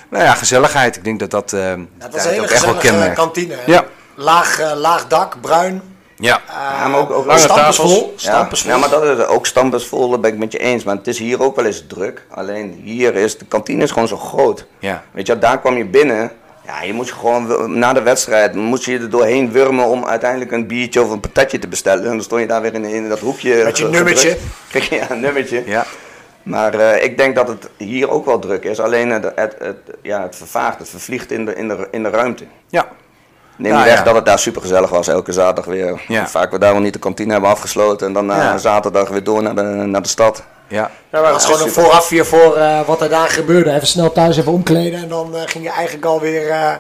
nou 0.10 0.24
ja, 0.24 0.34
gezelligheid. 0.34 0.96
Ik 0.96 1.04
denk 1.04 1.20
dat 1.20 1.32
dat, 1.32 1.50
dat 1.50 2.12
was 2.12 2.26
een 2.26 2.32
hele 2.32 2.48
gezellige 2.48 3.12
kantine. 3.16 3.56
Ja. 3.66 3.86
Laag, 4.16 4.76
laag 4.76 5.08
dak, 5.08 5.42
bruin, 5.42 5.82
ja. 6.16 6.42
ja, 6.48 6.88
maar 6.88 7.00
ook, 7.00 7.12
ook 7.12 7.26
lange 7.26 7.40
Ja. 8.18 8.50
ja, 8.66 8.78
maar 8.78 8.90
dat 8.90 9.20
is 9.20 9.26
ook 9.26 9.46
stampers 9.46 9.88
vol, 9.88 10.10
dat 10.10 10.22
ben 10.22 10.32
ik 10.32 10.38
met 10.38 10.52
je 10.52 10.58
eens. 10.58 10.84
Maar 10.84 10.96
het 10.96 11.08
is 11.08 11.20
hier 11.20 11.42
ook 11.42 11.56
wel 11.56 11.66
eens 11.66 11.84
druk. 11.88 12.26
Alleen 12.30 12.82
hier 12.84 13.16
is 13.16 13.38
de 13.38 13.46
kantine 13.46 13.84
is 13.84 13.92
gewoon 13.92 14.08
zo 14.08 14.18
groot. 14.18 14.66
Ja. 14.80 15.04
Weet 15.12 15.28
je, 15.28 15.40
daar 15.40 15.60
kwam 15.60 15.78
je 15.78 15.86
binnen. 15.86 16.32
Ja, 16.66 16.82
je 16.82 16.94
moest 16.94 17.12
gewoon 17.12 17.80
na 17.80 17.94
de 17.94 18.02
wedstrijd 18.02 18.56
moest 18.56 18.86
je 18.86 18.98
er 18.98 19.10
doorheen 19.10 19.52
wurmen 19.52 19.86
om 19.86 20.06
uiteindelijk 20.06 20.52
een 20.52 20.68
biertje 20.68 21.02
of 21.02 21.10
een 21.10 21.20
patatje 21.20 21.60
te 21.60 21.68
bestellen. 21.68 22.04
En 22.04 22.10
dan 22.10 22.22
stond 22.22 22.42
je 22.42 22.48
daar 22.48 22.62
weer 22.62 22.74
in, 22.74 22.86
in 22.86 23.10
dat 23.10 23.20
hoekje. 23.20 23.64
Met 23.64 23.78
je 23.78 23.88
nummertje. 23.88 24.38
ja, 24.90 25.12
een 25.12 25.20
nummertje. 25.20 25.64
Ja. 25.66 25.86
Maar 26.44 26.76
uh, 26.76 27.04
ik 27.04 27.18
denk 27.18 27.36
dat 27.36 27.48
het 27.48 27.70
hier 27.78 28.10
ook 28.10 28.26
wel 28.26 28.40
druk 28.40 28.64
is. 28.64 28.80
Alleen 28.80 29.10
het, 29.10 29.32
het, 29.36 29.56
het, 29.60 29.78
ja, 30.02 30.22
het 30.22 30.36
vervaagt, 30.36 30.80
het 30.80 30.90
vervliegt 30.90 31.32
in 31.32 31.46
de, 31.46 31.56
in 31.56 31.68
de, 31.68 31.88
in 31.92 32.04
de 32.04 32.10
ruimte. 32.10 32.44
Ja, 32.68 32.88
Neem 33.56 33.72
nou, 33.72 33.86
weg 33.86 34.04
dat 34.04 34.16
het 34.16 34.26
daar 34.26 34.40
super 34.40 34.62
gezellig 34.62 34.90
was, 34.90 35.08
elke 35.08 35.32
zaterdag 35.32 35.66
weer. 35.66 36.02
Ja. 36.08 36.28
Vaak 36.28 36.52
we 36.52 36.60
daar 36.60 36.74
wel 36.74 36.82
niet 36.82 36.94
de 36.94 37.00
kantine 37.00 37.32
hebben 37.32 37.50
afgesloten 37.50 38.08
en 38.08 38.14
dan 38.14 38.26
na 38.26 38.58
zaterdag 38.58 39.10
weer 39.10 39.24
door 39.24 39.44
naar 39.44 39.56
de, 39.56 39.62
naar 39.62 40.02
de 40.02 40.08
stad. 40.08 40.44
Ja, 40.68 40.92
ja 41.12 41.22
maar 41.22 41.24
het 41.24 41.32
was 41.32 41.46
gewoon 41.46 41.62
een 41.62 41.74
voorafje 41.74 42.26
voor 42.26 42.58
uh, 42.58 42.82
wat 42.82 43.02
er 43.02 43.10
daar 43.10 43.30
gebeurde. 43.30 43.72
Even 43.72 43.88
snel 43.88 44.12
thuis 44.12 44.38
even 44.38 44.52
omkleden 44.52 45.00
en 45.00 45.10
dan 45.10 45.36
uh, 45.36 45.42
ging 45.46 45.64
je 45.64 45.70
eigenlijk 45.70 46.06
alweer 46.06 46.48
uh, 46.48 46.72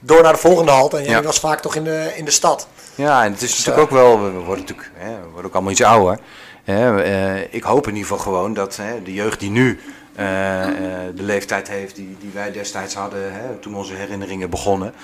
door 0.00 0.22
naar 0.22 0.32
de 0.32 0.38
volgende 0.38 0.70
halt. 0.70 0.94
En 0.94 1.04
je 1.04 1.22
was 1.22 1.40
vaak 1.40 1.60
toch 1.60 1.74
in 1.74 1.84
de, 1.84 2.12
in 2.14 2.24
de 2.24 2.30
stad. 2.30 2.68
Ja, 2.94 3.24
en 3.24 3.32
het 3.32 3.42
is 3.42 3.54
dus, 3.54 3.64
natuurlijk 3.64 3.92
ook 3.92 3.98
wel, 3.98 4.22
we 4.22 4.30
worden 4.30 4.64
natuurlijk 4.64 4.90
hè, 4.94 5.10
we 5.10 5.28
worden 5.30 5.44
ook 5.44 5.54
allemaal 5.54 5.72
iets 5.72 5.82
ouder. 5.82 6.18
Hè, 6.64 7.02
ik 7.50 7.62
hoop 7.62 7.86
in 7.86 7.94
ieder 7.94 8.08
geval 8.08 8.24
gewoon 8.24 8.54
dat 8.54 8.76
hè, 8.76 9.02
de 9.02 9.12
jeugd 9.12 9.40
die 9.40 9.50
nu 9.50 9.80
de 11.14 11.22
leeftijd 11.22 11.68
heeft 11.68 11.96
die, 11.96 12.16
die 12.20 12.30
wij 12.34 12.52
destijds 12.52 12.94
hadden, 12.94 13.32
hè, 13.32 13.54
toen 13.60 13.74
onze 13.74 13.94
herinneringen 13.94 14.50
begonnen 14.50 14.94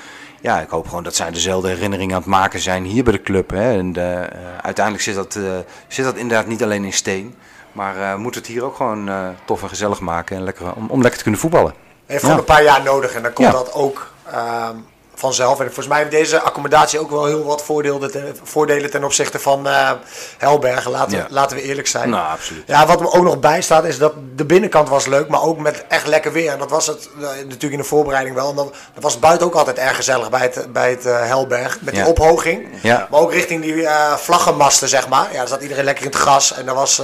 ja, 0.41 0.61
ik 0.61 0.69
hoop 0.69 0.89
gewoon 0.89 1.03
dat 1.03 1.15
zij 1.15 1.31
dezelfde 1.31 1.69
herinneringen 1.69 2.15
aan 2.15 2.21
het 2.21 2.31
maken 2.31 2.61
zijn 2.61 2.85
hier 2.85 3.05
bij 3.05 3.13
de 3.13 3.23
club. 3.23 3.51
Hè. 3.51 3.79
En 3.79 3.93
de, 3.93 4.29
uh, 4.33 4.59
uiteindelijk 4.63 5.05
zit 5.05 5.15
dat, 5.15 5.35
uh, 5.35 5.59
zit 5.89 6.05
dat 6.05 6.17
inderdaad 6.17 6.47
niet 6.47 6.63
alleen 6.63 6.85
in 6.85 6.93
steen. 6.93 7.35
Maar 7.73 7.97
uh, 7.97 8.15
moet 8.15 8.35
het 8.35 8.47
hier 8.47 8.65
ook 8.65 8.77
gewoon 8.77 9.11
tof 9.45 9.63
en 9.63 9.69
gezellig 9.69 10.01
maken 10.01 10.37
en 10.37 10.43
lekker, 10.43 10.75
om, 10.75 10.87
om 10.89 11.01
lekker 11.01 11.17
te 11.17 11.23
kunnen 11.23 11.41
voetballen. 11.41 11.75
Heeft 12.07 12.21
gewoon 12.21 12.37
ja. 12.37 12.41
een 12.41 12.55
paar 12.55 12.63
jaar 12.63 12.83
nodig 12.83 13.15
en 13.15 13.23
dan 13.23 13.33
komt 13.33 13.49
ja. 13.49 13.53
dat 13.53 13.73
ook 13.73 14.13
ehm, 14.27 14.77
vanzelf. 15.21 15.59
En 15.59 15.65
volgens 15.65 15.87
mij 15.87 15.99
heeft 15.99 16.11
deze 16.11 16.41
accommodatie 16.41 16.99
ook 16.99 17.11
wel 17.11 17.25
heel 17.25 17.45
wat 17.45 17.63
voordelen 17.63 18.11
ten, 18.11 18.37
voordelen 18.43 18.91
ten 18.91 19.05
opzichte 19.05 19.39
van 19.39 19.67
uh, 19.67 19.91
Helbergen. 20.39 20.91
Laten, 20.91 21.17
ja. 21.17 21.27
laten 21.31 21.57
we 21.57 21.63
eerlijk 21.63 21.87
zijn. 21.87 22.11
Nou, 22.11 22.31
absoluut. 22.31 22.63
Ja, 22.67 22.87
wat 22.87 23.01
er 23.01 23.13
ook 23.13 23.23
nog 23.23 23.41
bij 23.41 23.63
staat 23.63 23.85
is 23.85 23.99
dat 23.99 24.13
de 24.37 24.45
binnenkant 24.45 24.89
was 24.89 25.07
leuk, 25.07 25.29
maar 25.29 25.43
ook 25.43 25.59
met 25.59 25.85
echt 25.89 26.07
lekker 26.07 26.33
weer. 26.33 26.53
En 26.53 26.59
dat 26.59 26.71
was 26.71 26.87
het 26.87 27.09
uh, 27.19 27.23
natuurlijk 27.23 27.73
in 27.73 27.79
de 27.79 27.85
voorbereiding 27.85 28.35
wel. 28.35 28.51
En 28.51 28.57
dan, 28.57 28.73
dat 28.95 29.03
was 29.03 29.19
buiten 29.19 29.47
ook 29.47 29.55
altijd 29.55 29.79
erg 29.79 29.97
gezellig 29.97 30.31
bij 30.31 30.41
het, 30.41 30.73
bij 30.73 30.91
het 30.91 31.07
uh, 31.07 31.27
Helberg. 31.27 31.79
Met 31.81 31.95
die 31.95 32.07
ophoging. 32.07 32.69
Ja. 32.83 33.07
Maar 33.11 33.21
ook 33.21 33.33
richting 33.33 33.63
die 33.63 33.87
vlaggenmasten, 34.17 34.89
zeg 34.89 35.09
maar. 35.09 35.29
Ja, 35.33 35.39
daar 35.39 35.49
zat 35.49 35.63
iedereen 35.63 35.85
lekker 35.85 36.05
in 36.05 36.11
het 36.11 36.21
gras. 36.21 36.53
En 36.53 36.67
dat 36.67 36.75
was... 36.75 37.03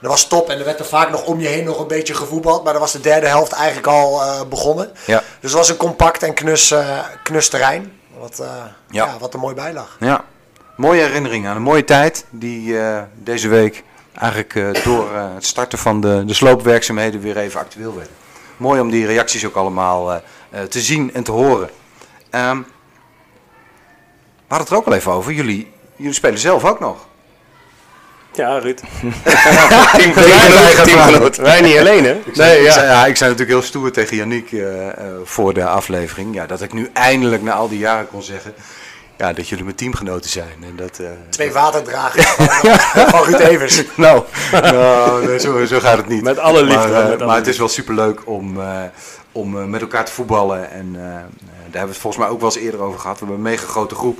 Dat 0.00 0.10
was 0.10 0.26
top 0.26 0.48
en 0.48 0.58
er 0.58 0.64
werd 0.64 0.78
er 0.78 0.84
vaak 0.84 1.10
nog 1.10 1.24
om 1.24 1.40
je 1.40 1.48
heen 1.48 1.64
nog 1.64 1.80
een 1.80 1.86
beetje 1.86 2.14
gevoetbald. 2.14 2.64
Maar 2.64 2.72
dan 2.72 2.82
was 2.82 2.92
de 2.92 3.00
derde 3.00 3.26
helft 3.26 3.52
eigenlijk 3.52 3.86
al 3.86 4.20
uh, 4.20 4.40
begonnen. 4.48 4.90
Ja. 5.06 5.18
Dus 5.18 5.50
het 5.50 5.52
was 5.52 5.68
een 5.68 5.76
compact 5.76 6.22
en 6.22 6.34
knus, 6.34 6.72
uh, 6.72 6.98
knus 7.22 7.48
terrein. 7.48 7.92
Wat, 8.18 8.38
uh, 8.40 8.46
ja. 8.90 9.04
ja. 9.04 9.18
wat 9.18 9.34
er 9.34 9.40
mooi 9.40 9.54
bij 9.54 9.72
lag. 9.72 9.96
Ja, 10.00 10.24
mooie 10.76 11.02
herinnering 11.02 11.46
aan 11.46 11.56
een 11.56 11.62
mooie 11.62 11.84
tijd 11.84 12.24
die 12.30 12.76
deze 13.14 13.48
week 13.48 13.84
eigenlijk 14.14 14.84
door 14.84 15.16
het 15.16 15.46
starten 15.46 15.78
van 15.78 16.00
de, 16.00 16.22
de 16.26 16.34
sloopwerkzaamheden 16.34 17.20
weer 17.20 17.36
even 17.36 17.60
actueel 17.60 17.94
werd. 17.96 18.08
Mooi 18.56 18.80
om 18.80 18.90
die 18.90 19.06
reacties 19.06 19.46
ook 19.46 19.56
allemaal 19.56 20.22
te 20.68 20.80
zien 20.80 21.14
en 21.14 21.22
te 21.22 21.32
horen. 21.32 21.70
Um, 22.30 22.66
we 24.50 24.56
hadden 24.56 24.68
het 24.68 24.70
er 24.70 24.76
ook 24.76 24.86
al 24.86 24.92
even 24.92 25.12
over. 25.12 25.32
Jullie, 25.32 25.72
jullie 25.96 26.12
spelen 26.14 26.38
zelf 26.38 26.64
ook 26.64 26.80
nog. 26.80 27.06
Ja, 28.32 28.58
Ruud. 28.58 28.80
Teamgenoot. 30.84 31.36
Wij 31.36 31.60
niet 31.60 31.78
alleen, 31.78 32.04
hè? 32.04 32.12
Ik 32.12 32.34
zei, 32.34 32.54
nee, 32.54 32.62
ja. 32.62 32.82
ja. 32.82 33.06
ik 33.06 33.16
zei 33.16 33.30
natuurlijk 33.30 33.58
heel 33.58 33.68
stoer 33.68 33.92
tegen 33.92 34.16
Yannick 34.16 34.52
uh, 34.52 34.62
uh, 34.62 34.90
voor 35.24 35.54
de 35.54 35.64
aflevering. 35.64 36.34
Ja, 36.34 36.46
dat 36.46 36.62
ik 36.62 36.72
nu 36.72 36.90
eindelijk 36.92 37.42
na 37.42 37.52
al 37.52 37.68
die 37.68 37.78
jaren 37.78 38.08
kon 38.08 38.22
zeggen... 38.22 38.54
Ja, 39.16 39.32
dat 39.32 39.48
jullie 39.48 39.64
mijn 39.64 39.76
teamgenoten 39.76 40.30
zijn. 40.30 40.56
En 40.62 40.76
dat, 40.76 40.98
uh, 41.00 41.08
Twee 41.28 41.52
waterdragers 41.52 42.26
van, 42.36 42.78
van 43.08 43.24
Ruud 43.24 43.38
Evers. 43.40 43.82
nou, 43.96 44.22
nou 44.52 45.26
nee, 45.26 45.40
zo, 45.40 45.64
zo, 45.66 45.80
gaat 45.80 45.96
het 45.96 46.08
niet. 46.08 46.22
Met 46.22 46.38
alle 46.38 46.62
liefde. 46.62 46.88
Maar, 46.88 47.08
met 47.08 47.18
alle 47.18 47.26
maar 47.26 47.36
het 47.36 47.46
is 47.46 47.58
wel 47.58 47.68
superleuk 47.68 48.26
om, 48.26 48.60
om 49.32 49.70
met 49.70 49.80
elkaar 49.80 50.04
te 50.04 50.12
voetballen. 50.12 50.70
En 50.70 50.92
daar 50.92 51.22
hebben 51.62 51.70
we 51.70 51.78
het 51.78 51.96
volgens 51.96 52.22
mij 52.22 52.32
ook 52.32 52.40
wel 52.40 52.50
eens 52.54 52.58
eerder 52.58 52.80
over 52.80 53.00
gehad. 53.00 53.18
We 53.18 53.26
hebben 53.26 53.44
een 53.44 53.50
mega 53.50 53.66
grote 53.66 53.94
groep. 53.94 54.18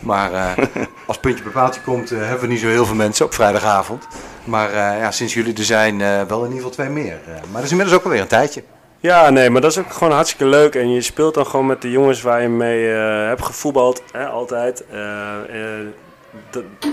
Maar 0.00 0.32
uh, 0.32 0.50
als 1.06 1.18
puntje 1.18 1.42
bij 1.42 1.52
paaltje 1.52 1.80
komt, 1.80 2.12
uh, 2.12 2.18
hebben 2.18 2.40
we 2.40 2.46
niet 2.46 2.60
zo 2.60 2.66
heel 2.66 2.86
veel 2.86 2.94
mensen 2.94 3.24
op 3.24 3.34
vrijdagavond. 3.34 4.06
Maar 4.44 4.68
uh, 4.68 4.74
ja, 4.76 5.10
sinds 5.10 5.34
jullie 5.34 5.54
er 5.54 5.64
zijn, 5.64 5.98
wel 5.98 6.38
in 6.38 6.44
ieder 6.44 6.56
geval 6.56 6.70
twee 6.70 6.88
meer. 6.88 7.18
maar 7.26 7.52
dat 7.52 7.62
is 7.62 7.70
inmiddels 7.70 7.98
ook 7.98 8.04
alweer 8.04 8.20
een 8.20 8.26
tijdje. 8.26 8.62
Ja, 9.00 9.30
nee, 9.30 9.50
maar 9.50 9.60
dat 9.60 9.70
is 9.70 9.78
ook 9.78 9.92
gewoon 9.92 10.12
hartstikke 10.12 10.46
leuk. 10.46 10.74
En 10.74 10.90
je 10.90 11.00
speelt 11.00 11.34
dan 11.34 11.46
gewoon 11.46 11.66
met 11.66 11.82
de 11.82 11.90
jongens 11.90 12.22
waar 12.22 12.42
je 12.42 12.48
mee 12.48 12.84
hebt 13.26 13.44
gevoetbald, 13.44 14.02
hè, 14.12 14.26
altijd 14.26 14.84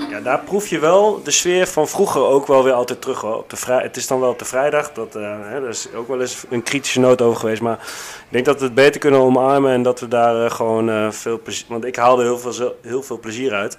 ja, 0.10 0.20
daar 0.20 0.40
proef 0.40 0.68
je 0.68 0.80
wel 0.80 1.24
de 1.24 1.32
sfeer 1.32 1.68
van 1.68 1.88
vroeger 1.88 2.22
ook 2.22 2.48
wel 2.48 2.64
weer 2.64 2.74
altijd 2.74 3.02
terug. 3.02 3.24
Op 3.24 3.50
de 3.50 3.56
vrij, 3.56 3.82
het 3.82 3.98
is 3.98 4.08
dan 4.08 4.20
wel 4.20 4.30
op 4.30 4.40
de 4.40 4.46
vrijdag, 4.46 4.92
dat, 4.92 5.16
uh, 5.16 5.38
hè, 5.42 5.60
daar 5.62 5.70
is 5.70 5.94
ook 5.96 6.08
wel 6.08 6.22
eens 6.22 6.44
een 6.50 6.64
kritische 6.64 7.00
noot 7.00 7.22
over 7.22 7.40
geweest. 7.40 7.62
Maar 7.62 7.78
ik 8.18 8.30
denk 8.30 8.46
dat 8.46 8.60
we 8.60 8.66
het 8.66 8.74
beter 8.74 9.00
kunnen 9.00 9.20
omarmen 9.20 9.72
en 9.72 9.84
dat 9.84 10.00
we 10.00 10.08
daar 10.08 10.46
uh, 10.46 10.52
gewoon 10.52 10.90
uh, 10.90 11.12
veel 11.12 11.42
plezier... 11.42 11.66
Want 11.68 11.86
ik 11.86 11.96
haalde 11.96 12.24
heel 12.24 12.40
veel, 12.40 12.76
heel 12.82 13.04
veel 13.04 13.20
plezier 13.20 13.54
uit. 13.54 13.78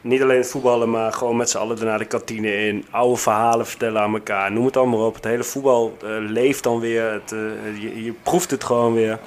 niet 0.00 0.22
alleen 0.22 0.38
het 0.38 0.50
voetballen, 0.50 0.90
maar 0.90 1.12
gewoon 1.12 1.36
met 1.36 1.50
z'n 1.50 1.58
allen 1.58 1.84
naar 1.84 1.98
de 1.98 2.04
kantine 2.04 2.66
in. 2.66 2.86
Oude 2.90 3.16
verhalen 3.16 3.66
vertellen 3.66 4.02
aan 4.02 4.14
elkaar. 4.14 4.52
Noem 4.52 4.64
het 4.64 4.76
allemaal 4.76 5.06
op. 5.06 5.14
Het 5.14 5.24
hele 5.24 5.44
voetbal 5.44 5.96
leeft 6.20 6.62
dan 6.62 6.80
weer. 6.80 7.12
Het, 7.12 7.30
je, 7.80 8.04
je 8.04 8.12
proeft 8.22 8.50
het 8.50 8.64
gewoon 8.64 8.94
weer. 8.94 9.18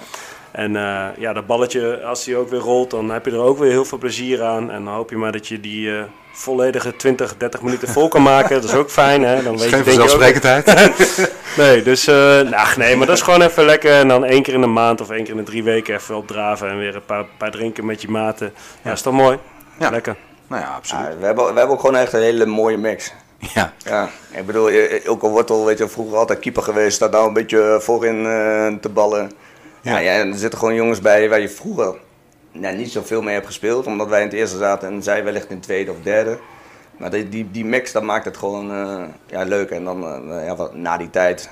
En 0.53 0.73
uh, 0.75 1.05
ja, 1.17 1.33
dat 1.33 1.45
balletje, 1.45 2.03
als 2.03 2.25
hij 2.25 2.35
ook 2.35 2.49
weer 2.49 2.59
rolt, 2.59 2.91
dan 2.91 3.09
heb 3.11 3.25
je 3.25 3.31
er 3.31 3.41
ook 3.41 3.57
weer 3.57 3.71
heel 3.71 3.85
veel 3.85 3.97
plezier 3.97 4.43
aan. 4.43 4.71
En 4.71 4.83
dan 4.83 4.93
hoop 4.93 5.09
je 5.09 5.17
maar 5.17 5.31
dat 5.31 5.47
je 5.47 5.59
die 5.59 5.87
uh, 5.87 6.03
volledige 6.31 6.95
20, 6.95 7.37
30 7.37 7.61
minuten 7.61 7.87
vol 7.87 8.07
kan 8.07 8.21
maken. 8.21 8.61
Dat 8.61 8.69
is 8.69 8.75
ook 8.75 8.89
fijn, 8.89 9.23
hè? 9.23 9.43
Dan 9.43 9.57
weet 9.57 9.69
Geen 9.69 9.77
je, 9.77 9.83
vanzelfsprekendheid. 9.83 10.65
nee, 11.57 11.83
dus 11.83 12.07
uh, 12.07 12.15
nou, 12.41 12.67
nee, 12.77 12.95
maar 12.95 13.07
dat 13.07 13.15
is 13.15 13.21
gewoon 13.21 13.41
even 13.41 13.65
lekker. 13.65 13.91
En 13.91 14.07
dan 14.07 14.25
één 14.25 14.43
keer 14.43 14.53
in 14.53 14.61
de 14.61 14.67
maand 14.67 15.01
of 15.01 15.09
één 15.09 15.23
keer 15.23 15.31
in 15.31 15.37
de 15.37 15.43
drie 15.43 15.63
weken 15.63 15.95
even 15.95 16.15
opdraven 16.15 16.69
en 16.69 16.77
weer 16.77 16.95
een 16.95 17.05
paar, 17.05 17.25
paar 17.37 17.51
drinken 17.51 17.85
met 17.85 18.01
je 18.01 18.09
maten. 18.09 18.53
Ja, 18.83 18.91
is 18.91 19.01
toch 19.01 19.13
mooi? 19.13 19.37
Ja. 19.79 19.89
Lekker. 19.89 20.15
Nou 20.47 20.61
ja, 20.61 20.67
absoluut. 20.75 21.05
Ja, 21.05 21.17
we, 21.19 21.25
hebben, 21.25 21.43
we 21.43 21.59
hebben 21.59 21.75
ook 21.75 21.81
gewoon 21.81 21.95
echt 21.95 22.13
een 22.13 22.21
hele 22.21 22.45
mooie 22.45 22.77
mix. 22.77 23.13
Ja. 23.53 23.73
ja. 23.77 24.09
Ik 24.31 24.45
bedoel, 24.45 24.69
Ilko 24.69 25.29
Wortel, 25.29 25.65
weet 25.65 25.77
je, 25.77 25.87
vroeger 25.87 26.17
altijd 26.17 26.39
keeper 26.39 26.63
geweest, 26.63 26.95
staat 26.95 27.11
nou 27.11 27.27
een 27.27 27.33
beetje 27.33 27.77
voorin 27.81 28.23
te 28.81 28.89
ballen. 28.89 29.31
Ja, 29.83 29.97
ja, 29.97 30.11
er 30.11 30.35
zitten 30.35 30.59
gewoon 30.59 30.75
jongens 30.75 31.01
bij 31.01 31.29
waar 31.29 31.39
je 31.39 31.49
vroeger 31.49 31.95
nou, 32.51 32.75
niet 32.75 32.91
zoveel 32.91 33.21
mee 33.21 33.33
hebt 33.33 33.45
gespeeld. 33.45 33.87
Omdat 33.87 34.07
wij 34.07 34.19
in 34.19 34.27
het 34.27 34.35
eerste 34.35 34.57
zaten 34.57 34.87
en 34.87 35.03
zij 35.03 35.23
wellicht 35.23 35.49
in 35.49 35.55
het 35.55 35.63
tweede 35.63 35.91
of 35.91 35.97
derde. 36.03 36.39
Maar 36.97 37.11
die, 37.11 37.29
die, 37.29 37.51
die 37.51 37.65
mix, 37.65 37.91
dat 37.91 38.03
maakt 38.03 38.25
het 38.25 38.37
gewoon 38.37 38.71
uh, 38.71 39.03
ja, 39.25 39.43
leuk. 39.43 39.69
En 39.69 39.83
dan 39.83 40.27
uh, 40.29 40.45
ja, 40.45 40.69
na 40.73 40.97
die 40.97 41.09
tijd, 41.09 41.49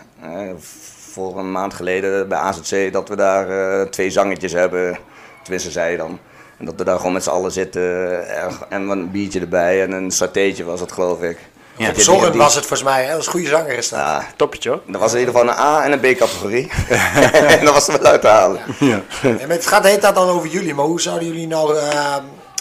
voor 0.97 1.39
een 1.39 1.51
maand 1.51 1.73
geleden 1.73 2.27
bij 2.27 2.37
AZC, 2.37 2.93
dat 2.93 3.09
we 3.09 3.15
daar 3.15 3.89
twee 3.89 4.09
zangetjes 4.09 4.51
hebben. 4.51 4.97
Tenminste, 5.41 5.71
zij 5.71 5.97
dan. 5.97 6.19
En 6.57 6.65
dat 6.65 6.75
we 6.77 6.83
daar 6.83 6.97
gewoon 6.97 7.13
met 7.13 7.23
z'n 7.23 7.29
allen 7.29 7.51
zitten 7.51 8.27
en 8.69 8.89
een 8.89 9.11
biertje 9.11 9.39
erbij 9.39 9.83
en 9.83 9.91
een 9.91 10.11
satéetje 10.11 10.63
was 10.63 10.79
het 10.79 10.91
geloof 10.91 11.21
ik. 11.21 11.37
Ja. 11.81 11.89
Op 11.89 11.99
Zorn 11.99 12.37
was 12.37 12.55
het 12.55 12.65
volgens 12.65 12.89
mij. 12.89 13.01
Hè? 13.01 13.07
Dat 13.07 13.15
was 13.17 13.25
een 13.25 13.31
goede 13.31 13.47
zanger 13.47 13.77
is 13.77 13.89
dat. 13.89 13.99
Ja, 13.99 14.25
Toppetje 14.35 14.69
hoor. 14.69 14.79
dat 14.87 15.01
was 15.01 15.13
in 15.13 15.19
ieder 15.19 15.33
geval 15.33 15.49
een 15.49 15.57
A- 15.59 15.83
en 15.83 15.91
een 15.91 15.99
B-categorie. 15.99 16.71
en 16.89 17.59
dat 17.65 17.73
was 17.73 17.87
er 17.87 18.01
wel 18.01 18.11
uit 18.11 18.21
te 18.21 18.27
halen. 18.27 18.59
Ja. 18.79 19.01
En 19.21 19.49
het 19.49 19.67
gaat 19.67 19.81
de 19.81 19.87
hele 19.87 19.99
tijd 20.01 20.15
dan 20.15 20.29
over 20.29 20.49
jullie. 20.49 20.73
Maar 20.73 20.85
hoe 20.85 21.01
zouden 21.01 21.27
jullie 21.27 21.47
nou 21.47 21.77
eh, 21.77 22.15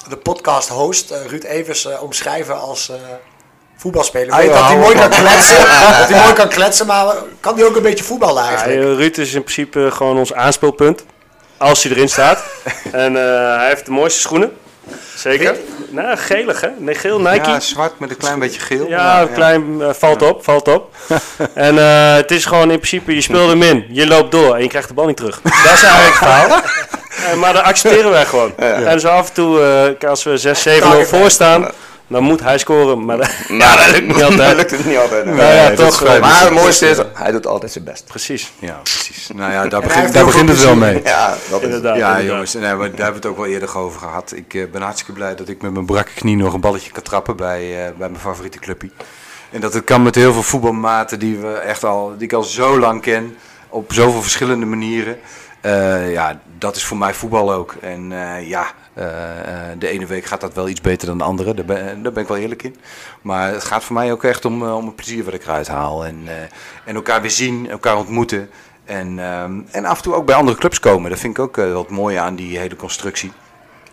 de 0.08 0.16
podcast 0.16 0.68
host 0.68 1.10
eh, 1.10 1.18
Ruud 1.26 1.44
Evers 1.44 1.86
eh, 1.86 2.02
omschrijven 2.02 2.60
als 2.60 2.88
eh, 2.88 2.96
voetbalspeler? 3.76 4.36
Weet 4.36 4.52
dat 4.52 4.62
hij 4.66 4.76
mooi 4.76 4.94
kan 4.94 5.08
kletsen. 5.10 5.56
dat 5.98 6.08
hij 6.08 6.20
mooi 6.22 6.32
kan 6.32 6.48
kletsen. 6.48 6.86
Maar 6.86 7.14
kan 7.40 7.54
hij 7.54 7.64
ook 7.64 7.76
een 7.76 7.82
beetje 7.82 8.04
voetballen 8.04 8.42
Ja, 8.42 8.48
eigenlijk? 8.48 8.80
eh, 8.80 8.94
Ruud 8.96 9.16
is 9.18 9.34
in 9.34 9.42
principe 9.42 9.90
gewoon 9.90 10.18
ons 10.18 10.32
aanspeelpunt. 10.34 11.04
Als 11.56 11.82
hij 11.82 11.92
erin 11.92 12.08
staat. 12.08 12.42
en 12.92 13.16
eh, 13.16 13.56
hij 13.56 13.68
heeft 13.68 13.84
de 13.84 13.90
mooiste 13.92 14.20
schoenen. 14.20 14.52
Zeker. 15.16 15.56
Nou, 15.88 16.16
gelig 16.16 16.60
hè? 16.60 16.68
Nee, 16.78 16.94
geel 16.94 17.20
Nike. 17.20 17.50
Ja, 17.50 17.60
zwart 17.60 17.98
met 17.98 18.10
een 18.10 18.16
klein 18.16 18.38
beetje 18.38 18.60
geel. 18.60 18.88
Ja, 18.88 19.20
een 19.20 19.32
klein, 19.32 19.82
eh, 19.82 19.88
valt 19.92 20.22
op, 20.22 20.44
valt 20.44 20.68
op. 20.68 20.94
en 21.54 21.78
eh, 21.78 22.14
het 22.14 22.30
is 22.30 22.44
gewoon 22.44 22.70
in 22.70 22.76
principe, 22.76 23.14
je 23.14 23.20
speelt 23.20 23.48
hem 23.48 23.62
in, 23.62 23.86
je 23.88 24.06
loopt 24.06 24.30
door 24.30 24.54
en 24.54 24.62
je 24.62 24.68
krijgt 24.68 24.88
de 24.88 24.94
bal 24.94 25.06
niet 25.06 25.16
terug. 25.16 25.40
Dat 25.42 25.52
is 25.52 25.82
eigenlijk 25.82 26.04
het 26.04 26.14
verhaal. 26.16 26.60
Eh, 27.20 27.34
maar 27.34 27.52
dat 27.52 27.62
accepteren 27.62 28.10
wij 28.10 28.26
gewoon. 28.26 28.56
En 28.56 29.00
zo 29.00 29.08
af 29.08 29.28
en 29.28 29.34
toe, 29.34 29.96
als 30.06 30.22
we 30.22 30.38
6-7-0 31.04 31.08
voor 31.08 31.30
staan, 31.30 31.70
dan 32.10 32.22
moet 32.22 32.40
hij 32.40 32.58
scoren. 32.58 33.04
Maar 33.04 33.16
dat- 33.16 33.30
ja, 33.48 33.76
dat 33.86 33.90
lukt 33.90 34.06
niet 34.06 34.18
Dat 34.18 34.30
altijd. 34.30 34.56
lukt 34.56 34.70
het 34.70 34.86
niet 34.86 34.96
altijd. 34.96 35.24
hè. 35.24 35.34
Nou 35.34 35.54
ja, 35.54 35.74
toch. 35.74 36.04
Maar 36.20 36.40
het 36.40 36.50
mooiste 36.50 36.88
is, 36.88 36.98
hij 37.14 37.32
doet 37.32 37.46
altijd 37.46 37.72
zijn 37.72 37.84
best. 37.84 38.04
Precies. 38.06 38.52
Ja, 38.58 38.80
precies. 38.82 39.28
Nou 39.34 39.52
ja, 39.52 39.66
daar, 39.66 39.80
begint 39.80 40.12
daar 40.12 40.24
begint 40.24 40.48
het 40.48 40.62
wel 40.64 40.76
mee. 40.76 41.00
Ja, 41.04 41.34
dat 41.50 41.60
is 41.60 41.66
Inderdaad. 41.66 41.96
Ja, 41.96 42.08
inderdaad. 42.08 42.30
jongens, 42.32 42.54
nee, 42.54 42.62
maar 42.62 42.76
daar 42.78 42.86
hebben 42.86 43.06
we 43.06 43.14
het 43.14 43.26
ook 43.26 43.36
wel 43.36 43.46
eerder 43.46 43.78
over 43.78 44.00
gehad. 44.00 44.32
Ik 44.34 44.54
eh, 44.54 44.64
ben 44.72 44.82
hartstikke 44.82 45.12
blij 45.12 45.34
dat 45.34 45.48
ik 45.48 45.62
met 45.62 45.72
mijn 45.72 45.86
brakke 45.86 46.12
knie 46.14 46.36
nog 46.36 46.52
een 46.54 46.60
balletje 46.60 46.90
kan 46.90 47.02
trappen 47.02 47.36
bij, 47.36 47.60
eh, 47.86 47.92
bij 47.98 48.08
mijn 48.08 48.20
favoriete 48.20 48.58
clubje. 48.58 48.90
En 49.50 49.60
dat 49.60 49.74
het 49.74 49.84
kan 49.84 50.02
met 50.02 50.14
heel 50.14 50.32
veel 50.32 50.42
voetbalmaten 50.42 51.18
die, 51.18 51.36
we 51.38 51.52
echt 51.52 51.84
al, 51.84 52.12
die 52.16 52.26
ik 52.26 52.32
al 52.32 52.42
zo 52.42 52.78
lang 52.78 53.02
ken, 53.02 53.36
op 53.68 53.92
zoveel 53.92 54.22
verschillende 54.22 54.66
manieren. 54.66 55.18
Eh, 55.60 56.12
ja, 56.12 56.40
dat 56.58 56.76
is 56.76 56.84
voor 56.84 56.96
mij 56.96 57.14
voetbal 57.14 57.52
ook. 57.52 57.74
En 57.80 58.12
eh, 58.12 58.48
ja, 58.48 58.66
de 59.78 59.88
ene 59.88 60.06
week 60.06 60.24
gaat 60.24 60.40
dat 60.40 60.54
wel 60.54 60.68
iets 60.68 60.80
beter 60.80 61.06
dan 61.06 61.18
de 61.18 61.24
andere, 61.24 61.54
daar 61.54 61.64
ben, 61.64 62.02
daar 62.02 62.12
ben 62.12 62.22
ik 62.22 62.28
wel 62.28 62.36
eerlijk 62.38 62.62
in. 62.62 62.76
Maar 63.22 63.52
het 63.52 63.64
gaat 63.64 63.84
voor 63.84 63.94
mij 63.96 64.12
ook 64.12 64.24
echt 64.24 64.44
om, 64.44 64.62
eh, 64.62 64.76
om 64.76 64.86
het 64.86 64.96
plezier 64.96 65.24
wat 65.24 65.34
ik 65.34 65.42
eruit 65.42 65.68
haal. 65.68 66.04
En, 66.04 66.20
eh, 66.26 66.34
en 66.84 66.94
elkaar 66.94 67.20
weer 67.20 67.30
zien, 67.30 67.70
elkaar 67.70 67.96
ontmoeten. 67.96 68.50
En, 68.84 69.18
ehm, 69.18 69.60
en 69.70 69.84
af 69.84 69.96
en 69.96 70.02
toe 70.02 70.14
ook 70.14 70.26
bij 70.26 70.34
andere 70.34 70.58
clubs 70.58 70.80
komen. 70.80 71.10
Dat 71.10 71.18
vind 71.18 71.38
ik 71.38 71.42
ook 71.42 71.58
eh, 71.58 71.72
wat 71.72 71.90
mooi 71.90 72.16
aan 72.16 72.34
die 72.34 72.58
hele 72.58 72.76
constructie. 72.76 73.32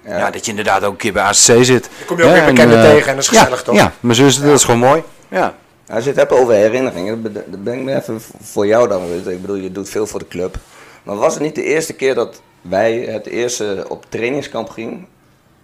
Ja. 0.05 0.31
dat 0.31 0.43
je 0.45 0.49
inderdaad 0.49 0.83
ook 0.83 0.91
een 0.91 0.97
keer 0.97 1.13
bij 1.13 1.23
ACC 1.23 1.35
zit. 1.63 1.67
Dan 1.97 2.05
kom 2.05 2.17
je 2.17 2.23
ook 2.23 2.29
Ja, 2.29 2.35
weer 2.35 2.45
bekenden 2.45 2.77
eh, 2.83 2.89
tegen 2.89 3.07
en 3.07 3.15
dat 3.15 3.23
is 3.23 3.29
gezellig 3.29 3.57
ja, 3.59 3.63
toch? 3.63 3.75
Ja, 3.75 3.91
is 4.09 4.17
het, 4.35 4.43
dat 4.45 4.53
is 4.53 4.63
gewoon 4.63 4.79
mooi. 4.79 5.03
Ja. 5.27 5.55
Als 5.89 6.03
je 6.03 6.09
het 6.09 6.19
hebt 6.19 6.31
over 6.31 6.53
herinneringen, 6.53 7.23
dat 7.23 7.63
ben- 7.63 7.73
ik 7.79 7.83
me 7.83 7.95
even 7.95 8.21
voor 8.41 8.67
jou 8.67 8.87
dan. 8.87 9.01
Ik 9.25 9.41
bedoel, 9.41 9.55
je 9.55 9.71
doet 9.71 9.89
veel 9.89 10.07
voor 10.07 10.19
de 10.19 10.27
club. 10.27 10.55
Maar 11.03 11.15
was 11.15 11.33
het 11.33 11.43
niet 11.43 11.55
de 11.55 11.63
eerste 11.63 11.93
keer 11.93 12.15
dat 12.15 12.41
wij 12.61 12.97
het 12.99 13.25
eerste 13.25 13.85
op 13.89 14.05
trainingskamp 14.09 14.69
gingen? 14.69 15.07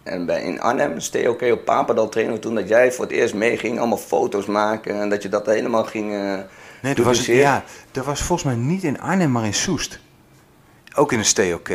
En 0.03 0.25
bij, 0.25 0.41
in 0.43 0.61
Arnhem, 0.61 0.99
STOK 0.99 1.41
op 1.41 1.65
Papendal 1.65 2.09
trainen 2.09 2.35
we 2.35 2.41
toen 2.41 2.55
dat 2.55 2.67
jij 2.67 2.91
voor 2.91 3.05
het 3.05 3.13
eerst 3.13 3.33
meeging, 3.33 3.79
allemaal 3.79 3.97
foto's 3.97 4.45
maken 4.45 4.99
en 5.01 5.09
dat 5.09 5.23
je 5.23 5.29
dat 5.29 5.45
helemaal 5.45 5.83
ging 5.83 6.13
eh 6.13 6.37
Nee, 6.81 6.95
dat 6.95 7.05
was, 7.05 7.25
ja, 7.25 7.63
dat 7.91 8.05
was 8.05 8.21
volgens 8.21 8.47
mij 8.53 8.63
niet 8.65 8.83
in 8.83 9.01
Arnhem, 9.01 9.31
maar 9.31 9.45
in 9.45 9.53
Soest. 9.53 9.99
Ook 10.95 11.11
in 11.11 11.19
een 11.19 11.25
STOK. 11.25 11.69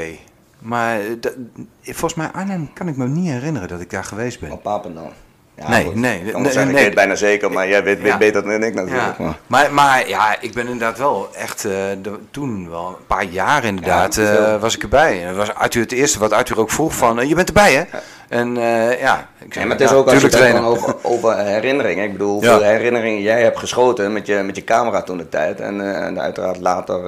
Maar 0.59 1.01
eh, 1.01 1.07
dat- 1.21 1.35
volgens 1.83 2.15
mij 2.15 2.27
Arnhem 2.31 2.73
kan 2.73 2.89
ik 2.89 2.97
me 2.97 3.09
niet 3.09 3.29
herinneren 3.31 3.69
dat 3.69 3.81
ik 3.81 3.91
daar 3.91 4.05
geweest 4.05 4.41
ben. 4.41 4.51
Op 4.53 4.63
Papendal. 4.63 5.13
Ja, 5.61 5.69
Nee, 5.69 5.85
goed. 5.85 5.95
nee, 5.95 6.21
Ik 6.21 6.37
nee, 6.73 6.85
het 6.85 6.95
bijna 6.95 7.15
zeker, 7.15 7.51
maar 7.53 7.69
jij 7.69 7.83
weet, 7.85 8.01
weet 8.01 8.13
Ja. 8.13 8.19
beter 8.19 8.43
dan 8.43 8.63
ik 8.63 8.75
natuurlijk. 8.75 9.19
maar- 9.19 9.39
maar, 9.47 9.73
maar 9.73 10.09
ja, 10.09 10.41
ik 10.41 10.53
ben 10.53 10.65
inderdaad 10.65 10.99
wel 10.99 11.29
echt, 11.35 11.65
eh, 11.65 11.73
de- 12.03 12.19
toen 12.31 12.71
wel 12.71 12.87
een 12.87 13.07
paar 13.07 13.25
jaar 13.25 13.65
inderdaad, 13.65 14.17
eh, 14.17 14.61
was 14.61 14.77
ik 14.77 14.83
erbij. 14.83 15.21
En 15.23 15.27
dat 15.29 15.37
was 15.37 15.55
Arthur 15.55 15.83
het 15.83 15.93
eerste 15.93 16.19
wat 16.19 16.33
Arthur 16.33 16.59
ook 16.59 16.71
vroeg 16.71 16.95
van, 16.95 17.21
eh, 17.21 17.29
je 17.29 17.35
bent 17.35 17.49
erbij 17.49 17.75
hè? 17.75 17.83
En 18.29 18.55
ja, 18.55 18.89
ik 18.95 18.99
Ja, 18.99 19.27
zei, 19.51 19.65
maar 19.67 19.77
het 19.77 19.81
is 19.85 19.91
ja, 19.91 19.97
ook 19.97 20.09
als 20.09 20.21
je 20.23 20.27
het 20.29 20.65
over, 20.65 20.95
over 21.03 21.37
herinneringen. 21.39 22.05
Ik 22.05 22.13
bedoel, 22.13 22.33
hoeveel 22.33 22.63
herinneringen 22.63 23.23
jij 23.23 23.43
hebt 23.43 23.59
geschoten 23.59 24.13
met 24.13 24.27
je, 24.27 24.35
met 24.35 24.57
je 24.57 24.65
camera 24.65 25.03
toen 25.03 25.17
de 25.17 25.29
tijd. 25.29 25.61
En, 25.61 25.95
en 26.05 26.21
uiteraard 26.21 26.61
later 26.61 27.05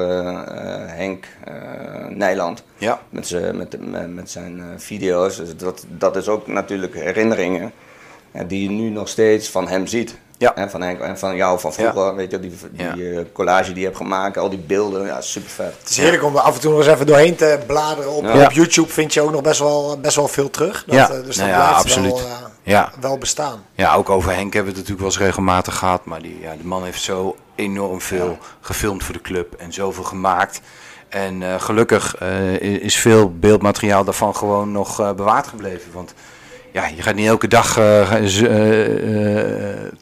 Henk 0.86 1.24
Nijland 2.08 2.62
Ja. 2.76 2.98
met, 3.10 3.36
met, 3.54 3.76
met, 3.90 4.14
met 4.14 4.30
zijn 4.30 4.62
video's. 4.76 5.36
Dus 5.36 5.56
dat, 5.56 5.84
dat 5.88 6.16
is 6.16 6.28
ook 6.28 6.46
natuurlijk 6.46 6.94
herinneringen 6.94 7.72
die 8.46 8.62
je 8.62 8.68
nu 8.70 8.88
nog 8.88 9.08
steeds 9.08 9.48
van 9.50 9.68
hem 9.68 9.86
ziet. 9.86 10.18
Ja. 10.38 10.54
En 10.54 10.70
van 10.70 10.82
Henk 10.82 11.00
en 11.00 11.18
van 11.18 11.36
jou 11.36 11.60
van 11.60 11.72
vroeger, 11.72 12.14
weet 12.14 12.30
je, 12.30 12.40
die, 12.40 12.52
die 12.72 13.10
eh, 13.18 13.24
collage 13.32 13.68
die 13.68 13.78
je 13.78 13.84
hebt 13.84 13.96
gemaakt, 13.96 14.38
al 14.38 14.50
die 14.50 14.58
beelden, 14.58 15.06
ja, 15.06 15.20
super 15.20 15.50
vet. 15.50 15.74
Het 15.80 15.90
is 15.90 15.96
heerlijk 15.96 16.24
om 16.24 16.34
er 16.36 16.40
af 16.40 16.54
en 16.54 16.60
toe 16.60 16.70
nog 16.70 16.80
eens 16.80 16.88
even 16.92 17.06
doorheen 17.06 17.36
te 17.36 17.58
bladeren. 17.66 18.10
Op, 18.12 18.24
Ja. 18.24 18.44
op 18.44 18.52
YouTube 18.52 18.88
vind 18.88 19.14
je 19.14 19.20
ook 19.20 19.32
nog 19.32 19.42
best 19.42 19.58
wel, 19.58 19.98
best 20.00 20.16
wel 20.16 20.28
veel 20.28 20.50
terug. 20.50 20.84
Dat, 20.86 20.94
Ja. 20.96 21.10
eh, 21.10 21.24
dus 21.24 21.36
Nou 21.36 21.48
dat 21.50 21.58
ja, 21.58 21.66
blijft 21.68 21.84
absoluut. 21.84 22.10
Wel, 22.12 22.18
eh, 22.26 22.32
Ja. 22.62 22.92
wel 23.00 23.18
bestaan. 23.18 23.64
Ja, 23.74 23.94
ook 23.94 24.10
over 24.10 24.30
Henk 24.34 24.52
hebben 24.52 24.72
we 24.72 24.78
het 24.78 24.88
natuurlijk 24.88 24.98
wel 24.98 25.08
eens 25.08 25.18
regelmatig 25.18 25.76
gehad. 25.76 26.04
Maar 26.04 26.22
die, 26.22 26.38
ja, 26.40 26.52
die 26.54 26.66
man 26.66 26.84
heeft 26.84 27.02
zo 27.02 27.36
enorm 27.54 28.00
veel 28.00 28.38
gefilmd 28.60 29.04
voor 29.04 29.14
de 29.14 29.20
club 29.20 29.54
en 29.58 29.72
zoveel 29.72 30.04
gemaakt. 30.04 30.60
En 31.08 31.42
eh, 31.42 31.60
gelukkig 31.60 32.16
eh, 32.16 32.60
is 32.60 32.96
veel 32.96 33.32
beeldmateriaal 33.38 34.04
daarvan 34.04 34.36
gewoon 34.36 34.72
nog 34.72 35.00
eh, 35.00 35.12
bewaard 35.12 35.46
gebleven. 35.46 35.92
Want 35.92 36.14
ja, 36.72 36.82
je 36.96 37.02
gaat 37.02 37.14
niet 37.14 37.26
elke 37.26 37.48
dag 37.48 37.78
eh, 37.78 38.00
eh, 38.12 39.38
eh, 39.38 39.44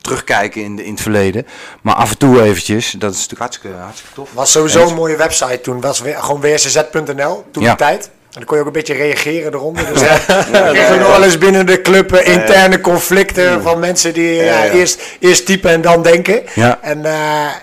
terugkijken 0.01 0.63
in, 0.63 0.77
de, 0.77 0.85
in 0.85 0.91
het 0.93 1.01
verleden. 1.01 1.47
Maar 1.83 1.95
af 1.95 2.11
en 2.11 2.19
toe 2.19 2.43
eventjes, 2.43 2.91
dat 2.91 3.11
is 3.11 3.17
natuurlijk 3.17 3.41
hartstikke, 3.41 3.77
hartstikke 3.77 4.15
tof. 4.15 4.29
was 4.33 4.51
sowieso 4.53 4.81
En- 4.83 4.89
een 4.89 4.95
mooie 4.95 5.17
website 5.17 5.61
toen. 5.61 5.81
was 5.81 6.01
weer, 6.01 6.17
gewoon 6.19 6.41
wrcz.nl 6.41 7.45
toen 7.53 7.63
Ja. 7.63 7.71
de 7.71 7.77
tijd. 7.77 8.11
En 8.29 8.35
dan 8.35 8.45
kon 8.45 8.57
je 8.57 8.61
ook 8.63 8.69
een 8.69 8.73
beetje 8.81 8.95
reageren 8.95 9.55
eronder. 9.55 9.87
Dus 9.93 10.01
ja, 10.53 10.69
je 10.69 10.97
nog 10.99 11.09
wel 11.09 11.23
eens 11.25 11.39
binnen 11.39 11.67
de 11.67 11.83
club 11.83 12.15
interne 12.17 12.81
conflicten 12.81 13.63
van 13.63 13.79
mensen 13.79 14.13
die 14.15 14.35
ja, 14.35 14.65
ja. 14.65 14.71
Eerst, 14.71 15.03
eerst 15.21 15.47
typen 15.47 15.71
en 15.71 15.81
dan 15.81 16.03
denken. 16.03 16.43
Ja. 16.55 16.79
En 16.83 17.05
eh, 17.05 17.13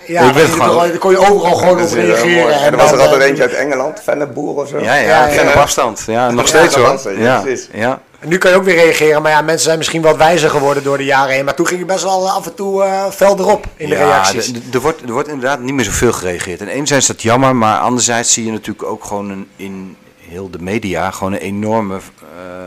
Ik 0.01 0.07
ja, 0.07 0.33
weet 0.33 0.47
dan 0.47 0.61
gewoon- 0.67 0.87
dan 0.89 0.97
kon 0.97 1.11
je 1.11 1.17
overal 1.17 1.55
gewoon 1.55 1.81
op 1.81 1.91
reageren. 1.93 2.53
En 2.61 2.71
er 2.71 2.77
was 2.77 2.91
er 2.91 2.99
altijd 2.99 3.21
eentje 3.21 3.43
uit 3.43 3.53
Engeland, 3.53 4.01
Venneboer 4.03 4.55
of 4.61 4.67
zo. 4.69 4.79
Ja, 4.79 4.83
ja, 4.95 5.01
Ja, 5.01 5.27
ja, 5.27 5.41
ja. 5.41 5.47
op 5.49 5.55
afstand. 5.55 6.03
Ja, 6.07 6.31
nog 6.31 6.41
Ja, 6.41 6.47
steeds 6.47 6.75
hoor. 6.75 6.99
ja, 7.17 7.23
Ja, 7.23 7.39
precies. 7.41 7.67
ja. 7.73 8.01
En 8.25 8.31
nu 8.31 8.37
kan 8.37 8.51
je 8.51 8.57
ook 8.57 8.63
weer 8.63 8.75
reageren, 8.75 9.21
maar 9.21 9.31
ja, 9.31 9.41
mensen 9.41 9.65
zijn 9.65 9.77
misschien 9.77 10.01
wat 10.01 10.17
wijzer 10.17 10.49
geworden 10.49 10.83
door 10.83 10.97
de 10.97 11.03
jaren 11.05 11.33
heen. 11.33 11.45
Maar 11.45 11.55
toen 11.55 11.67
ging 11.67 11.79
je 11.79 11.85
best 11.85 12.03
wel 12.03 12.29
af 12.29 12.45
en 12.45 12.55
toe 12.55 12.85
fel 13.11 13.39
erop 13.39 13.65
in 13.75 13.89
de 13.89 13.95
Ja, 13.95 14.03
reacties. 14.03 14.51
Er 14.73 14.81
wordt, 14.81 15.01
er 15.01 15.11
wordt 15.11 15.27
inderdaad 15.27 15.59
niet 15.59 15.73
meer 15.73 15.85
zoveel 15.85 16.11
gereageerd. 16.13 16.61
En 16.61 16.67
enerzijds 16.67 17.09
is 17.09 17.15
dat 17.15 17.21
jammer, 17.21 17.55
maar 17.55 17.79
anderzijds 17.79 18.33
zie 18.33 18.45
je 18.45 18.51
natuurlijk 18.51 18.87
ook 18.87 19.03
gewoon 19.03 19.29
een, 19.29 19.47
in 19.55 19.97
heel 20.17 20.49
de 20.49 20.61
media 20.61 21.11
gewoon 21.11 21.33
een 21.33 21.39
enorme 21.39 21.95
eh, 21.95 21.99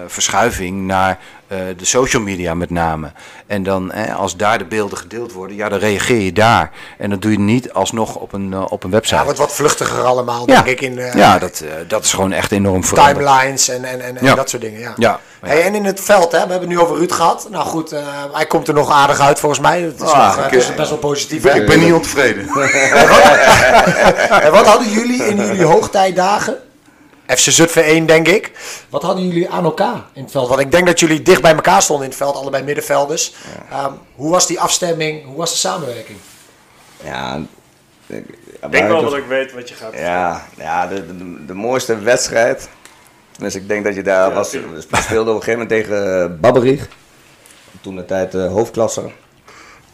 verschuiving 0.07 0.87
naar 0.87 1.19
eh, 1.49 1.59
de 1.77 1.85
social 1.85 2.23
media 2.23 2.55
met 2.55 2.71
name. 2.71 3.13
En 3.47 3.63
dan, 3.63 3.93
eh, 3.93 4.17
als 4.17 4.37
daar 4.37 4.59
de 4.59 4.65
beelden 4.65 4.99
gedeeld 4.99 5.33
worden, 5.33 5.57
ja, 5.57 5.69
dan 5.69 5.79
reageer 5.79 6.21
je 6.21 6.33
daar. 6.33 6.71
En 6.99 7.11
dat 7.11 7.23
doe 7.23 7.33
je 7.33 7.39
niet 7.39 7.73
alsnog 7.73 8.15
op 8.15 8.33
een, 8.33 8.53
eh, 8.53 8.65
op 8.69 8.85
een 8.85 8.91
website. 8.91 9.17
ja, 9.17 9.25
wordt 9.25 9.39
wat 9.39 9.53
vluchtiger 9.53 10.03
allemaal, 10.05 10.43
ja, 10.47 10.55
denk 10.63 10.67
ik, 10.67 10.81
in 10.81 10.99
eh, 10.99 11.15
ja 11.15 11.39
dat, 11.39 11.61
eh, 11.61 11.71
dat 11.89 12.05
is 12.05 12.13
gewoon 12.13 12.33
echt 12.33 12.53
enorm 12.53 12.85
veranderd. 12.85 13.17
timelines 13.19 13.69
en, 13.69 13.85
en, 13.85 14.01
en, 14.01 14.17
en 14.17 14.37
dat 14.37 14.51
soort 14.51 14.63
dingen. 14.63 14.81
Ja. 14.81 14.93
Ja, 14.97 15.21
ja. 15.43 15.49
Hey, 15.49 15.63
en 15.63 15.75
in 15.75 15.85
het 15.85 16.01
veld, 16.01 16.33
hè, 16.33 16.45
we 16.45 16.51
hebben 16.51 16.59
het 16.61 16.69
nu 16.69 16.79
over 16.79 16.97
Ruud 16.97 17.13
gehad. 17.13 17.47
Nou 17.51 17.65
goed, 17.65 17.93
eh, 17.93 18.01
hij 18.33 18.47
komt 18.47 18.69
er 18.69 18.75
nog 18.75 18.91
aardig 18.91 19.21
uit 19.21 19.39
volgens 19.39 19.61
mij. 19.61 19.81
Het 19.81 20.01
is, 20.01 20.11
Ah, 20.11 20.37
nog, 20.37 20.51
is 20.51 20.75
best 20.75 20.89
wel 20.89 20.99
positief. 20.99 21.45
Ik 21.45 21.67
ben 21.67 21.81
niet 21.81 21.93
ontevreden. 21.93 22.49
En 24.43 24.53
wat 24.53 24.67
hadden 24.67 24.91
jullie 24.91 25.25
in 25.25 25.37
jullie 25.37 25.65
hoogtijdagen? 25.65 26.57
FC 27.29 27.39
Zutphen 27.39 27.85
1, 27.85 28.07
denk 28.07 28.29
ik. 28.29 28.53
Wat 28.89 29.03
hadden 29.03 29.29
jullie 29.29 29.51
aan 29.51 29.65
elkaar 29.65 30.05
in 30.13 30.23
het 30.23 30.31
veld? 30.31 30.49
Want 30.49 30.61
ik 30.61 30.71
denk 30.71 30.87
dat 30.87 31.01
jullie 31.01 31.23
dicht 31.23 31.43
bij 31.43 31.55
elkaar 31.55 31.83
stonden 31.83 32.05
in 32.05 32.11
het 32.11 32.19
veld, 32.19 32.37
allebei 32.37 32.63
middenvelders. 32.63 33.35
Ehm, 33.71 33.93
hoe 34.15 34.31
was 34.31 34.47
die 34.47 34.61
afstemming? 34.61 35.25
Hoe 35.25 35.37
was 35.37 35.51
de 35.51 35.57
samenwerking? 35.57 36.19
Ja, 37.05 37.41
ik 38.07 38.25
Ik 38.61 38.71
denk 38.71 38.89
wel 38.89 39.03
dat 39.03 39.17
ik 39.17 39.25
weet 39.29 39.53
wat 39.53 39.69
je 39.69 39.75
gaat 39.75 39.95
Ja, 39.95 40.47
ja 40.57 40.87
de, 40.87 41.17
de, 41.17 41.45
de 41.47 41.55
mooiste 41.55 41.99
wedstrijd. 41.99 42.69
Dus 43.39 43.55
ik 43.55 43.69
denk 43.69 43.85
dat 43.85 43.95
je 43.95 44.03
daar 44.03 44.35
was. 44.35 44.53
We 44.53 44.81
speelden 44.81 45.35
op 45.35 45.41
een 45.41 45.45
gegeven 45.45 45.53
moment 45.53 45.69
tegen 45.69 46.23
eh, 46.23 46.41
Babberich. 46.41 46.89
Toen 47.81 47.97
de 47.97 48.05
tijd 48.05 48.35
eh 48.35 48.53
hoofdklasser. 48.53 49.13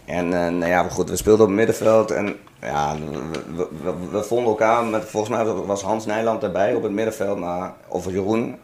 En 0.04 0.24
eh, 0.24 0.48
nou 0.48 0.66
ja, 0.66 0.88
goed, 0.88 1.10
we 1.10 1.16
speelden 1.16 1.42
op 1.42 1.48
het 1.48 1.56
middenveld. 1.56 2.10
En 2.10 2.36
ja, 2.64 2.94
we, 3.10 3.42
we, 3.56 3.66
we- 3.82 4.08
we 4.18 4.22
vonden 4.22 4.46
elkaar. 4.48 4.84
Met, 4.84 5.04
volgens 5.06 5.36
mij 5.36 5.44
was 5.44 5.82
Hans 5.82 6.06
Nijland 6.06 6.42
erbij 6.42 6.74
op 6.74 6.82
het 6.82 6.92
middenveld. 6.92 7.38
Maar, 7.38 7.72
of 7.88 8.10
Jeroen. 8.10 8.58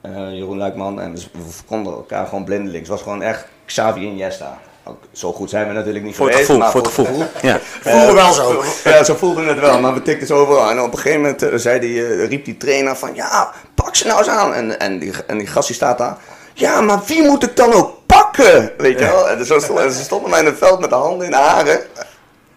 eh, 0.00 0.32
Jeroen 0.32 0.58
Luikman. 0.58 1.00
En 1.00 1.12
we, 1.14 1.20
we 1.32 1.40
vonden 1.66 1.92
elkaar 1.92 2.26
gewoon 2.26 2.44
blindelings. 2.44 2.78
Het 2.88 2.88
was 2.88 3.02
gewoon 3.02 3.22
echt 3.22 3.46
Xavi 3.66 4.06
en 4.08 4.16
Jesta. 4.16 4.58
Ook, 4.84 4.98
zo 5.12 5.32
goed 5.32 5.50
zijn 5.50 5.66
we 5.68 5.72
natuurlijk 5.72 6.04
niet 6.04 6.16
Voor 6.16 6.26
het 6.30 6.34
geweest. 6.34 6.50
gevoel, 6.50 6.62
maar 6.64 6.72
voor 6.72 6.82
het 6.82 6.92
gevoel. 6.92 7.26
Ja. 7.50 7.58
Voelde 7.80 8.12
wel 8.12 8.32
zo. 8.32 8.62
Ja, 8.90 9.04
zo 9.04 9.14
voelde 9.14 9.44
het 9.44 9.60
wel, 9.60 9.80
maar 9.80 9.94
we 9.94 10.02
tikten 10.02 10.26
zo 10.26 10.36
overal. 10.38 10.70
En 10.70 10.80
op 10.80 10.92
een 10.92 10.98
gegeven 10.98 11.20
moment 11.20 11.42
eh, 11.42 11.50
zei 11.58 11.80
die, 11.80 12.06
eh, 12.06 12.26
riep 12.28 12.44
die 12.44 12.56
trainer 12.56 12.96
van, 12.96 13.14
ja, 13.14 13.52
pak 13.74 13.94
ze 13.94 14.06
nou 14.06 14.18
eens 14.18 14.28
aan. 14.28 14.54
En, 14.54 14.80
en, 14.80 14.98
die, 14.98 15.12
en 15.26 15.38
die 15.38 15.46
gast 15.46 15.66
die 15.66 15.76
staat 15.76 15.98
daar, 15.98 16.16
ja, 16.54 16.80
maar 16.80 17.00
wie 17.06 17.22
moet 17.22 17.42
ik 17.42 17.56
dan 17.56 17.72
ook 17.72 17.92
pakken? 18.06 18.72
weet 18.78 18.98
je 18.98 19.04
wel. 19.04 19.28
En 19.28 19.44
zo 19.46 19.58
stonden, 19.58 19.92
ze 19.92 20.02
stonden 20.02 20.30
mij 20.30 20.40
in 20.40 20.46
het 20.46 20.58
veld 20.58 20.80
met 20.80 20.90
de 20.90 20.96
handen 20.96 21.24
in 21.24 21.30
de 21.32 21.36
haren. 21.36 21.80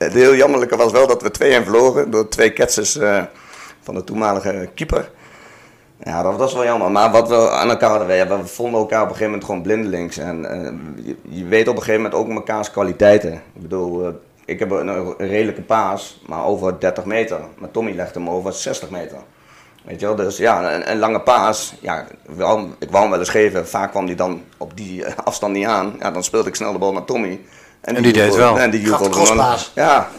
Het 0.04 0.14
heel 0.14 0.36
jammerlijke 0.36 0.76
was 0.76 0.92
wel 0.92 1.08
dat 1.08 1.22
we 1.22 1.60
2-1 1.62 1.64
verloren 1.64 2.12
door 2.12 2.28
twee 2.28 2.52
ketsers 2.52 2.98
uh, 2.98 3.24
van 3.82 3.96
de 3.96 4.04
toenmalige 4.04 4.70
keeper. 4.76 5.12
Ja, 6.04 6.24
dat 6.24 6.36
was 6.36 6.54
wel 6.54 6.64
jammer. 6.64 6.92
Maar 6.92 7.12
wat 7.12 7.28
we 7.28 7.50
aan 7.50 7.70
elkaar 7.70 7.90
hadden, 7.90 8.08
we, 8.08 8.46
vonden 8.46 8.80
elkaar 8.80 9.02
op 9.02 9.10
een 9.10 9.16
gegeven 9.16 9.32
moment 9.32 9.46
gewoon 9.46 9.62
blindelings. 9.62 10.18
En 10.18 10.44
uh, 10.44 11.10
je, 11.38 11.46
weet 11.46 11.68
op 11.68 11.76
een 11.76 11.82
gegeven 11.82 12.02
moment 12.02 12.20
ook 12.22 12.28
mekaars 12.28 12.72
kwaliteiten. 12.72 13.34
Ik 13.34 13.62
bedoel, 13.62 14.08
uh, 14.08 14.14
ik 14.46 14.60
heb 14.60 14.72
een, 14.72 15.18
redelijke 15.18 15.62
paas, 15.62 16.22
maar 16.28 16.46
over 16.46 16.80
30 16.80 17.06
meter. 17.06 17.40
Maar 17.58 17.72
Tommy 17.72 17.92
legde 17.96 18.20
hem 18.20 18.30
over 18.30 18.54
60 18.54 18.90
meter. 18.90 19.18
Weet 19.84 20.00
je 20.00 20.06
wel, 20.06 20.16
dus 20.16 20.38
ja, 20.38 20.82
een, 20.90 21.00
lange 21.00 21.22
paas, 21.22 21.74
ja, 21.80 22.06
ik 22.80 22.90
wou 22.90 23.02
hem 23.02 23.10
wel 23.10 23.20
eens 23.20 23.30
geven. 23.30 23.68
Vaak 23.68 23.92
kwam 23.92 24.06
hij 24.06 24.16
dan 24.16 24.44
op 24.58 24.78
die 24.78 25.06
afstand 25.08 25.54
niet 25.54 25.66
aan. 25.66 25.96
Ja, 26.00 26.12
dan 26.12 26.24
speelde 26.24 26.50
ik 26.50 26.56
snel 26.56 26.72
de 26.72 26.78
bal 26.78 26.94
naar 26.94 27.06
Tommy. 27.06 27.40
En, 27.82 27.96
en 27.96 28.04
die, 28.04 28.14
deed 28.14 28.26
het 28.26 28.36
wel. 28.36 28.60
En 28.60 28.72
die 28.72 28.86
gewoon. 28.86 29.58
Ja, 29.76 30.10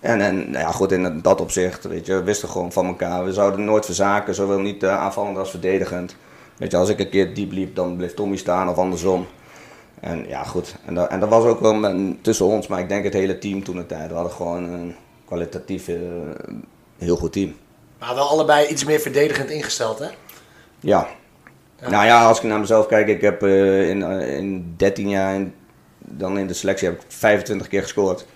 en, 0.00 0.20
en 0.20 0.50
nou 0.50 0.64
ja, 0.64 0.70
goed, 0.70 0.92
in 0.92 1.20
dat 1.22 1.40
opzicht, 1.40 1.84
weet 1.84 2.06
je, 2.06 2.14
we 2.14 2.22
wisten 2.22 2.48
gewoon 2.48 2.72
van 2.72 2.86
elkaar. 2.86 3.24
We 3.24 3.32
zouden 3.32 3.64
nooit 3.64 3.84
verzaken, 3.84 4.34
zowel 4.34 4.58
niet 4.58 4.82
uh, 4.82 4.98
aanvallend 4.98 5.38
als 5.38 5.50
verdedigend. 5.50 6.16
Weet 6.56 6.70
je, 6.70 6.76
als 6.76 6.88
ik 6.88 6.98
een 6.98 7.08
keer 7.08 7.34
diep 7.34 7.52
liep, 7.52 7.74
dan 7.74 7.96
bleef 7.96 8.14
Tommy 8.14 8.36
staan 8.36 8.68
of 8.68 8.76
andersom. 8.76 9.26
En 10.00 10.28
ja, 10.28 10.42
goed. 10.42 10.74
En 10.84 10.94
dat, 10.94 11.08
en 11.08 11.20
dat 11.20 11.28
was 11.28 11.44
ook 11.44 11.60
wel 11.60 11.94
tussen 12.20 12.46
ons, 12.46 12.66
maar 12.66 12.78
ik 12.78 12.88
denk 12.88 13.04
het 13.04 13.12
hele 13.12 13.38
team 13.38 13.64
toen 13.64 13.76
de 13.76 13.86
tijd. 13.86 14.08
We 14.08 14.14
hadden 14.14 14.32
gewoon 14.32 14.64
een 14.64 14.94
kwalitatief 15.24 15.88
uh, 15.88 15.96
heel 16.98 17.16
goed 17.16 17.32
team. 17.32 17.56
Maar 17.98 18.14
wel 18.14 18.28
allebei 18.28 18.66
iets 18.66 18.84
meer 18.84 19.00
verdedigend 19.00 19.50
ingesteld, 19.50 19.98
hè? 19.98 20.08
Ja. 20.80 21.08
ja. 21.80 21.90
Nou 21.90 22.04
ja, 22.06 22.26
als 22.26 22.38
ik 22.38 22.44
naar 22.44 22.60
mezelf 22.60 22.86
kijk, 22.86 23.08
ik 23.08 23.20
heb 23.20 23.42
uh, 23.42 23.88
in, 23.88 24.02
in 24.20 24.74
13 24.76 25.08
jaar, 25.08 25.34
in, 25.34 25.54
dan 26.04 26.38
in 26.38 26.46
de 26.46 26.54
selectie, 26.54 26.88
heb 26.88 27.00
ik 27.00 27.04
25 27.08 27.68
keer 27.68 27.82
gescoord. 27.82 28.26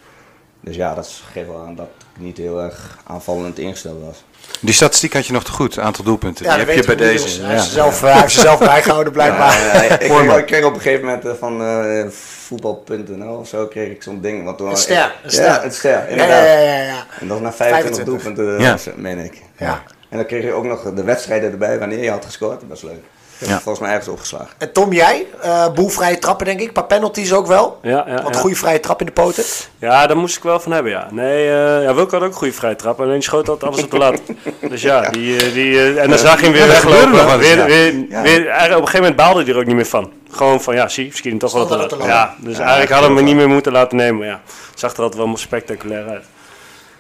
Dus 0.60 0.76
ja, 0.76 0.94
dat 0.94 1.22
geeft 1.32 1.46
wel 1.46 1.60
aan 1.66 1.74
dat 1.74 1.86
ik 1.86 2.22
niet 2.22 2.36
heel 2.36 2.62
erg 2.62 2.98
aanvallend 3.06 3.58
ingesteld 3.58 4.04
was. 4.04 4.24
Die 4.60 4.74
statistiek 4.74 5.12
had 5.12 5.26
je 5.26 5.32
nog 5.32 5.44
te 5.44 5.50
goed, 5.50 5.78
aantal 5.78 6.04
doelpunten. 6.04 6.44
Ja, 6.44 6.56
die 6.56 6.64
heb 6.64 6.74
je 6.74 6.84
bij 6.84 6.96
deze. 6.96 7.24
Dus. 7.24 7.36
Hij, 7.36 7.46
ja. 7.46 7.52
heeft 7.52 7.70
zelf, 7.70 8.00
hij 8.00 8.20
heeft 8.20 8.32
ze 8.32 8.40
zelf 8.40 8.58
bijgehouden 8.74 9.12
blijkbaar. 9.12 9.60
Ja, 9.60 9.82
ik, 9.82 9.98
kreeg, 9.98 10.36
ik, 10.38 10.46
kreeg, 10.46 10.64
op 10.64 10.74
een 10.74 10.80
gegeven 10.80 11.04
moment 11.04 11.24
uh, 11.24 11.32
van 11.32 11.62
uh, 11.62 12.08
voetbal.nl 12.08 13.36
of 13.38 13.48
zo 13.48 13.66
kreeg 13.66 13.90
ik 13.90 14.02
zo'n 14.02 14.20
ding. 14.20 14.44
Want 14.44 14.58
toen, 14.58 14.70
een 14.70 14.76
ster. 14.76 15.14
Een 15.22 15.30
ster. 15.30 15.44
Ja, 15.44 15.62
het 15.62 15.74
ster, 15.74 16.08
inderdaad. 16.08 16.44
Ja, 16.44 16.58
ja, 16.58 16.82
ja, 16.82 17.06
En 17.20 17.28
dat 17.28 17.40
was 17.40 17.40
na 17.40 17.52
25, 17.52 18.04
25. 18.04 18.04
doelpunten, 18.04 18.60
ja. 18.60 18.76
meen 18.96 19.18
ik. 19.18 19.42
Ja. 19.58 19.82
En 20.08 20.16
dan 20.16 20.26
kreeg 20.26 20.42
je 20.42 20.52
ook 20.52 20.64
nog 20.64 20.92
de 20.94 21.04
wedstrijden 21.04 21.50
erbij 21.50 21.78
wanneer 21.78 22.02
je 22.02 22.10
had 22.10 22.24
gescoord. 22.24 22.60
Dat 22.60 22.68
was 22.68 22.82
leuk. 22.82 23.04
Ja. 23.38 23.60
Volgens 23.60 23.78
mij 23.78 23.90
ergens 23.90 24.08
opgeslagen. 24.08 24.48
En 24.58 24.72
Tom, 24.72 24.92
jij? 24.92 25.26
Uh, 25.44 25.68
boel 25.72 25.88
vrije 25.88 26.18
trappen, 26.18 26.46
denk 26.46 26.60
ik. 26.60 26.66
Een 26.66 26.72
paar 26.72 26.84
penalties 26.84 27.32
ook 27.32 27.46
wel. 27.46 27.78
Ja, 27.82 28.04
ja, 28.06 28.22
Wat 28.22 28.34
ja. 28.34 28.40
goede 28.40 28.56
vrije 28.56 28.80
trap 28.80 29.00
in 29.00 29.06
de 29.06 29.12
poten. 29.12 29.44
Ja, 29.78 30.06
daar 30.06 30.16
moest 30.16 30.36
ik 30.36 30.42
wel 30.42 30.60
van 30.60 30.72
hebben, 30.72 30.92
ja. 30.92 31.08
Nee, 31.10 31.44
uh, 31.44 31.82
ja, 31.82 31.94
Wilco 31.94 32.10
had 32.10 32.22
ook 32.22 32.32
een 32.32 32.38
goede 32.38 32.52
vrije 32.52 32.76
trap. 32.76 33.00
Alleen 33.00 33.12
die 33.12 33.22
schoot 33.22 33.48
altijd 33.48 33.70
alles 33.72 33.84
op 33.84 33.90
de 33.90 33.98
lat. 33.98 34.20
dus 34.70 34.82
ja, 34.82 35.10
die, 35.10 35.52
die, 35.52 35.72
uh, 35.72 36.02
en 36.02 36.08
dan 36.08 36.18
zag 36.18 36.38
je 36.38 36.44
hem 36.44 36.52
weer 36.52 36.66
weglopen. 36.66 37.38
Weer, 37.38 37.56
weer, 37.56 37.66
weer, 37.66 38.08
ja. 38.08 38.22
weer, 38.22 38.40
op 38.40 38.50
een 38.50 38.68
gegeven 38.68 38.98
moment 38.98 39.16
baalde 39.16 39.42
hij 39.42 39.52
er 39.52 39.58
ook 39.58 39.66
niet 39.66 39.76
meer 39.76 39.86
van. 39.86 40.12
Gewoon 40.30 40.60
van, 40.60 40.74
ja, 40.74 40.88
zie, 40.88 41.06
misschien 41.06 41.38
toch 41.38 41.52
wel 41.52 41.68
lat. 41.68 41.96
Ja, 42.02 42.34
dus 42.38 42.58
eigenlijk 42.58 42.90
hadden 42.90 43.10
we 43.10 43.16
hem 43.16 43.24
niet 43.24 43.36
meer 43.36 43.48
moeten 43.48 43.72
laten 43.72 43.96
nemen. 43.96 44.18
Maar 44.18 44.28
ja, 44.28 44.40
het 44.70 44.78
zag 44.78 44.92
er 44.96 45.02
altijd 45.02 45.24
wel 45.24 45.36
spectaculair 45.36 46.08
uit. 46.08 46.24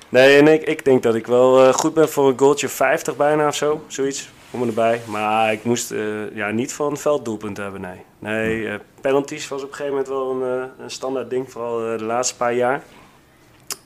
Nee, 0.08 0.38
en 0.38 0.48
ik, 0.48 0.62
ik 0.62 0.84
denk 0.84 1.02
dat 1.02 1.14
ik 1.14 1.26
wel 1.26 1.72
goed 1.72 1.94
ben 1.94 2.08
voor 2.08 2.28
een 2.28 2.38
goaltje 2.38 2.68
50 2.68 3.16
bijna 3.16 3.46
of 3.46 3.54
zo. 3.54 3.84
Zoiets 3.86 4.28
kom 4.50 4.62
erbij. 4.62 5.00
Maar 5.06 5.52
ik 5.52 5.64
moest 5.64 5.90
uh, 5.90 6.34
ja, 6.34 6.50
niet 6.50 6.72
van 6.72 6.96
velddoelpunt 6.96 7.56
hebben, 7.56 7.80
nee. 7.80 8.00
Nee, 8.18 8.60
uh, 8.60 8.74
penalties 9.00 9.48
was 9.48 9.62
op 9.62 9.68
een 9.68 9.74
gegeven 9.74 9.96
moment 9.96 10.08
wel 10.08 10.30
een, 10.30 10.58
uh, 10.58 10.84
een 10.84 10.90
standaard 10.90 11.30
ding, 11.30 11.50
vooral 11.50 11.78
de 11.78 12.04
laatste 12.04 12.36
paar 12.36 12.54
jaar. 12.54 12.82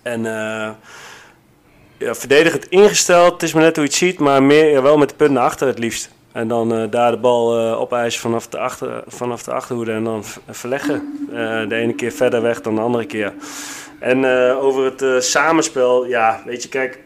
En 0.03 0.23
ja, 1.99 2.15
verdedigend 2.15 2.69
ingesteld, 2.69 3.33
het 3.33 3.43
is 3.43 3.53
maar 3.53 3.63
net 3.63 3.77
hoe 3.77 3.85
je 3.85 3.91
het 3.91 3.99
ziet, 3.99 4.19
maar 4.19 4.43
meer 4.43 4.71
ja, 4.71 4.83
wel 4.83 4.99
met 4.99 5.09
de 5.09 5.15
punt 5.15 5.31
naar 5.31 5.43
achter 5.43 5.67
het 5.67 5.79
liefst. 5.79 6.11
En 6.33 6.49
dan 6.49 6.91
daar 6.91 7.11
de 7.11 7.17
bal 7.17 7.59
opeisen 7.59 8.21
vanaf 8.21 8.49
de, 8.49 8.59
achter, 8.59 9.05
vanaf 9.07 9.43
de 9.43 9.53
achterhoede 9.53 9.93
en 9.93 10.05
dan 10.05 10.25
verleggen. 10.51 11.27
de 11.69 11.75
ene 11.75 11.95
keer 11.95 12.13
verder 12.13 12.43
weg 12.43 12.61
dan 12.61 12.75
de 12.75 12.81
andere 12.81 13.07
keer. 13.07 13.33
En 13.99 14.27
over 14.57 14.85
het 14.85 15.25
samenspel, 15.25 16.07
ja, 16.07 16.43
weet 16.47 16.63
je, 16.63 16.69
kijk 16.69 16.99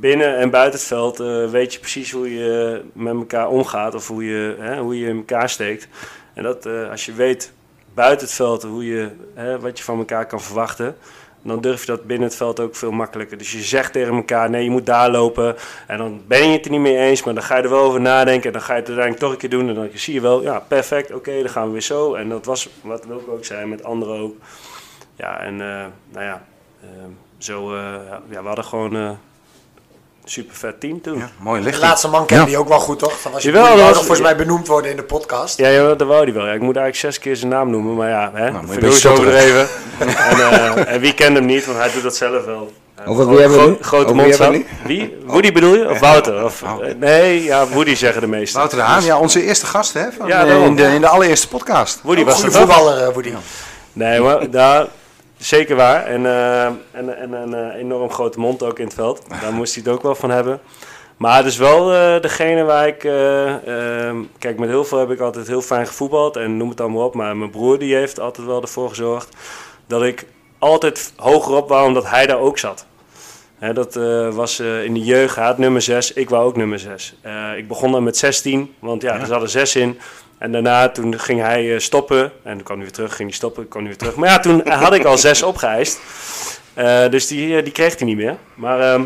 binnen 0.00 0.36
en 0.36 0.50
buiten 0.50 0.78
het 0.78 0.88
veld 0.88 1.20
uh, 1.20 1.50
weet 1.50 1.72
je 1.72 1.78
precies 1.78 2.10
hoe 2.10 2.34
je 2.34 2.80
met 2.92 3.14
elkaar 3.14 3.48
omgaat 3.48 3.94
of 3.94 4.08
hoe 4.08 4.24
je, 4.24 4.56
hè, 4.58 4.78
hoe 4.78 4.98
je 4.98 5.06
in 5.06 5.16
elkaar 5.16 5.48
steekt. 5.48 5.88
En 6.34 6.42
dat 6.42 6.66
uh, 6.66 6.90
als 6.90 7.04
je 7.04 7.12
weet 7.12 7.52
buiten 7.94 8.26
het 8.26 8.36
veld 8.36 8.62
hoe 8.62 8.86
je, 8.86 9.08
hè, 9.34 9.60
wat 9.60 9.78
je 9.78 9.84
van 9.84 9.98
elkaar 9.98 10.26
kan 10.26 10.40
verwachten, 10.40 10.96
dan 11.42 11.60
durf 11.60 11.80
je 11.80 11.86
dat 11.86 12.04
binnen 12.04 12.28
het 12.28 12.36
veld 12.36 12.60
ook 12.60 12.76
veel 12.76 12.90
makkelijker. 12.90 13.38
Dus 13.38 13.52
je 13.52 13.62
zegt 13.62 13.92
tegen 13.92 14.14
elkaar, 14.14 14.50
nee, 14.50 14.64
je 14.64 14.70
moet 14.70 14.86
daar 14.86 15.10
lopen. 15.10 15.56
En 15.86 15.98
dan 15.98 16.22
ben 16.26 16.48
je 16.48 16.56
het 16.56 16.64
er 16.64 16.70
niet 16.70 16.80
mee 16.80 16.98
eens, 16.98 17.22
maar 17.22 17.34
dan 17.34 17.42
ga 17.42 17.56
je 17.56 17.62
er 17.62 17.70
wel 17.70 17.82
over 17.82 18.00
nadenken. 18.00 18.46
En 18.46 18.52
dan 18.52 18.62
ga 18.62 18.72
je 18.72 18.78
het 18.78 18.88
uiteindelijk 18.88 19.24
toch 19.24 19.32
een 19.32 19.38
keer 19.38 19.58
doen. 19.58 19.68
En 19.68 19.74
dan 19.74 19.88
zie 19.94 20.14
je 20.14 20.20
wel, 20.20 20.42
ja, 20.42 20.60
perfect, 20.60 21.12
oké, 21.12 21.40
dan 21.40 21.50
gaan 21.50 21.66
we 21.66 21.72
weer 21.72 21.80
zo. 21.80 22.14
En 22.14 22.28
dat 22.28 22.44
was 22.44 22.68
wat 22.80 23.06
Wilco 23.06 23.32
ook 23.32 23.44
zei, 23.44 23.66
met 23.66 23.84
anderen 23.84 24.20
ook. 24.20 24.36
Ja, 25.16 25.40
en 25.40 25.54
uh, 25.54 25.84
nou 26.12 26.24
ja, 26.24 26.44
zo, 27.38 27.76
ja, 28.30 28.42
we 28.42 28.46
hadden 28.46 28.64
gewoon 28.64 29.18
super 30.24 30.56
vet 30.56 30.80
team 30.80 31.00
toen. 31.00 31.18
Ja, 31.18 31.30
mooi 31.38 31.62
licht. 31.62 31.80
De 31.80 31.86
laatste 31.86 32.08
man 32.08 32.26
kende 32.26 32.42
ja. 32.42 32.48
die 32.48 32.58
ook 32.58 32.68
wel 32.68 32.80
goed, 32.80 32.98
toch? 32.98 33.20
Van 33.20 33.34
als 33.34 33.42
je 33.42 33.52
Jawel, 33.52 33.76
dat 33.76 33.96
volgens 33.96 34.20
mij 34.20 34.36
benoemd 34.36 34.66
worden 34.66 34.90
in 34.90 34.96
de 34.96 35.02
podcast. 35.02 35.58
Ja, 35.58 35.68
ja 35.68 35.94
dat 35.94 36.08
wou 36.08 36.24
die 36.24 36.34
wel. 36.34 36.46
Ja, 36.46 36.52
ik 36.52 36.60
moet 36.60 36.76
eigenlijk 36.76 36.96
zes 36.96 37.18
keer 37.18 37.36
zijn 37.36 37.50
naam 37.50 37.70
noemen, 37.70 37.94
maar 37.94 38.08
ja, 38.08 38.30
hè, 38.34 38.50
nou, 38.50 38.66
vind 38.68 39.06
overdreven. 39.06 39.68
en, 39.98 40.36
uh, 40.36 40.92
en 40.92 41.00
wie 41.00 41.14
kent 41.14 41.36
hem 41.36 41.46
niet, 41.46 41.66
want 41.66 41.78
hij 41.78 41.92
doet 41.92 42.02
dat 42.02 42.16
zelf 42.16 42.44
wel. 42.44 42.72
Uh, 43.00 43.10
Over 43.10 43.28
wie 43.28 43.38
hebben 43.38 43.58
we 43.58 43.76
Grote 43.80 44.14
mond 44.14 44.38
Wie? 44.84 45.16
Woody 45.26 45.52
bedoel 45.52 45.74
je? 45.74 45.90
Of 45.90 45.98
Wouter? 45.98 46.44
Of, 46.44 46.62
oh. 46.62 46.78
nee, 46.98 47.42
ja, 47.42 47.66
Woody 47.66 47.94
zeggen 47.94 48.20
de 48.20 48.26
meesten. 48.26 48.58
Wouter 48.58 48.78
de 48.78 48.84
Haan, 48.84 49.04
ja, 49.04 49.18
onze 49.18 49.42
eerste 49.42 49.66
gast 49.66 49.94
hè, 49.94 50.12
van, 50.18 50.26
ja, 50.26 50.44
in, 50.44 50.76
de, 50.76 50.82
in 50.82 51.00
de 51.00 51.08
allereerste 51.08 51.48
podcast. 51.48 52.00
Woody 52.02 52.24
was 52.24 52.42
een 52.42 52.50
goede 52.50 52.58
voetballer, 52.58 53.12
Woody. 53.12 53.32
Nee, 53.92 54.20
maar 54.20 54.50
daar... 54.50 54.86
Zeker 55.44 55.76
waar. 55.76 56.06
En, 56.06 56.22
uh, 56.22 56.64
en, 56.64 57.18
en 57.18 57.32
een 57.32 57.50
uh, 57.50 57.74
enorm 57.74 58.10
grote 58.10 58.38
mond 58.38 58.62
ook 58.62 58.78
in 58.78 58.84
het 58.84 58.94
veld. 58.94 59.22
Daar 59.40 59.52
moest 59.52 59.74
hij 59.74 59.82
het 59.84 59.92
ook 59.92 60.02
wel 60.02 60.14
van 60.14 60.30
hebben. 60.30 60.60
Maar 61.16 61.36
het 61.36 61.46
is 61.46 61.56
wel 61.56 61.94
uh, 61.94 62.20
degene 62.20 62.62
waar 62.62 62.86
ik... 62.86 62.98
kijk, 64.38 64.58
met 64.58 64.68
heel 64.68 64.84
veel 64.84 64.98
heb 64.98 65.10
ik 65.10 65.20
altijd 65.20 65.46
heel 65.46 65.60
fijn 65.60 65.86
gevoetbald. 65.86 66.36
En 66.36 66.56
noem 66.56 66.68
het 66.68 66.80
allemaal 66.80 67.04
op. 67.04 67.14
Maar 67.14 67.36
mijn 67.36 67.50
broer 67.50 67.78
die 67.78 67.94
heeft 67.94 68.20
altijd 68.20 68.46
wel 68.46 68.62
ervoor 68.62 68.88
gezorgd... 68.88 69.36
dat 69.86 70.02
ik 70.02 70.26
altijd 70.58 71.12
hoger 71.16 71.54
op 71.54 71.68
wou, 71.68 71.86
omdat 71.86 72.10
hij 72.10 72.26
daar 72.26 72.38
ook 72.38 72.58
zat. 72.58 72.86
Hè, 73.58 73.72
dat 73.72 73.94
was 74.34 74.60
in 74.60 74.94
de 74.94 75.04
jeugd. 75.04 75.36
Hij 75.36 75.44
had 75.44 75.58
nummer 75.58 75.82
6. 75.82 76.12
Ik 76.12 76.30
wou 76.30 76.44
ook 76.44 76.56
nummer 76.56 76.78
6. 76.78 77.16
ik 77.56 77.68
begon 77.68 77.92
dan 77.92 78.02
met 78.02 78.16
16. 78.16 78.74
Want 78.78 79.02
ja, 79.02 79.14
ja. 79.14 79.20
er 79.20 79.26
zat 79.26 79.42
er 79.42 79.48
6 79.48 79.76
in. 79.76 79.98
En 80.44 80.52
daarna 80.52 80.88
toen 80.88 81.20
ging 81.20 81.40
hij 81.40 81.64
uh, 81.64 81.78
stoppen. 81.78 82.32
En 82.42 82.52
toen 82.54 82.62
kwam 82.62 82.76
hij 82.76 82.84
weer 82.84 82.94
terug, 82.94 83.16
ging 83.16 83.28
hij 83.28 83.36
stoppen, 83.36 83.68
kwam 83.68 83.80
hij 83.82 83.90
weer 83.90 83.98
terug. 83.98 84.14
Maar 84.14 84.28
ja, 84.28 84.38
toen 84.38 84.68
had 84.68 84.94
ik 84.94 85.04
al 85.04 85.18
zes 85.18 85.42
opgeëist. 85.42 85.98
Uh, 86.78 87.08
dus 87.10 87.26
die, 87.26 87.62
die 87.62 87.72
kreeg 87.72 87.98
hij 87.98 88.06
niet 88.06 88.16
meer. 88.16 88.36
Maar 88.54 88.80
uh, 88.80 89.02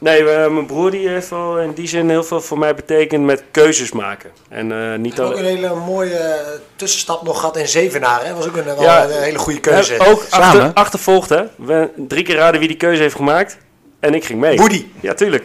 nee, 0.00 0.22
mijn 0.22 0.66
broer 0.66 0.90
die 0.90 1.08
heeft 1.08 1.28
wel 1.28 1.58
in 1.58 1.72
die 1.72 1.88
zin 1.88 2.08
heel 2.08 2.24
veel 2.24 2.40
voor 2.40 2.58
mij 2.58 2.74
betekend 2.74 3.24
met 3.24 3.42
keuzes 3.50 3.92
maken. 3.92 4.30
En 4.48 5.00
niet 5.00 5.20
al... 5.20 5.26
ook 5.26 5.38
een 5.38 5.44
hele 5.44 5.74
mooie 5.74 6.44
tussenstap 6.76 7.22
nog 7.22 7.40
gehad 7.40 7.56
in 7.56 7.68
Zevenaar. 7.68 8.24
Dat 8.24 8.36
was 8.36 8.46
ook 8.46 8.56
een, 8.56 8.64
wel 8.64 8.82
ja, 8.82 9.04
een 9.04 9.22
hele 9.22 9.38
goede 9.38 9.60
keuze. 9.60 9.98
ook 9.98 10.26
achter, 10.30 10.70
achtervolgd, 10.72 11.28
hè. 11.28 11.42
We 11.56 11.90
drie 11.96 12.24
keer 12.24 12.36
raden 12.36 12.58
wie 12.60 12.68
die 12.68 12.76
keuze 12.76 13.02
heeft 13.02 13.16
gemaakt. 13.16 13.58
En 14.00 14.14
ik 14.14 14.24
ging 14.24 14.40
mee. 14.40 14.56
Woody. 14.56 14.86
Ja, 15.00 15.14
tuurlijk. 15.14 15.44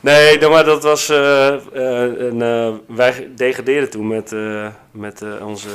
Nee, 0.00 0.48
maar 0.48 0.64
dat 0.64 0.82
was. 0.82 1.10
Uh, 1.10 1.54
een, 1.72 2.40
uh, 2.40 2.74
wij 2.86 3.30
degradeerden 3.36 3.90
toen 3.90 4.06
met, 4.06 4.34
met, 4.90 5.22
onze, 5.42 5.68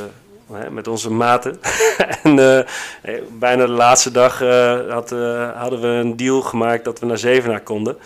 met 0.70 0.88
onze 0.88 1.12
maten. 1.12 1.60
en 2.24 2.66
bijna 3.32 3.66
de 3.66 3.72
laatste 3.72 4.12
dag 4.12 4.40
had, 4.90 5.10
hadden 5.56 5.82
we 5.82 5.88
een 5.88 6.18
deal 6.18 6.42
gemaakt 6.42 6.86
dat 6.86 7.00
we 7.00 7.06
naar 7.06 7.18
Zevenaar 7.18 7.62
konden. 7.62 7.98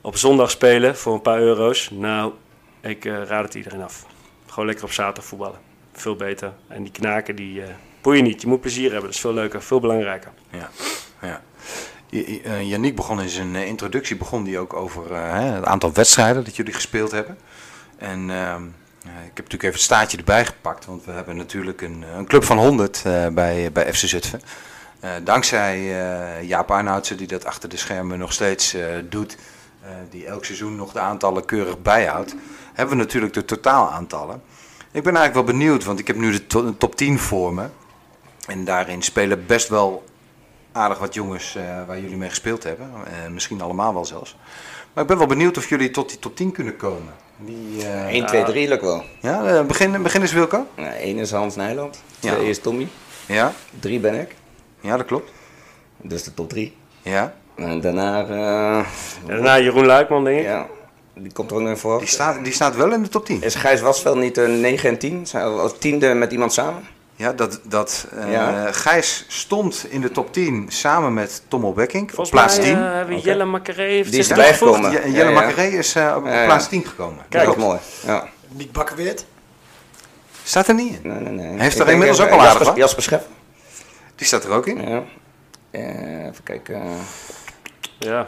Op 0.00 0.16
zondag 0.16 0.50
spelen 0.50 0.96
voor 0.96 1.14
een 1.14 1.22
paar 1.22 1.40
euro's. 1.40 1.90
Nou, 1.92 2.32
ik 2.80 3.04
raad 3.04 3.44
het 3.44 3.54
iedereen 3.54 3.82
af. 3.82 4.06
Gewoon 4.46 4.66
lekker 4.66 4.84
op 4.84 4.92
zaterdag 4.92 5.24
voetballen. 5.24 5.58
Veel 5.92 6.16
beter. 6.16 6.52
En 6.68 6.82
die 6.82 6.92
knaken, 6.92 7.36
die 7.36 7.62
boeien 8.00 8.24
niet. 8.24 8.40
Je 8.42 8.48
moet 8.48 8.60
plezier 8.60 8.90
hebben. 8.90 9.04
Dat 9.04 9.14
is 9.14 9.20
veel 9.20 9.34
leuker, 9.34 9.62
veel 9.62 9.80
belangrijker. 9.80 10.30
Ja, 10.50 10.70
ja. 11.22 11.42
Yannick 12.62 12.96
begon 12.96 13.20
in 13.20 13.28
zijn 13.28 13.54
introductie 13.54 14.16
begon 14.16 14.44
die 14.44 14.58
ook 14.58 14.72
over 14.72 15.10
uh, 15.10 15.54
het 15.54 15.64
aantal 15.64 15.92
wedstrijden 15.92 16.44
dat 16.44 16.56
jullie 16.56 16.72
gespeeld 16.72 17.10
hebben. 17.10 17.38
En 17.98 18.28
uh, 18.28 18.54
ik 19.04 19.10
heb 19.34 19.36
natuurlijk 19.36 19.62
even 19.62 19.74
het 19.74 19.80
staartje 19.80 20.18
erbij 20.18 20.46
gepakt, 20.46 20.84
want 20.84 21.04
we 21.04 21.12
hebben 21.12 21.36
natuurlijk 21.36 21.80
een, 21.80 22.04
een 22.16 22.26
club 22.26 22.44
van 22.44 22.58
100 22.58 23.02
uh, 23.06 23.26
bij, 23.26 23.72
bij 23.72 23.92
FC 23.92 24.06
Zutphen. 24.06 24.40
Dankzij 25.24 25.80
Jaap 26.42 26.70
Arnoudsen, 26.70 27.16
die 27.16 27.26
dat 27.26 27.44
achter 27.44 27.68
de 27.68 27.76
schermen 27.76 28.18
nog 28.18 28.32
steeds 28.32 28.76
doet, 29.08 29.36
die 30.10 30.26
elk 30.26 30.44
seizoen 30.44 30.76
nog 30.76 30.92
de 30.92 30.98
aantallen 30.98 31.44
keurig 31.44 31.82
bijhoudt, 31.82 32.34
hebben 32.72 32.96
we 32.96 33.02
natuurlijk 33.02 33.34
de 33.34 33.44
totaalaantallen. 33.44 34.42
Ik 34.92 35.02
ben 35.02 35.16
eigenlijk 35.16 35.46
wel 35.46 35.56
benieuwd, 35.56 35.84
want 35.84 35.98
ik 35.98 36.06
heb 36.06 36.16
nu 36.16 36.32
de 36.32 36.76
top 36.78 36.96
10 36.96 37.18
voor 37.18 37.54
me. 37.54 37.66
En 38.46 38.64
daarin 38.64 39.02
spelen 39.02 39.46
best 39.46 39.68
wel 39.68 40.04
aardig 40.76 40.98
wat 40.98 41.14
jongens 41.14 41.54
eh, 41.56 41.62
waar 41.86 42.00
jullie 42.00 42.16
mee 42.16 42.28
gespeeld 42.28 42.62
hebben. 42.62 42.90
Eh, 43.04 43.30
misschien 43.30 43.60
allemaal 43.60 43.94
wel 43.94 44.04
zelfs. 44.04 44.36
Maar 44.92 45.02
ik 45.04 45.10
ben 45.10 45.18
wel 45.18 45.26
benieuwd 45.26 45.56
of 45.56 45.68
jullie 45.68 45.90
tot 45.90 46.08
die 46.08 46.18
top 46.18 46.36
10 46.36 46.52
kunnen 46.52 46.76
komen. 46.76 47.14
Eh, 47.80 48.06
1, 48.06 48.26
2, 48.26 48.44
3 48.44 48.68
lukt 48.68 48.82
wel. 48.82 49.04
ja, 49.20 49.44
eh, 49.44 49.64
begin, 49.66 50.02
begin 50.02 50.20
eens 50.20 50.32
Wilco. 50.32 50.66
Nou, 50.76 50.94
1 51.00 51.18
is 51.18 51.30
Hans 51.30 51.56
Nijland. 51.56 52.02
Ja. 52.20 52.34
2 52.34 52.48
is 52.48 52.58
Tommy. 52.60 52.88
Ja, 53.26 53.52
3 53.80 54.00
ben 54.00 54.20
ik. 54.20 54.34
ja 54.80 54.96
dat 54.96 55.06
klopt. 55.06 55.30
Dus 55.96 56.24
de 56.24 56.34
top 56.34 56.48
3. 56.48 56.76
Ja. 57.02 57.34
En 57.54 57.80
daarna, 57.80 58.26
eh, 58.26 58.78
En 58.78 58.86
daarna 59.26 59.58
Jeroen 59.58 59.86
Luikman, 59.86 60.24
denk 60.24 60.38
ik. 60.38 60.44
ja, 60.44 60.66
die 61.14 61.32
komt 61.32 61.50
er 61.50 61.56
ook 61.56 61.62
nog 61.62 61.78
voor. 61.78 61.98
Die, 61.98 62.08
staat, 62.08 62.44
die 62.44 62.52
staat 62.52 62.76
wel 62.76 62.92
in 62.92 63.02
de 63.02 63.08
top 63.08 63.24
10. 63.26 63.42
Is 63.42 63.54
Gijs 63.54 63.80
Wasveld 63.80 64.16
niet 64.16 64.36
een 64.36 64.60
9 64.60 64.88
en 64.88 64.98
10? 64.98 65.26
Zijn 65.26 65.54
we 65.54 65.60
als 65.60 65.78
tiende 65.78 66.14
met 66.14 66.32
iemand 66.32 66.52
samen? 66.52 66.82
Ja, 67.16 67.32
dat, 67.32 67.60
dat 67.62 68.06
eh, 68.12 68.32
Ja. 68.32 68.72
Gijs 68.72 69.24
stond 69.28 69.86
in 69.88 70.00
de 70.00 70.10
top 70.10 70.32
10 70.32 70.66
samen 70.68 71.14
met 71.14 71.42
Tom 71.48 71.74
Bekkink 71.74 72.12
op 72.16 72.30
plaats 72.30 72.56
mij 72.56 72.64
10. 72.66 72.76
eh, 72.76 72.92
hebben 72.92 73.16
we 73.16 73.20
Jelle 73.22 73.44
Macaré 73.44 73.82
heeft 73.82 74.10
Die 74.10 74.18
is 74.20 74.26
zich 74.26 74.36
erbij 74.36 74.56
toegevoegd. 74.58 74.84
gekomen. 74.84 75.10
Ja, 75.10 75.16
Jelle 75.16 75.30
Ja, 75.30 75.40
ja. 75.40 75.46
Macaré 75.46 75.66
is 75.66 75.94
eh, 75.94 76.14
op 76.16 76.24
Ja, 76.26 76.34
ja. 76.40 76.44
plaats 76.44 76.68
10 76.68 76.84
gekomen. 76.86 77.24
Kijk, 77.28 77.44
dat 77.46 77.56
is 77.56 77.62
mooi. 77.62 77.78
Ja. 78.06 78.28
Niek 78.48 78.72
Bakkerweert. 78.72 79.24
Staat 80.44 80.68
er 80.68 80.74
niet 80.74 80.92
in. 81.02 81.08
Nee, 81.08 81.20
nee, 81.20 81.32
nee. 81.32 81.60
Heeft 81.60 81.76
Ik 81.80 81.86
er 81.86 81.92
inmiddels 81.92 82.20
ook 82.20 82.28
al 82.30 82.40
aardig 82.40 82.76
Jasper, 82.76 83.02
Scheffer. 83.02 83.28
Die 84.16 84.26
staat 84.26 84.44
er 84.44 84.50
ook 84.50 84.66
in. 84.66 84.88
Ja. 84.88 85.02
Eh, 85.70 86.24
even 86.26 86.42
kijken. 86.44 86.82
Ja, 87.98 88.26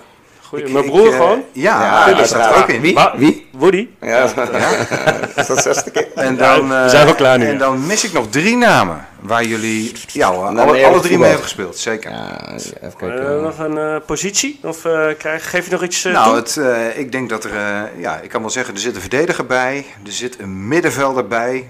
goeie. 0.48 0.64
Ik- 0.64 0.72
Mijn 0.72 0.84
ik, 0.84 0.90
broer 0.90 1.12
gewoon. 1.12 1.42
Ja, 1.52 2.06
Ja, 2.08 2.14
die 2.14 2.26
staat 2.26 2.54
er 2.54 2.62
ook 2.62 2.68
in. 2.68 2.80
Wie? 2.80 2.94
Wa- 2.94 3.14
Wie? 3.16 3.46
Woody. 3.52 3.88
Ja, 4.00 4.22
is 5.36 5.46
dat 5.46 5.62
zesde 5.62 5.90
keer? 5.90 6.08
En 6.14 6.36
dan, 6.36 6.66
Ja, 6.66 6.68
we 6.68 6.74
eh, 6.84 6.88
zijn 6.88 7.04
wel 7.04 7.14
klaar 7.14 7.38
nu, 7.38 7.46
En 7.46 7.58
dan 7.58 7.86
mis 7.86 8.04
ik 8.04 8.12
nog 8.12 8.28
drie 8.30 8.56
namen 8.56 9.06
waar 9.20 9.44
jullie 9.44 9.92
ja, 10.12 10.26
alle, 10.28 11.00
drie 11.00 11.16
mee 11.18 11.26
hebben 11.26 11.42
gespeeld. 11.46 11.76
Zeker. 11.78 12.10
Ja, 12.10 12.52
even 12.54 12.72
Eh, 12.80 12.96
kijken. 12.96 13.42
nog 13.42 13.58
een 13.58 13.78
eh, 13.78 13.96
positie? 14.06 14.60
Of 14.62 14.84
eh, 14.84 15.06
krijg, 15.18 15.50
geef 15.50 15.64
je 15.64 15.70
nog 15.70 15.82
iets 15.82 16.02
Nou, 16.04 16.36
het, 16.36 16.56
eh, 16.56 16.98
ik 16.98 17.12
denk 17.12 17.28
dat 17.28 17.44
er, 17.44 17.56
eh, 17.56 18.00
ja, 18.00 18.16
ik 18.20 18.28
kan 18.28 18.40
wel 18.40 18.50
zeggen, 18.50 18.74
er 18.74 18.80
zit 18.80 18.94
een 18.94 19.00
verdediger 19.00 19.46
bij, 19.46 19.86
er 20.06 20.12
zit 20.12 20.38
een 20.40 20.68
middenvelder 20.68 21.26
bij 21.26 21.68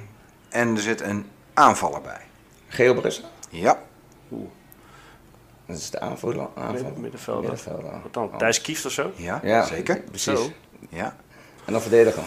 en 0.49 0.77
er 0.77 0.83
zit 0.83 1.01
een 1.01 1.27
aanvaller 1.55 2.01
bij. 2.01 2.95
Brussel. 2.95 3.25
Ja, 3.51 3.79
Dat 5.69 5.77
is 5.77 5.91
de 5.91 6.01
aanvoerder. 6.01 6.47
Midden- 6.73 6.93
middenvelder. 7.01 7.51
Middenvelder. 7.51 7.91
Wat 8.03 8.13
dan? 8.15 8.31
Thijs 8.39 8.61
Kieft 8.61 8.87
of 8.87 8.93
zo? 8.93 9.11
ja, 9.17 9.41
Ja, 9.43 9.67
zeker. 9.67 10.01
Precies. 10.11 10.39
Zo. 10.39 10.51
Ja. 10.91 11.17
En 11.65 11.73
dan 11.73 11.81
verdediger. 11.83 12.23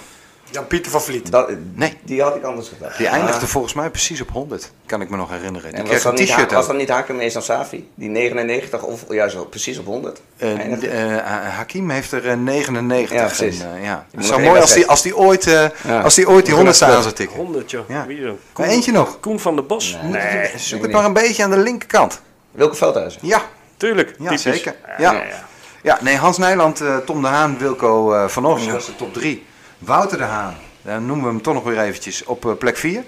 Jan-Pieter 0.52 0.92
van 0.92 1.02
Vliet. 1.02 1.32
Dat, 1.32 1.52
Nee. 1.74 1.98
Die 2.04 2.22
had 2.22 2.36
ik 2.36 2.44
anders 2.44 2.68
gedacht. 2.70 2.98
Die 2.98 3.08
eindigde 3.08 3.48
volgens 3.48 3.74
mij 3.74 3.90
precies 3.90 4.22
op 4.22 4.30
100, 4.30 4.72
kan 4.86 5.02
ik 5.02 5.10
me 5.10 5.18
nog 5.18 5.30
herinneren. 5.30 5.70
Die 5.70 5.78
En 5.78 5.82
was 5.82 5.90
kreeg 5.90 6.04
dat, 6.04 6.12
een 6.14 6.20
niet, 6.20 6.28
t-shirt 6.28 6.50
Ha- 6.52 6.56
was 6.58 6.68
dat 6.68 6.76
niet 6.76 6.90
Hakemees 6.90 7.36
en 7.36 7.42
Safi? 7.44 7.90
Die 7.96 8.10
99 8.10 8.84
of 8.84 9.06
juist 9.10 9.36
zo, 9.36 9.46
precies 9.46 9.78
op 9.78 9.86
100? 9.86 10.22
Eh, 10.38 10.58
eindigde? 10.60 10.88
eh, 10.88 11.16
Hakim 11.56 11.90
heeft 11.90 12.12
er 12.12 12.30
eh, 12.30 12.38
99. 12.38 13.16
Ja, 13.18 13.26
precies. 13.26 13.60
En, 13.62 13.76
eh, 13.76 13.84
ja. 13.84 14.06
Het 14.16 14.26
zou 14.26 14.42
mooi 14.42 14.62
als 14.62 14.74
die, 14.74 14.88
als 14.88 15.02
die 15.02 15.18
ooit, 15.18 15.48
eh, 15.48 15.66
Ja. 15.84 16.02
als 16.02 16.16
die, 16.16 16.30
ooit 16.30 16.46
die 16.46 16.54
100 16.54 16.78
Gelukkig. 16.78 16.98
aan 16.98 17.04
zou 17.04 17.16
tikken. 17.16 17.38
100 17.38 17.72
joh. 17.72 17.90
Ja. 17.90 18.06
Wie 18.06 18.22
dan? 18.22 18.38
Maar 18.58 18.68
eentje 18.68 18.92
nog. 18.92 19.20
Koen 19.20 19.40
van 19.40 19.56
der 19.56 19.66
Bos? 19.66 19.98
Nee. 20.04 20.12
Nee, 20.12 20.58
Zoek 20.58 20.78
ik 20.78 20.84
het 20.84 20.92
maar 20.92 21.06
een 21.06 21.14
beetje 21.14 21.44
aan 21.44 21.52
de 21.52 21.58
linkerkant. 21.58 22.22
Wilke 22.52 22.76
Veldhuizen. 22.76 23.20
Ja, 23.24 23.42
tuurlijk. 23.78 24.10
Ja, 24.18 24.24
typisch. 24.24 24.42
zeker. 24.42 24.76
Ja. 24.98 25.12
ja, 25.14 25.24
ja. 25.24 25.46
Ja, 25.84 25.98
nee, 26.02 26.18
Hans 26.18 26.38
Nijland, 26.38 26.82
eh, 26.82 26.98
Tom 26.98 27.22
de 27.22 27.28
Haan, 27.28 27.58
Wilco 27.58 28.14
eh, 28.14 28.28
van 28.28 28.46
Os, 28.46 28.68
dat 28.68 28.80
is 28.80 28.86
de 28.86 28.96
top 28.96 29.14
3. 29.14 29.46
Wouter 29.78 30.18
de 30.18 30.24
Haan, 30.24 30.56
daar 30.82 31.02
noemen 31.02 31.26
we 31.26 31.32
hem 31.32 31.42
toch 31.42 31.54
nog 31.54 31.64
weer 31.64 31.80
eventjes, 31.80 32.24
op 32.24 32.46
eh, 32.46 32.54
plek 32.58 32.78
4. 32.78 33.04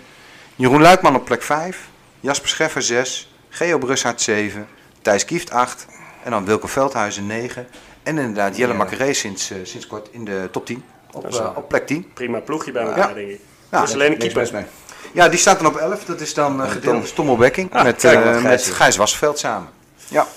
Jeroen 0.56 0.82
Luikman 0.82 1.16
op 1.16 1.26
plek 1.26 1.42
5. 1.44 1.80
Jasper 2.20 2.50
Scheffer 2.50 2.82
6. 2.82 3.34
Geo 3.50 3.78
Brussaert 3.78 4.22
7. 4.22 4.68
Thijs 5.02 5.26
Kieft 5.26 5.52
8. 5.52 5.86
En 6.24 6.32
dan 6.32 6.46
Wilco 6.46 6.68
Veldhuizen 6.68 7.28
9. 7.28 7.68
En 8.04 8.18
inderdaad 8.18 8.58
Jelle 8.58 8.72
Ja. 8.72 8.78
Macaré 8.78 9.14
sinds, 9.14 9.52
eh, 9.52 9.58
sinds 9.64 9.88
kort 9.88 10.08
in 10.12 10.26
de 10.26 10.48
top 10.52 10.66
10. 10.66 10.84
Op, 11.12 11.54
op 11.56 11.68
plek 11.68 11.88
10. 11.88 12.12
Prima 12.14 12.40
ploegje 12.40 12.72
bij 12.72 12.84
elkaar, 12.84 13.08
Ja. 13.10 13.14
denk 13.14 13.30
ik. 13.30 13.40
Ja, 13.72 13.82
dus 13.82 13.94
alleen 13.94 14.12
een 14.12 14.18
keeper. 14.18 14.66
Ja, 15.14 15.30
die 15.30 15.40
staat 15.40 15.60
dan 15.60 15.68
op 15.68 15.76
11. 15.76 16.06
Dat 16.06 16.22
is 16.22 16.34
dan 16.34 16.64
eh, 16.64 16.72
gedeeld 16.72 17.02
met 17.02 17.16
Tom. 17.16 17.30
Ah, 17.30 17.38
met, 17.84 18.02
kijk, 18.02 18.26
eh, 18.26 18.32
met 18.32 18.42
Gijs 18.42 18.70
Gijs, 18.70 18.90
is. 18.90 18.96
Wasveld 18.98 19.40
samen. 19.40 19.70
Ja. 20.08 20.28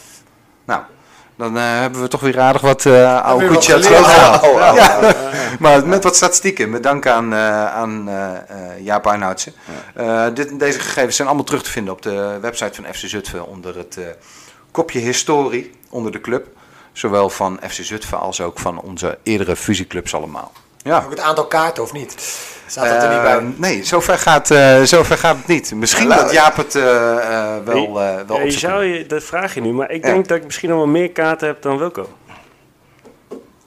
Nou, 0.64 0.82
dan 1.36 1.56
eh, 1.56 1.62
hebben 1.62 2.00
we 2.00 2.08
toch 2.08 2.20
weer 2.20 2.40
aardig 2.40 2.62
wat 2.62 2.86
eh 2.86 3.22
oude 3.22 3.46
koetje 3.46 3.72
uit 3.74 3.86
gehaald. 3.86 4.42
Oh, 4.42 4.50
oh, 4.50 4.74
Ja. 4.74 5.14
Maar 5.58 5.86
met 5.86 6.04
wat 6.04 6.16
statistieken, 6.16 6.70
met 6.70 6.82
dank 6.82 7.06
aan, 7.06 7.32
eh, 7.32 7.66
aan 7.74 8.08
eh, 8.08 8.34
eh, 8.34 8.84
Jaap 8.84 9.06
Arnoudsen. 9.06 9.52
Eh, 9.94 10.26
dit, 10.34 10.58
deze 10.58 10.80
gegevens 10.80 11.16
zijn 11.16 11.28
allemaal 11.28 11.46
terug 11.46 11.62
te 11.62 11.70
vinden 11.70 11.92
op 11.92 12.02
de 12.02 12.38
website 12.40 12.82
van 12.82 12.94
FC 12.94 13.02
Zutphen 13.06 13.46
onder 13.46 13.76
het 13.76 13.96
eh, 13.96 14.04
kopje 14.70 14.98
historie 14.98 15.72
onder 15.90 16.12
de 16.12 16.20
club. 16.20 16.46
Zowel 16.92 17.30
van 17.30 17.58
FC 17.68 17.84
Zutphen 17.84 18.18
als 18.20 18.40
ook 18.40 18.58
van 18.58 18.80
onze 18.80 19.18
eerdere 19.22 19.56
fusieclubs 19.56 20.14
allemaal. 20.14 20.52
Ja. 20.82 21.02
Ook 21.04 21.10
het 21.10 21.20
aantal 21.20 21.46
kaarten 21.46 21.82
of 21.82 21.92
niet? 21.92 22.14
Staat 22.66 22.88
dat 22.88 23.02
er 23.02 23.08
niet 23.12 23.22
bij? 23.22 23.36
Eh, 23.36 23.42
nee, 23.56 23.84
zover 23.84 24.18
gaat, 24.18 24.50
eh, 24.50 24.82
zover 24.82 25.18
gaat 25.18 25.36
het 25.36 25.46
niet. 25.46 25.72
Misschien 25.74 26.08
Nou, 26.08 26.20
dat 26.22 26.32
Jaap 26.32 26.56
het 26.56 26.74
eh, 26.74 26.82
eh, 26.84 27.64
wel, 27.64 28.00
eh, 28.02 28.14
wel 28.26 28.40
je 28.40 28.50
zou 28.50 28.84
je, 28.84 29.06
dat 29.06 29.22
vraag 29.24 29.54
je 29.54 29.60
nu, 29.60 29.72
maar 29.72 29.90
ik 29.90 30.04
Ja. 30.06 30.12
denk 30.12 30.28
dat 30.28 30.36
ik 30.36 30.44
misschien 30.44 30.68
nog 30.68 30.78
wel 30.78 30.86
meer 30.86 31.10
kaarten 31.10 31.46
heb 31.46 31.62
dan 31.62 31.78
Wilco. 31.78 32.08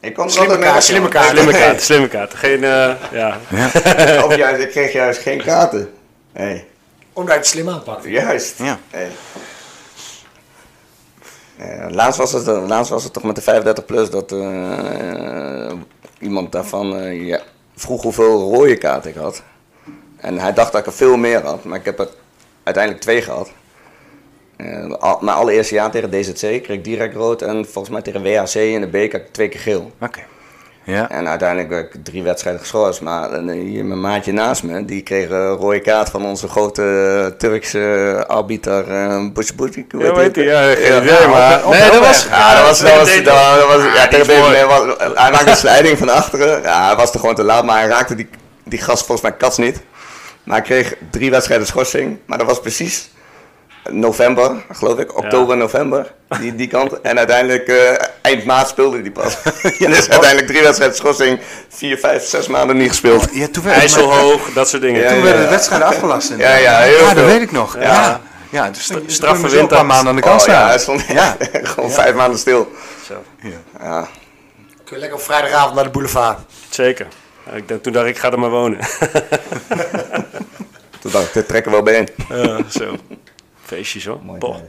Ik 0.02 0.14
kon 0.14 0.30
Slimme 0.30 0.50
altijd 0.50 0.60
mee 0.60 0.70
kaart, 0.70 0.84
slimme 0.84 1.10
wegkomen. 1.10 1.34
kaart. 1.34 1.38
Slimme 1.38 1.60
kaarten, 1.66 1.84
slimme 1.86 2.08
kaarten. 2.08 2.38
Geen, 2.38 2.64
eh, 2.64 2.91
ja. 3.12 3.38
Of 4.26 4.36
juist, 4.36 4.62
ik 4.64 4.70
kreeg 4.70 4.91
juist 4.93 5.22
geen 5.22 5.43
kaarten. 5.43 5.89
Hey. 6.34 6.68
Omdat 7.14 7.34
je 7.34 7.39
het 7.39 7.47
slim 7.47 7.70
aanpakt. 7.70 8.04
Juist. 8.06 8.58
Ja. 8.58 8.80
Hey. 8.89 9.12
Eh, 11.58 11.86
laatst, 11.89 12.18
was 12.20 12.32
het, 12.32 12.47
eh, 12.47 12.68
laatst 12.68 12.91
was 12.91 13.04
het 13.04 13.14
toch 13.14 13.24
met 13.24 13.36
de 13.36 13.41
35 13.41 13.86
plus 13.86 14.10
dat 14.10 14.32
eh, 14.32 15.72
iemand 16.20 16.52
daarvan 16.52 16.95
eh, 17.00 17.26
ja, 17.28 17.39
vroeg 17.80 18.02
hoeveel 18.02 18.54
rode 18.54 18.78
kaarten 18.78 19.10
ik 19.10 19.16
had. 19.16 19.44
En 20.18 20.40
hij 20.40 20.54
dacht 20.54 20.72
dat 20.72 20.82
ik 20.82 20.88
er 20.88 20.94
veel 20.94 21.18
meer 21.18 21.42
had, 21.42 21.64
maar 21.64 21.80
ik 21.80 21.86
heb 21.86 22.00
er 22.00 22.10
uiteindelijk 22.64 23.04
twee 23.04 23.22
gehad. 23.22 23.52
Eh, 24.56 24.92
al, 24.92 25.18
mijn 25.22 25.38
allereerste 25.38 25.74
jaar 25.74 25.92
tegen 25.92 26.10
DZC 26.10 26.38
kreeg 26.38 26.68
ik 26.68 26.84
direct 26.84 27.16
rood 27.16 27.42
en 27.42 27.66
volgens 27.66 27.90
mij 27.90 28.02
tegen 28.02 28.24
WHC 28.24 28.54
in 28.54 28.82
de 28.82 28.88
beker 28.88 29.32
twee 29.32 29.50
keer 29.50 29.60
geel. 29.60 29.92
Oké. 30.02 30.20
Ja. 30.90 31.10
En 31.10 31.28
uiteindelijk 31.28 31.70
werd 31.70 31.94
ik 31.94 32.04
drie 32.04 32.24
wedstrijden 32.24 32.62
geschorst. 32.62 33.02
Maar 33.02 33.32
eh, 33.32 33.52
hier 33.52 33.86
mijn 33.86 34.02
maatje 34.02 34.32
naast 34.32 34.64
me, 34.64 34.86
die 34.86 35.02
kreeg 35.02 35.30
een 35.30 35.48
rode 35.48 35.80
kaart 35.80 36.10
van 36.10 36.26
onze 36.26 36.48
grote 36.48 36.84
eh, 36.84 37.38
Turkse 37.38 38.24
arbiter 38.28 38.88
uh, 38.88 39.32
Bush 39.34 39.50
Ja, 39.88 40.14
weet 40.14 40.36
je, 40.36 40.44
ja, 40.44 40.74
geen 40.74 41.04
idee, 41.04 41.28
maar... 41.28 41.62
nee, 41.70 41.92
dat 41.92 42.00
was... 42.00 42.28
Ja, 42.30 42.56
dat 42.56 42.68
was, 42.68 42.80
dat 42.80 42.96
was, 42.96 43.16
dat 43.16 43.24
ja, 43.24 43.66
was- 43.68 44.98
hij 45.16 45.32
maakte 45.32 45.50
een 45.50 45.56
slijding 45.56 45.98
van 45.98 46.10
achteren. 46.10 46.62
Ja, 46.62 46.86
hij 46.86 46.96
was 46.96 47.14
er 47.14 47.20
gewoon 47.20 47.36
te 47.36 47.44
laat, 47.44 47.66
maar 47.66 47.80
hij 47.80 47.88
raakte 47.88 48.16
die, 48.16 48.30
die 48.64 48.80
gast 48.80 49.06
volgens 49.06 49.22
mij 49.22 49.38
kats 49.38 49.58
niet. 49.58 49.82
Maar 50.44 50.56
hij 50.58 50.66
kreeg 50.66 50.96
drie 51.12 51.32
wedstrijden 51.32 51.68
schorsing, 51.68 52.18
maar 52.26 52.38
dat 52.38 52.48
was 52.48 52.60
precies 52.60 53.10
november, 53.90 54.52
geloof 54.72 55.00
ik, 55.00 55.18
oktober, 55.18 55.58
november, 55.58 56.12
die, 56.40 56.56
die 56.56 56.68
kant. 56.68 57.02
En 57.02 57.18
uiteindelijk, 57.18 57.68
eh, 57.68 58.06
eind 58.22 58.46
maart 58.46 58.68
speelde 58.68 59.02
hij 59.02 59.12
pas. 59.12 59.38
dus 59.80 60.10
uiteindelijk 60.10 60.48
drie 60.48 60.62
wedstrijden 60.62 60.98
schorsing, 60.98 61.40
vier, 61.70 61.98
vijf, 61.98 62.24
zes 62.28 62.48
maanden 62.48 62.78
niet 62.78 62.90
gespeeld. 62.90 63.28
Ja, 63.32 63.48
toen 63.52 63.68
IJsselhoog, 63.68 64.54
dat 64.54 64.70
soort 64.70 64.82
dingen. 64.82 65.02
Ja, 65.02 65.08
toen 65.10 65.18
ja. 65.18 65.24
werden 65.24 65.42
de 65.44 65.50
wedstrijden 65.50 65.88
afgelast. 65.88 66.34
Ja, 66.38 66.56
ja, 66.56 66.78
heel 66.80 66.98
ja 66.98 67.04
dat 67.04 67.14
veel. 67.14 67.26
weet 67.26 67.42
ik 67.42 67.52
nog. 67.52 67.76
Ja, 67.76 67.82
ja. 67.82 68.22
Ja. 68.50 68.70
dus 68.70 68.92
straffe 69.06 69.60
een 69.60 69.68
paar 69.68 69.86
maanden 69.86 70.08
aan 70.08 70.16
de 70.16 70.22
kant 70.22 70.42
Oh, 70.42 70.48
ja, 70.48 70.68
hij 70.68 70.80
stond 70.80 71.06
Ja. 71.08 71.38
gewoon 71.74 71.92
vijf 71.92 72.16
maanden 72.16 72.40
stil. 72.40 72.72
Zo, 73.08 73.24
Ja. 73.80 74.08
Kun 74.84 74.98
je 74.98 74.98
lekker 74.98 75.18
op 75.18 75.24
vrijdagavond 75.24 75.76
naar 75.76 75.84
de 75.84 75.90
boulevard. 75.90 76.40
zeker. 76.70 77.08
Ja, 77.46 77.52
ik 77.56 77.68
dacht, 77.68 77.84
toen 77.84 77.94
dacht 77.94 78.06
ik, 78.06 78.16
ik 78.16 78.22
ga 78.22 78.32
er 78.32 78.40
maar 78.40 78.50
wonen. 78.50 78.80
Toen 81.00 81.12
dacht 81.12 81.26
ik, 81.26 81.34
dit 81.34 81.48
trekken 81.48 81.72
we 81.72 81.78
wel 81.78 81.86
bijeen. 81.86 82.10
Ja, 82.30 82.60
zo. 82.70 82.96
Feestjes 83.70 84.05
hoor. 84.05 84.20
Boah. 84.20 84.61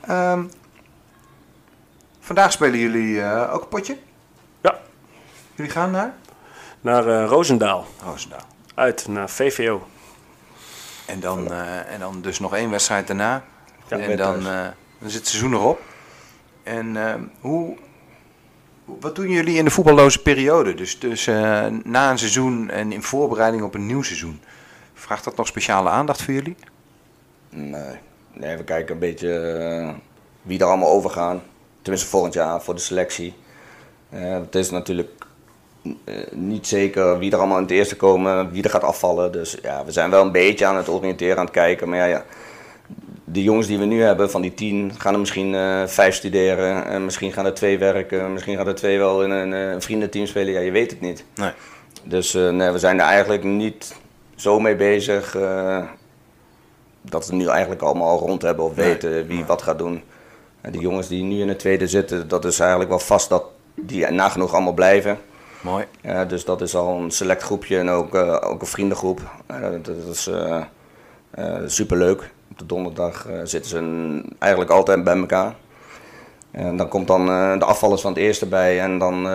Ehm, 0.00 0.44
vandaag 2.20 2.52
spelen 2.52 2.78
jullie 2.78 3.22
eh, 3.22 3.54
ook 3.54 3.62
een 3.62 3.68
potje. 3.68 3.96
Ja, 4.60 4.78
Jullie 5.54 5.72
gaan 5.72 5.90
naar 5.90 6.14
naar 6.80 7.08
eh 7.08 7.28
Roosendaal. 7.28 7.86
Roosendaal. 8.04 8.40
Uit, 8.74 9.08
naar 9.08 9.30
VVO. 9.30 9.86
En 11.06 11.20
dan, 11.20 11.52
eh, 11.52 11.92
en 11.92 12.00
dan 12.00 12.20
dus 12.20 12.38
nog 12.38 12.54
één 12.54 12.70
wedstrijd 12.70 13.06
daarna. 13.06 13.44
Ja, 13.88 13.98
en 13.98 14.16
dan, 14.16 14.42
dan 14.42 15.10
zit 15.10 15.20
het 15.20 15.28
seizoen 15.28 15.52
erop. 15.52 15.80
En 16.62 16.96
ehm, 16.96 17.22
hoe, 17.40 17.76
wat 18.84 19.16
doen 19.16 19.28
jullie 19.28 19.56
in 19.56 19.64
de 19.64 19.70
voetballoze 19.70 20.22
periode? 20.22 20.74
Dus, 20.74 20.98
dus 20.98 21.26
na 21.82 22.10
een 22.10 22.18
seizoen 22.18 22.70
en 22.70 22.92
in 22.92 23.02
voorbereiding 23.02 23.62
op 23.62 23.74
een 23.74 23.86
nieuw 23.86 24.02
seizoen. 24.02 24.40
Vraagt 24.94 25.24
dat 25.24 25.36
nog 25.36 25.46
speciale 25.46 25.88
aandacht 25.88 26.22
voor 26.22 26.34
jullie? 26.34 26.56
Nee. 27.56 27.96
nee, 28.32 28.56
we 28.56 28.64
kijken 28.64 28.94
een 28.94 29.00
beetje 29.00 29.38
eh, 29.38 29.94
wie 30.42 30.58
er 30.58 30.66
allemaal 30.66 30.90
overgaan. 30.90 31.42
Tenminste 31.82 32.10
volgend 32.10 32.34
jaar 32.34 32.62
voor 32.62 32.74
de 32.74 32.80
selectie. 32.80 33.34
Eh, 34.10 34.32
het 34.32 34.54
is 34.54 34.70
natuurlijk 34.70 35.24
niet 36.30 36.66
zeker 36.66 37.18
wie 37.18 37.30
er 37.30 37.38
allemaal 37.38 37.56
in 37.56 37.62
het 37.62 37.72
eerste 37.72 37.96
komen, 37.96 38.50
wie 38.50 38.62
er 38.62 38.70
gaat 38.70 38.82
afvallen. 38.82 39.32
Dus 39.32 39.56
ja, 39.62 39.84
we 39.84 39.92
zijn 39.92 40.10
wel 40.10 40.22
een 40.22 40.32
beetje 40.32 40.66
aan 40.66 40.76
het 40.76 40.88
oriënteren, 40.88 41.36
aan 41.36 41.44
het 41.44 41.54
kijken. 41.54 41.88
Maar 41.88 41.98
ja, 41.98 42.04
ja 42.04 42.24
de 43.24 43.42
jongens 43.42 43.66
die 43.66 43.78
we 43.78 43.84
nu 43.84 44.02
hebben, 44.02 44.30
van 44.30 44.42
die 44.42 44.54
tien, 44.54 44.92
gaan 44.98 45.12
er 45.12 45.18
misschien 45.18 45.52
uh, 45.52 45.86
vijf 45.86 46.14
studeren. 46.14 46.86
En 46.86 47.04
misschien 47.04 47.32
gaan 47.32 47.46
er 47.46 47.54
twee 47.54 47.78
werken. 47.78 48.32
Misschien 48.32 48.56
gaan 48.56 48.66
er 48.66 48.74
twee 48.74 48.98
wel 48.98 49.22
in 49.22 49.30
een, 49.30 49.52
een 49.52 49.82
vriendenteam 49.82 50.26
spelen. 50.26 50.52
Ja, 50.52 50.60
je 50.60 50.70
weet 50.70 50.90
het 50.90 51.00
niet. 51.00 51.24
Nee. 51.34 51.50
Dus 52.02 52.34
uh, 52.34 52.50
nee, 52.50 52.70
we 52.70 52.78
zijn 52.78 53.00
er 53.00 53.06
eigenlijk 53.06 53.44
niet 53.44 53.94
zo 54.34 54.60
mee 54.60 54.76
bezig. 54.76 55.36
Uh, 55.36 55.82
dat 57.10 57.26
we 57.26 57.34
nu 57.34 57.46
eigenlijk 57.48 57.82
allemaal 57.82 58.08
al 58.08 58.18
rond 58.18 58.42
hebben 58.42 58.64
of 58.64 58.74
weten 58.74 59.10
nee. 59.10 59.24
wie 59.24 59.44
wat 59.44 59.62
gaat 59.62 59.78
doen. 59.78 60.02
En 60.60 60.72
die 60.72 60.80
jongens 60.80 61.08
die 61.08 61.22
nu 61.22 61.40
in 61.40 61.48
het 61.48 61.58
tweede 61.58 61.88
zitten, 61.88 62.28
dat 62.28 62.44
is 62.44 62.58
eigenlijk 62.58 62.90
wel 62.90 62.98
vast 62.98 63.28
dat 63.28 63.44
die 63.74 64.10
nagenoeg 64.10 64.54
allemaal 64.54 64.72
blijven. 64.72 65.18
Mooi. 65.60 65.84
Dus 66.28 66.44
dat 66.44 66.60
is 66.60 66.74
al 66.74 66.98
een 66.98 67.10
select 67.10 67.42
groepje 67.42 67.78
en 67.78 67.88
ook, 67.88 68.14
uh, 68.14 68.36
ook 68.40 68.60
een 68.60 68.66
vriendengroep. 68.66 69.20
Uh, 69.50 69.60
dat 69.82 69.96
is 70.10 70.28
uh, 70.28 70.62
superleuk. 71.66 72.30
Op 72.50 72.58
de 72.58 72.66
donderdag 72.66 73.26
zitten 73.44 73.70
ze 73.70 74.22
eigenlijk 74.38 74.70
altijd 74.70 75.04
bij 75.04 75.16
elkaar. 75.16 75.54
En 76.50 76.76
dan 76.76 76.88
komt 76.88 77.06
dan 77.06 77.26
de 77.58 77.64
afvallers 77.64 78.00
van 78.00 78.12
het 78.12 78.20
eerste 78.20 78.46
bij 78.46 78.80
en 78.80 78.98
dan 78.98 79.28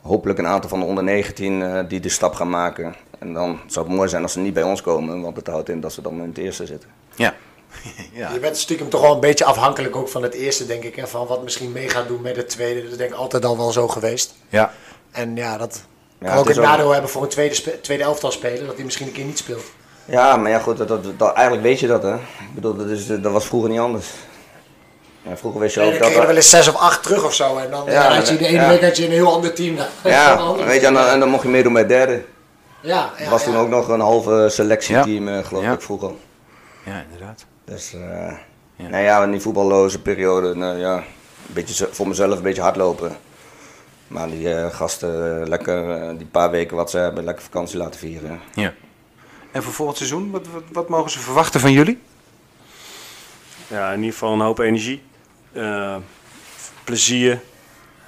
hopelijk 0.00 0.38
een 0.38 0.46
aantal 0.46 0.70
van 0.70 0.80
de 0.80 0.86
onder 0.86 1.04
19 1.04 1.86
die 1.88 2.00
de 2.00 2.08
stap 2.08 2.34
gaan 2.34 2.50
maken. 2.50 2.94
En 3.18 3.32
dan 3.32 3.58
zou 3.66 3.86
het 3.86 3.96
mooi 3.96 4.08
zijn 4.08 4.22
als 4.22 4.32
ze 4.32 4.40
niet 4.40 4.54
bij 4.54 4.62
ons 4.62 4.82
komen, 4.82 5.20
want 5.20 5.36
het 5.36 5.46
houdt 5.46 5.68
in 5.68 5.80
dat 5.80 5.92
ze 5.92 6.02
dan 6.02 6.12
in 6.12 6.28
het 6.28 6.38
eerste 6.38 6.66
zitten. 6.66 6.88
Ja. 7.20 7.34
ja. 8.20 8.32
Je 8.32 8.38
bent 8.38 8.56
stiekem 8.56 8.88
toch 8.88 9.00
wel 9.00 9.14
een 9.14 9.20
beetje 9.20 9.44
afhankelijk 9.44 9.96
ook 9.96 10.08
van 10.08 10.22
het 10.22 10.34
eerste, 10.34 10.66
denk 10.66 10.84
ik. 10.84 10.96
En 10.96 11.08
van 11.08 11.26
wat 11.26 11.42
misschien 11.42 11.72
mee 11.72 11.88
gaat 11.88 12.08
doen 12.08 12.20
met 12.20 12.36
het 12.36 12.48
tweede. 12.48 12.82
Dat 12.82 12.90
is 12.90 12.96
denk 12.96 13.10
ik 13.10 13.16
altijd 13.16 13.44
al 13.44 13.56
wel 13.56 13.70
zo 13.72 13.88
geweest. 13.88 14.34
Ja. 14.48 14.72
En 15.10 15.36
ja, 15.36 15.56
dat 15.56 15.82
kan 16.18 16.28
ja, 16.28 16.36
ook 16.36 16.48
een 16.48 16.60
nadeel 16.60 16.86
ook... 16.86 16.92
hebben 16.92 17.10
voor 17.10 17.22
een 17.22 17.28
tweede, 17.28 17.80
tweede 17.80 18.02
elftal 18.02 18.30
speler. 18.30 18.66
Dat 18.66 18.76
hij 18.76 18.84
misschien 18.84 19.06
een 19.06 19.12
keer 19.12 19.24
niet 19.24 19.38
speelt. 19.38 19.64
Ja, 20.04 20.36
maar 20.36 20.50
ja 20.50 20.58
goed, 20.58 20.76
dat, 20.76 20.88
dat, 20.88 21.18
dat, 21.18 21.34
eigenlijk 21.34 21.66
weet 21.66 21.80
je 21.80 21.86
dat 21.86 22.02
hè. 22.02 22.14
Ik 22.14 22.54
bedoel, 22.54 22.76
dat, 22.76 22.86
is, 22.86 23.06
dat 23.06 23.32
was 23.32 23.46
vroeger 23.46 23.70
niet 23.70 23.78
anders. 23.78 24.06
Ja, 25.22 25.36
vroeger 25.36 25.60
wist 25.60 25.74
je 25.74 25.80
ook 25.80 25.90
nee, 25.90 25.98
dan 25.98 26.06
dat... 26.06 26.12
Dan 26.12 26.20
er 26.20 26.28
wel 26.28 26.36
eens 26.36 26.50
zes 26.50 26.68
of 26.68 26.76
acht 26.76 27.02
terug 27.02 27.24
of 27.24 27.34
zo. 27.34 27.56
En 27.56 27.70
dan 27.70 27.84
ja, 27.86 28.14
had 28.14 28.28
je 28.28 28.36
de 28.36 28.46
ene 28.46 28.60
ja. 28.60 28.68
week 28.68 28.82
had 28.82 28.96
je 28.96 29.04
een 29.04 29.10
heel 29.10 29.32
ander 29.32 29.54
team. 29.54 29.76
Ja, 30.04 30.52
weet 30.64 30.80
je, 30.80 30.86
en 30.86 30.94
dan, 30.94 31.06
en 31.06 31.20
dan 31.20 31.28
mocht 31.28 31.42
je 31.42 31.48
meedoen 31.48 31.72
met 31.72 31.88
derde. 31.88 32.22
Ja, 32.82 33.10
ja, 33.18 33.24
Er 33.24 33.30
was 33.30 33.44
toen 33.44 33.56
ook 33.56 33.68
nog 33.68 33.88
een 33.88 34.00
halve 34.00 34.46
selectieteam, 34.50 35.28
ja. 35.28 35.42
geloof 35.42 35.64
ik, 35.64 35.80
vroeger. 35.80 36.10
Ja, 36.84 37.02
inderdaad. 37.02 37.46
Dus, 37.64 37.94
uh, 37.94 38.00
ja. 38.76 38.88
nou 38.88 39.02
ja, 39.02 39.22
in 39.22 39.30
die 39.30 39.40
voetballoze 39.40 40.02
periode, 40.02 40.54
nou 40.54 40.78
ja, 40.78 40.96
een 40.96 41.54
beetje 41.54 41.88
voor 41.90 42.08
mezelf 42.08 42.36
een 42.36 42.42
beetje 42.42 42.62
hardlopen. 42.62 43.16
Maar 44.06 44.28
die 44.28 44.48
uh, 44.48 44.66
gasten, 44.70 45.40
uh, 45.40 45.46
lekker 45.46 46.18
die 46.18 46.26
paar 46.26 46.50
weken 46.50 46.76
wat 46.76 46.90
ze 46.90 46.98
hebben, 46.98 47.24
lekker 47.24 47.44
vakantie 47.44 47.78
laten 47.78 48.00
vieren. 48.00 48.40
Ja. 48.54 48.74
En 49.52 49.62
voor 49.62 49.72
volgend 49.72 49.96
seizoen, 49.96 50.30
wat, 50.30 50.46
wat, 50.46 50.62
wat 50.72 50.88
mogen 50.88 51.10
ze 51.10 51.18
verwachten 51.18 51.60
van 51.60 51.72
jullie? 51.72 52.00
Ja, 53.66 53.90
in 53.90 53.98
ieder 53.98 54.12
geval 54.12 54.32
een 54.32 54.40
hoop 54.40 54.58
energie. 54.58 55.02
plezier. 56.84 57.40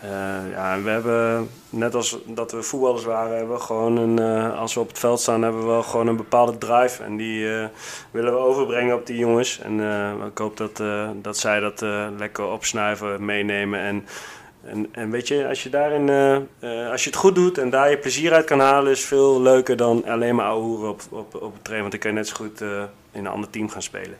Uh, 0.04 0.50
ja, 0.50 0.82
we 0.82 0.90
hebben, 0.90 1.48
net 1.70 1.94
als 1.94 2.18
dat 2.26 2.52
we 2.52 2.62
voetballers 2.62 3.04
waren, 3.04 3.36
hebben 3.36 3.54
we 3.54 3.62
gewoon 3.62 3.96
een, 3.96 4.20
uh, 4.20 4.58
als 4.58 4.74
we 4.74 4.80
op 4.80 4.88
het 4.88 4.98
veld 4.98 5.20
staan, 5.20 5.42
hebben 5.42 5.60
we 5.60 5.66
wel 5.66 5.82
gewoon 5.82 6.06
een 6.06 6.16
bepaalde 6.16 6.58
drive. 6.58 7.02
En 7.02 7.16
die 7.16 7.44
uh, 7.44 7.64
willen 8.10 8.32
we 8.32 8.38
overbrengen 8.38 8.94
op 8.94 9.06
die 9.06 9.16
jongens. 9.16 9.58
En 9.58 9.80
ik 10.26 10.38
hoop 10.38 10.56
dat, 10.56 10.82
dat 11.22 11.38
zij 11.38 11.60
dat 11.60 11.84
lekker 12.18 12.44
opsnuiven, 12.44 13.24
meenemen. 13.24 13.80
En, 13.80 14.06
en, 14.64 14.88
en 14.92 15.10
weet 15.10 15.28
je, 15.28 15.48
als 15.48 15.62
je 15.62 15.70
daarin, 15.70 16.10
als 16.90 17.04
je 17.04 17.10
het 17.10 17.18
goed 17.18 17.34
doet 17.34 17.58
en 17.58 17.70
daar 17.70 17.90
je 17.90 17.98
plezier 17.98 18.32
uit 18.32 18.44
kan 18.44 18.60
halen, 18.60 18.92
is 18.92 19.04
veel 19.04 19.40
leuker 19.40 19.76
dan 19.76 20.04
alleen 20.04 20.34
maar 20.34 20.46
ouwe 20.46 20.86
op, 20.86 21.02
op, 21.10 21.34
op 21.34 21.52
het 21.52 21.64
train. 21.64 21.80
Want 21.80 21.92
dan 21.92 22.00
kan 22.00 22.10
je 22.10 22.16
net 22.16 22.28
zo 22.28 22.34
goed 22.34 22.60
in 22.60 22.88
een 23.12 23.26
ander 23.26 23.50
team 23.50 23.68
gaan 23.68 23.82
spelen. 23.82 24.16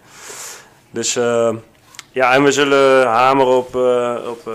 Dus 0.91 1.15
ja, 2.13 2.35
en 2.35 2.45
we 2.45 2.53
zullen 2.53 3.07
hameren 3.07 3.57
op, 3.57 3.75
op 4.27 4.53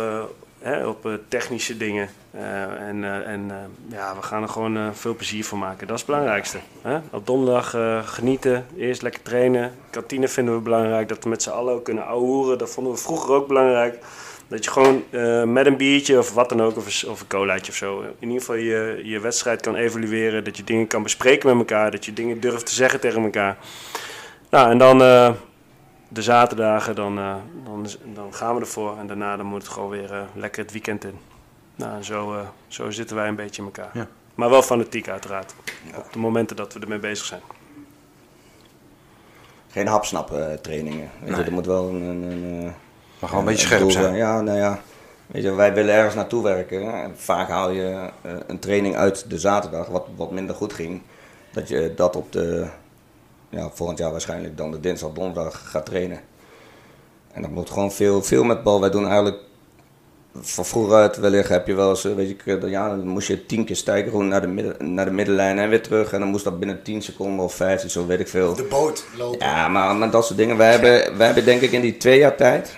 Hè, 0.68 0.88
op 0.88 1.06
uh, 1.06 1.14
technische 1.28 1.78
dingen. 1.78 2.10
Uh, 2.36 2.62
en 2.88 2.98
uh, 3.04 3.28
en 3.28 3.52
ja, 3.90 4.16
we 4.16 4.22
gaan 4.22 4.42
er 4.42 4.50
gewoon 4.50 4.96
veel 4.96 5.16
plezier 5.16 5.46
van 5.46 5.60
maken. 5.60 5.88
Dat 5.88 5.96
is 5.96 6.02
het 6.02 6.12
belangrijkste. 6.12 6.58
Hè? 6.82 6.98
Op 7.12 7.28
donderdag 7.28 7.76
genieten, 8.06 8.66
eerst 8.78 9.02
lekker 9.02 9.22
trainen. 9.22 9.72
Kantine 9.90 10.28
vinden 10.28 10.56
we 10.56 10.62
belangrijk, 10.62 11.08
dat 11.08 11.24
we 11.24 11.30
met 11.30 11.44
z'n 11.44 11.50
allen 11.50 11.82
kunnen 11.82 12.06
ouwehoeren. 12.06 12.58
Dat 12.58 12.70
vonden 12.70 12.94
we 12.94 13.00
vroeger 13.00 13.36
ook 13.36 13.48
belangrijk. 13.48 14.00
Dat 14.48 14.64
je 14.64 14.72
gewoon 14.72 15.04
met 15.54 15.66
een 15.66 15.78
biertje 15.78 16.18
of 16.18 16.34
wat 16.34 16.50
dan 16.50 16.62
ook, 16.62 16.78
of 16.78 17.04
of 17.04 17.22
een 17.22 17.28
colaatje 17.28 17.72
of 17.72 17.78
zo, 17.78 18.02
in 18.02 18.28
ieder 18.28 18.40
geval 18.40 18.56
je, 18.56 19.02
je 19.04 19.20
wedstrijd 19.20 19.62
kan 19.62 19.76
evalueren. 19.76 20.44
Dat 20.44 20.58
je 20.58 20.64
dingen 20.64 20.88
kan 20.88 21.04
bespreken 21.04 21.50
met 21.50 21.58
elkaar, 21.58 21.92
dat 21.92 22.06
je 22.06 22.14
dingen 22.14 22.40
durft 22.40 22.66
te 22.66 22.74
zeggen 22.74 23.00
tegen 23.00 23.24
elkaar. 23.24 23.58
Nou, 24.50 24.72
en 24.72 24.78
dan 24.78 24.98
de 26.08 26.22
zaterdagen, 26.22 26.96
dan, 26.96 27.18
uh, 27.18 27.36
dan, 27.66 27.88
dan 28.14 28.34
gaan 28.34 28.56
we 28.56 28.62
ervoor. 28.62 28.98
En 28.98 29.08
daarna 29.08 29.38
dan 29.38 29.46
moet 29.46 29.62
het 29.62 29.72
gewoon 29.72 29.90
weer 29.90 30.12
uh, 30.12 30.22
lekker 30.34 30.62
het 30.62 30.72
weekend 30.72 31.04
in. 31.04 31.20
Nou, 31.76 31.96
en 31.96 32.04
zo, 32.04 32.34
uh, 32.34 32.40
zo 32.68 32.92
zitten 32.92 33.16
wij 33.16 33.28
een 33.28 33.36
beetje 33.36 33.62
in 33.62 33.68
elkaar. 33.68 33.90
Ja. 33.94 34.08
Maar 34.36 34.50
wel 34.50 34.62
fanatiek 34.62 35.10
uiteraard. 35.10 35.54
Ja. 35.92 35.98
Op 35.98 36.14
de 36.14 36.20
momenten 36.20 36.56
dat 36.56 36.74
we 36.74 36.80
ermee 36.80 37.00
bezig 37.00 37.26
zijn. 37.26 37.42
Geen 39.72 39.88
hapsnap 39.88 40.32
trainingen. 40.62 41.10
Weet 41.20 41.30
Nee. 41.30 41.40
je, 41.40 41.46
er 41.46 41.52
moet 41.52 41.66
wel 41.66 41.90
een... 41.90 42.02
een, 42.02 42.22
een 42.24 42.64
Maar 43.20 43.30
gewoon 43.30 43.40
een 43.40 43.50
beetje 43.50 43.66
scherp 43.68 43.92
zijn. 43.92 44.16
Ja, 44.16 44.42
nou 44.42 44.58
ja. 44.58 44.80
Weet 45.28 45.44
je, 45.44 45.52
wij 45.54 45.74
willen 45.74 45.94
ergens 45.94 46.16
naartoe 46.16 46.44
werken. 46.44 46.94
En 46.94 47.18
vaak 47.18 47.50
haal 47.50 47.70
je 47.70 48.10
een 48.48 48.60
training 48.60 48.96
uit 48.96 49.30
de 49.30 49.40
zaterdag, 49.40 49.88
wat, 49.88 50.08
wat 50.16 50.32
minder 50.32 50.56
goed 50.56 50.74
ging. 50.74 51.02
Dat 51.52 51.68
je 51.68 51.94
dat 51.96 52.16
op 52.16 52.32
de 52.32 52.68
ja, 53.50 53.70
volgend 53.74 54.00
jaar 54.00 54.12
waarschijnlijk 54.12 54.58
dan 54.58 54.72
de 54.72 54.80
dinsdag, 54.80 55.12
donderdag 55.12 55.70
gaat 55.70 55.86
trainen. 55.86 56.20
En 57.32 57.42
dat 57.42 57.52
moet 57.52 57.70
gewoon 57.70 57.92
veel, 57.92 58.24
veel 58.24 58.44
met 58.44 58.64
bal. 58.64 58.82
Wij 58.82 58.90
doen 58.90 59.06
eigenlijk 59.06 59.38
van 60.42 60.66
vroeger 60.66 60.96
uit 60.96 61.18
wellicht 61.18 61.50
heb 61.50 61.68
je 61.68 61.74
wel 61.74 61.90
eens, 61.90 62.04
weet 62.04 62.36
je, 62.46 62.70
ja, 62.70 62.90
dan 62.90 63.08
moest 63.08 63.28
je 63.28 63.46
tien 63.46 63.66
keer 63.66 63.76
stijgen 63.76 64.10
gewoon 64.10 64.28
naar 64.28 64.42
de, 64.42 64.48
midden, 64.48 64.94
naar 64.94 65.06
de 65.06 65.12
middenlijn 65.12 65.60
en 65.60 65.70
weer 65.70 65.82
terug. 65.82 66.14
En 66.14 66.20
dan 66.20 66.30
moest 66.30 66.44
dat 66.44 66.60
binnen 66.60 66.84
10 66.84 67.02
seconden 67.02 67.46
of 67.46 67.54
15, 67.54 67.90
zo 67.90 68.06
weet 68.06 68.20
ik 68.20 68.28
veel. 68.28 68.56
De 68.56 68.64
boot 68.64 69.06
lopen. 69.18 69.48
Ja, 69.48 69.68
maar, 69.68 69.96
maar 69.96 70.12
dat 70.12 70.26
soort 70.26 70.38
dingen. 70.38 70.58
Wij 70.58 70.72
hebben, 70.72 71.18
wij 71.18 71.26
hebben 71.26 71.46
denk 71.46 71.62
ik 71.62 71.72
in 71.72 71.82
die 71.82 71.98
twee 71.98 72.20
jaar 72.20 72.36
tijd, 72.36 72.78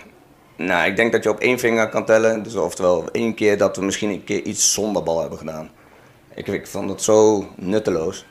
nou, 0.59 0.89
ik 0.89 0.95
denk 0.95 1.11
dat 1.11 1.23
je 1.23 1.29
op 1.29 1.39
één 1.39 1.59
vinger 1.59 1.89
kan 1.89 2.05
tellen. 2.05 2.43
Dus 2.43 2.55
oftewel 2.55 3.09
één 3.11 3.33
keer 3.33 3.57
dat 3.57 3.75
we 3.75 3.83
misschien 3.83 4.09
een 4.09 4.23
keer 4.23 4.41
iets 4.41 4.73
zonder 4.73 5.03
bal 5.03 5.19
hebben 5.19 5.37
gedaan. 5.37 5.69
Ik, 6.35 6.47
ik 6.47 6.67
vond 6.67 6.89
het 6.89 7.01
zo 7.01 7.47
nutteloos. 7.55 8.25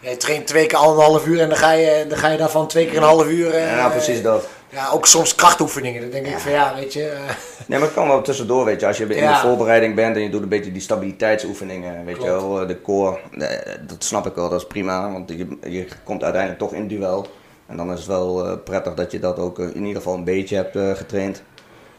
Je 0.00 0.16
traint 0.16 0.46
twee 0.46 0.66
keer 0.66 0.78
anderhalf 0.78 1.26
uur 1.26 1.40
en 1.40 1.48
dan 1.48 1.58
ga 1.58 1.72
je, 1.72 2.04
dan 2.08 2.18
ga 2.18 2.28
je 2.28 2.38
daarvan 2.38 2.68
twee 2.68 2.86
keer 2.86 2.96
een 2.96 3.02
half 3.02 3.26
uur. 3.26 3.54
Uh, 3.54 3.76
Ja, 3.76 3.88
precies 3.88 4.22
dat. 4.22 4.48
Ja, 4.68 4.88
ook 4.90 5.06
soms 5.06 5.34
krachtoefeningen. 5.34 6.00
Dan 6.00 6.10
denk 6.10 6.26
ik 6.26 6.38
van 6.38 6.52
ja, 6.52 6.74
weet 6.74 6.92
je. 6.92 7.00
Uh, 7.12 7.30
Nee, 7.66 7.78
maar 7.78 7.88
het 7.88 7.96
kan 7.96 8.08
wel 8.08 8.22
tussendoor, 8.22 8.64
weet 8.64 8.80
je. 8.80 8.86
Als 8.86 8.96
je 8.98 9.04
in 9.06 9.22
Ja. 9.22 9.32
de 9.42 9.48
voorbereiding 9.48 9.94
bent 9.94 10.16
en 10.16 10.22
je 10.22 10.30
doet 10.30 10.42
een 10.42 10.48
beetje 10.48 10.72
die 10.72 10.80
stabiliteitsoefeningen, 10.82 12.04
weet 12.04 12.16
je 12.16 12.22
wel, 12.22 12.60
eh, 12.60 12.68
de 12.68 12.80
core, 12.82 13.18
eh, 13.38 13.48
dat 13.86 14.04
snap 14.04 14.26
ik 14.26 14.34
wel, 14.34 14.48
dat 14.48 14.60
is 14.60 14.66
prima, 14.66 15.12
want 15.12 15.28
je, 15.30 15.46
je 15.70 15.86
komt 16.04 16.22
uiteindelijk 16.22 16.62
toch 16.62 16.72
in 16.74 16.88
duel. 16.88 17.26
En 17.66 17.76
dan 17.76 17.92
is 17.92 17.98
het 17.98 18.06
wel 18.08 18.46
eh, 18.46 18.52
prettig 18.64 18.94
dat 18.94 19.12
je 19.12 19.18
dat 19.18 19.38
ook 19.38 19.58
eh, 19.58 19.64
in 19.66 19.80
ieder 19.80 19.96
geval 20.02 20.14
een 20.14 20.24
beetje 20.24 20.56
hebt 20.56 20.76
eh, 20.76 20.90
getraind. 20.94 21.42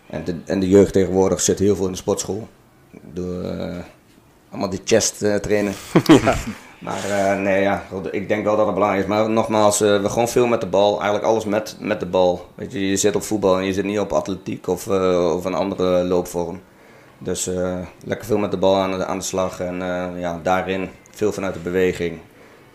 En 0.10 0.24
de, 0.24 0.36
en 0.46 0.60
de 0.60 0.70
jeugd 0.70 0.94
tegenwoordig 0.94 1.42
zit 1.42 1.60
heel 1.60 1.76
veel 1.76 1.86
in 1.86 1.92
de 1.92 1.98
sportschool. 1.98 2.48
Door 3.02 3.44
eh, 3.44 3.76
allemaal 4.52 4.70
die 4.70 4.82
chest 4.86 5.22
eh, 5.22 5.36
trainen. 5.36 5.74
Maar 6.82 7.10
eh, 7.10 7.40
nee, 7.40 7.62
ja, 7.62 7.84
ik 8.12 8.28
denk 8.28 8.44
wel 8.44 8.56
dat 8.56 8.66
het 8.66 8.74
belangrijk 8.74 9.04
is. 9.04 9.10
Maar 9.10 9.30
nogmaals, 9.30 9.82
eh, 9.82 10.02
we 10.02 10.10
gewoon 10.10 10.28
veel 10.28 10.48
met 10.48 10.62
de 10.62 10.68
bal. 10.68 10.94
Eigenlijk 10.94 11.24
alles 11.24 11.46
met, 11.46 11.76
met 11.80 12.00
de 12.00 12.06
bal. 12.06 12.48
Weet 12.56 12.72
je, 12.72 12.90
je 12.90 12.96
zit 12.96 13.16
op 13.16 13.24
voetbal 13.24 13.58
en 13.58 13.66
je 13.66 13.74
zit 13.74 13.86
niet 13.86 14.00
op 14.00 14.14
atletiek 14.14 14.68
of, 14.68 14.88
eh, 14.88 15.34
of 15.36 15.46
een 15.46 15.54
andere 15.54 16.04
loopvorm. 16.04 16.62
Dus 17.18 17.50
lekker 18.06 18.28
veel 18.28 18.38
met 18.38 18.52
de 18.52 18.58
bal 18.58 18.78
aan 18.78 18.92
de, 18.92 19.06
aan 19.06 19.18
de 19.18 19.24
slag. 19.24 19.60
En 19.60 19.76
ja, 20.18 20.40
daarin 20.44 20.90
veel 21.12 21.32
vanuit 21.32 21.54
de 21.54 21.60
beweging. 21.60 22.20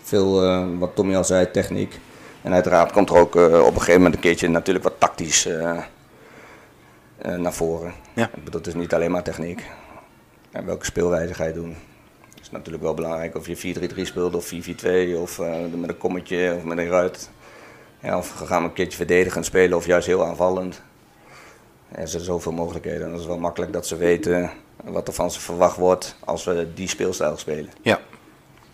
Veel, 0.02 0.40
wat 0.78 0.90
Tommy 0.94 1.16
al 1.16 1.24
zei, 1.24 1.50
techniek. 1.50 1.98
En 2.42 2.52
uiteraard 2.52 2.92
komt 2.92 3.10
er 3.10 3.16
ook 3.16 3.34
op 3.34 3.44
een 3.44 3.72
gegeven 3.72 3.94
moment 3.94 4.14
een 4.14 4.20
keertje 4.20 4.48
natuurlijk 4.48 4.84
wat 4.84 4.94
tactisch 4.98 5.48
naar 7.36 7.52
voren. 7.52 7.92
Ja. 8.14 8.24
Ik 8.34 8.44
bedoel, 8.44 8.60
het 8.60 8.68
is 8.68 8.74
niet 8.74 8.94
alleen 8.94 9.10
maar 9.10 9.22
techniek. 9.22 9.64
En 10.50 10.66
welke 10.66 10.84
speelwijze 10.84 11.34
ga 11.34 11.44
je 11.44 11.52
doen? 11.52 11.76
Het 12.46 12.54
is 12.54 12.58
natuurlijk 12.58 12.84
wel 12.84 12.94
belangrijk 12.94 13.36
of 13.36 13.46
je 13.46 13.76
4-3-3 13.96 14.00
speelt 14.02 14.34
of 14.34 14.52
4-4-2 14.52 14.56
of 15.16 15.38
eh, 15.38 15.54
met 15.74 15.88
een 15.88 15.98
kommetje 15.98 16.54
of 16.56 16.62
met 16.62 16.78
een 16.78 16.88
ruit. 16.88 17.30
Ja, 18.02 18.18
of 18.18 18.30
gaan 18.30 18.62
we 18.62 18.68
een 18.68 18.74
keertje 18.74 18.96
verdedigend 18.96 19.44
spelen 19.44 19.76
of 19.76 19.86
juist 19.86 20.06
heel 20.06 20.24
aanvallend. 20.24 20.82
Er 21.92 22.08
zijn 22.08 22.22
zoveel 22.22 22.52
mogelijkheden 22.52 23.06
en 23.06 23.12
het 23.12 23.20
is 23.20 23.26
wel 23.26 23.38
makkelijk 23.38 23.72
dat 23.72 23.86
ze 23.86 23.96
weten 23.96 24.50
wat 24.84 25.08
er 25.08 25.14
van 25.14 25.30
ze 25.30 25.40
verwacht 25.40 25.76
wordt 25.76 26.16
als 26.24 26.44
we 26.44 26.68
die 26.74 26.88
speelstijl 26.88 27.36
spelen. 27.36 27.70
Ja. 27.82 28.00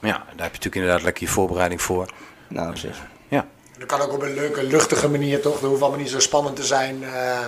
Ja, 0.00 0.08
daar 0.08 0.24
heb 0.26 0.36
je 0.36 0.42
natuurlijk 0.44 0.74
inderdaad 0.74 1.02
lekker 1.02 1.22
je 1.22 1.28
voorbereiding 1.28 1.82
voor. 1.82 2.12
Nou, 2.48 2.68
precies. 2.68 2.96
Ja. 3.28 3.46
dat 3.78 3.86
kan 3.88 4.00
ook 4.00 4.12
op 4.12 4.22
een 4.22 4.34
leuke, 4.34 4.62
luchtige 4.62 5.08
manier 5.08 5.40
toch? 5.40 5.60
Dat 5.60 5.70
hoeft 5.70 5.82
allemaal 5.82 6.00
niet 6.00 6.10
zo 6.10 6.20
spannend 6.20 6.56
te 6.56 6.64
zijn 6.64 7.04
eh, 7.04 7.38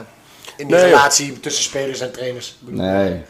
in 0.57 0.67
die 0.67 0.77
Nee, 0.77 0.81
joh. 0.81 0.89
relatie 0.89 1.41
tussen 1.41 1.65
spelers 1.65 2.01
en 2.01 2.13
trainers. 2.13 2.57
Nee. 2.61 3.23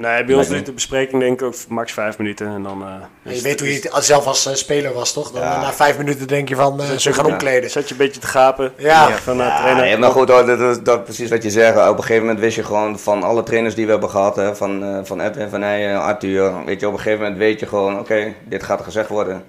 Nee, 0.00 0.24
bij 0.24 0.34
ons 0.34 0.48
duurt 0.48 0.66
de 0.66 0.72
bespreking 0.72 1.22
denk 1.22 1.40
ik 1.40 1.46
ook 1.46 1.54
max 1.68 1.92
vijf 1.92 2.18
minuten. 2.18 2.46
En 2.46 2.62
dan, 2.62 2.82
uh, 2.82 3.34
je 3.34 3.42
weet 3.42 3.60
hoe 3.60 3.72
je 3.72 3.88
het 3.90 4.04
zelf 4.04 4.26
als 4.26 4.48
speler 4.52 4.92
was, 4.92 5.12
toch? 5.12 5.30
Dan 5.30 5.42
na 5.42 5.72
vijf 5.72 5.98
minuten 5.98 6.28
denk 6.28 6.48
je 6.48 6.54
van, 6.54 6.80
uh, 6.80 6.90
ze 6.90 7.12
gaan 7.12 7.26
omkleden. 7.26 7.70
Zet 7.70 7.88
je 7.88 7.94
een 7.94 8.00
beetje 8.00 8.20
te 8.20 8.26
gapen. 8.26 8.72
Ja. 8.76 9.10
Van, 9.10 9.40
uh, 9.40 9.60
trainer. 9.60 9.86
Ja, 9.86 9.98
maar 9.98 10.10
goed, 10.10 10.26
dat, 10.26 10.46
dat, 10.46 10.84
dat, 10.84 11.04
precies 11.04 11.30
wat 11.30 11.42
je 11.42 11.50
zegt. 11.50 11.76
Op 11.76 11.96
een 11.96 12.02
gegeven 12.02 12.22
moment 12.22 12.40
wist 12.40 12.56
je 12.56 12.64
gewoon 12.64 12.98
van 12.98 13.22
alle 13.22 13.42
trainers 13.42 13.74
die 13.74 13.84
we 13.84 13.90
hebben 13.90 14.10
gehad. 14.10 14.36
Hè, 14.36 14.56
van, 14.56 15.00
van 15.04 15.20
Edwin, 15.20 15.48
Van 15.48 15.62
Heijen, 15.62 16.02
Arthur. 16.02 16.64
Weet 16.64 16.80
je, 16.80 16.86
op 16.86 16.92
een 16.92 16.98
gegeven 16.98 17.20
moment 17.20 17.38
weet 17.38 17.60
je 17.60 17.66
gewoon, 17.66 17.98
oké, 17.98 18.34
dit 18.44 18.62
gaat 18.62 18.78
er 18.78 18.84
gezegd 18.84 19.08
worden. 19.08 19.44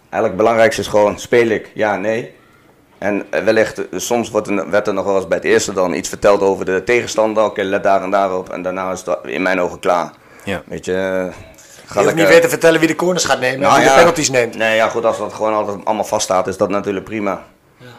Eigenlijk 0.00 0.32
het 0.32 0.36
belangrijkste 0.36 0.80
is 0.80 0.88
gewoon, 0.88 1.18
speel 1.18 1.48
ik? 1.48 1.70
Ja, 1.74 1.96
nee. 1.96 2.34
En 2.98 3.26
wellicht, 3.44 3.80
soms 3.92 4.30
wordt 4.30 4.48
er, 4.48 4.70
werd 4.70 4.86
er 4.86 4.94
nog 4.94 5.04
wel 5.04 5.16
eens 5.16 5.28
bij 5.28 5.36
het 5.36 5.46
eerste 5.46 5.72
dan 5.72 5.94
iets 5.94 6.08
verteld 6.08 6.40
over 6.40 6.64
de 6.64 6.84
tegenstander. 6.84 7.44
Oké, 7.44 7.62
let 7.62 7.82
daar 7.82 8.02
en 8.02 8.10
daarop. 8.10 8.50
En 8.50 8.62
daarna 8.62 8.92
is 8.92 9.02
het 9.04 9.18
in 9.22 9.42
mijn 9.42 9.60
ogen 9.60 9.78
klaar. 9.78 10.10
Ja. 10.44 10.62
Weet 10.66 10.84
je, 10.84 10.92
je 11.94 12.00
hoeft 12.00 12.14
niet 12.14 12.28
weer 12.28 12.40
te 12.40 12.48
vertellen 12.48 12.78
wie 12.78 12.88
de 12.88 12.94
corners 12.94 13.24
gaat 13.24 13.40
nemen 13.40 13.60
nou, 13.60 13.74
en 13.74 13.80
wie 13.80 13.88
de 13.88 13.94
penalties 13.94 14.30
neemt. 14.30 14.54
Nee, 14.56 14.76
ja 14.76 14.88
goed, 14.88 15.04
als 15.04 15.18
dat 15.18 15.32
gewoon 15.32 15.54
altijd 15.54 15.84
allemaal 15.84 16.04
vaststaat, 16.04 16.46
is 16.46 16.56
dat 16.56 16.68
natuurlijk 16.68 17.04
prima. 17.04 17.42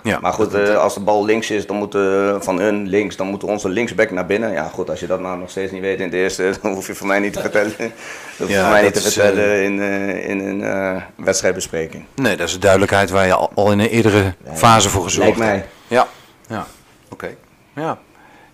Ja. 0.04 0.20
Maar 0.20 0.34
goed, 0.34 0.56
uh, 0.56 0.78
als 0.78 0.94
de 0.94 1.00
bal 1.00 1.26
links 1.26 1.50
is, 1.52 1.68
dan 1.68 1.76
moet 1.76 1.96
uh, 1.96 2.36
van 2.40 2.60
hun 2.60 2.88
links, 2.88 3.16
dan 3.16 3.28
moet 3.28 3.44
onze 3.44 3.70
linksback 3.70 4.12
naar 4.12 4.26
binnen. 4.26 4.52
Ja 4.52 4.68
goed, 4.68 4.90
als 4.90 5.00
je 5.00 5.08
dat 5.08 5.20
nou 5.20 5.40
nog 5.40 5.50
steeds 5.50 5.72
niet 5.72 5.82
weet 5.82 5.98
in 6.00 6.06
het 6.06 6.14
eerste, 6.14 6.54
dan 6.62 6.74
hoef 6.74 6.88
je 6.88 6.96
voor 6.96 7.08
mij 7.08 7.20
niet 7.20 7.34
te 7.34 7.40
vertellen. 7.40 7.74
Dat 7.78 8.48
hoef 8.48 8.50
je 8.50 8.62
voor 8.62 8.70
mij 8.70 8.84
niet 8.84 8.94
te 8.94 9.02
vertellen 9.02 9.44
uh, 9.44 9.64
in, 9.64 9.80
in 10.22 10.40
een 10.40 11.04
wedstrijdbespreking. 11.16 12.06
Nee, 12.16 12.38
dat 12.38 12.48
is 12.48 12.54
de 12.54 12.60
duidelijkheid 12.60 13.10
waar 13.10 13.26
je 13.26 13.34
al, 13.34 13.52
al 13.56 13.72
in 13.72 13.80
een 13.80 13.90
eerdere 13.90 14.34
fase 14.54 14.90
voor 14.90 15.04
gezorgd 15.04 15.28
hebt. 15.28 15.40
Lijkt 15.40 15.60
mij. 15.60 15.70
Ja, 15.98 16.08
ja. 16.48 16.68
oké. 17.10 17.14
Okay. 17.14 17.38
Ja. 17.76 17.98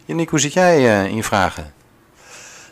Yannick, 0.05 0.29
hoe 0.29 0.39
zit 0.39 0.53
jij 0.53 1.07
in 1.07 1.15
je 1.15 1.23
vragen? 1.23 1.73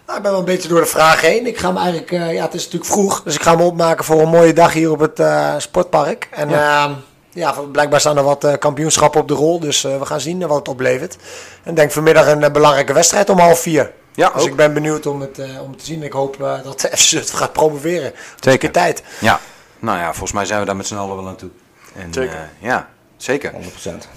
Nou, 0.05 0.17
ik 0.17 0.23
ben 0.23 0.31
wel 0.31 0.39
een 0.39 0.45
beetje 0.45 0.69
door 0.69 0.79
de 0.79 0.85
vraag 0.85 1.21
heen. 1.21 1.47
Ik 1.47 1.57
ga 1.57 1.71
me 1.71 1.79
eigenlijk, 1.79 2.11
uh, 2.11 2.33
ja, 2.33 2.43
het 2.43 2.53
is 2.53 2.63
natuurlijk 2.63 2.91
vroeg, 2.91 3.23
dus 3.23 3.35
ik 3.35 3.41
ga 3.41 3.55
me 3.55 3.63
opmaken 3.63 4.05
voor 4.05 4.21
een 4.21 4.29
mooie 4.29 4.53
dag 4.53 4.73
hier 4.73 4.91
op 4.91 4.99
het 4.99 5.19
uh, 5.19 5.53
sportpark. 5.57 6.27
En 6.31 6.49
ja. 6.49 6.95
Ja, 7.33 7.51
blijkbaar 7.71 7.99
staan 7.99 8.17
er 8.17 8.23
wat 8.23 8.57
kampioenschappen 8.59 9.21
op 9.21 9.27
de 9.27 9.33
rol, 9.33 9.59
dus 9.59 9.81
we 9.81 10.05
gaan 10.05 10.19
zien 10.19 10.47
wat 10.47 10.57
het 10.57 10.67
oplevert. 10.67 11.17
En 11.63 11.75
denk 11.75 11.91
vanmiddag 11.91 12.27
een 12.27 12.51
belangrijke 12.51 12.93
wedstrijd 12.93 13.29
om 13.29 13.39
half 13.39 13.59
vier. 13.59 13.91
Ja, 14.15 14.29
dus 14.29 14.41
ook. 14.41 14.47
ik 14.47 14.55
ben 14.55 14.73
benieuwd 14.73 15.05
om 15.05 15.21
het, 15.21 15.39
om 15.61 15.77
te 15.77 15.85
zien. 15.85 16.03
Ik 16.03 16.11
hoop 16.11 16.37
dat 16.63 16.79
de 16.79 16.89
FC 16.97 17.09
het 17.11 17.31
gaat 17.31 17.53
promoveren. 17.53 18.13
Zeker. 18.39 18.71
tijd. 18.71 19.03
Ja, 19.19 19.39
nou 19.79 19.97
ja, 19.97 20.09
volgens 20.09 20.31
mij 20.31 20.45
zijn 20.45 20.59
we 20.59 20.65
daar 20.65 20.75
met 20.75 20.87
z'n 20.87 20.95
allen 20.95 21.15
wel 21.15 21.27
aan 21.27 21.35
toe. 21.35 21.49
En, 21.95 22.13
zeker. 22.13 22.49
ja, 22.59 22.89
zeker. 23.17 23.51
100%. 23.51 23.55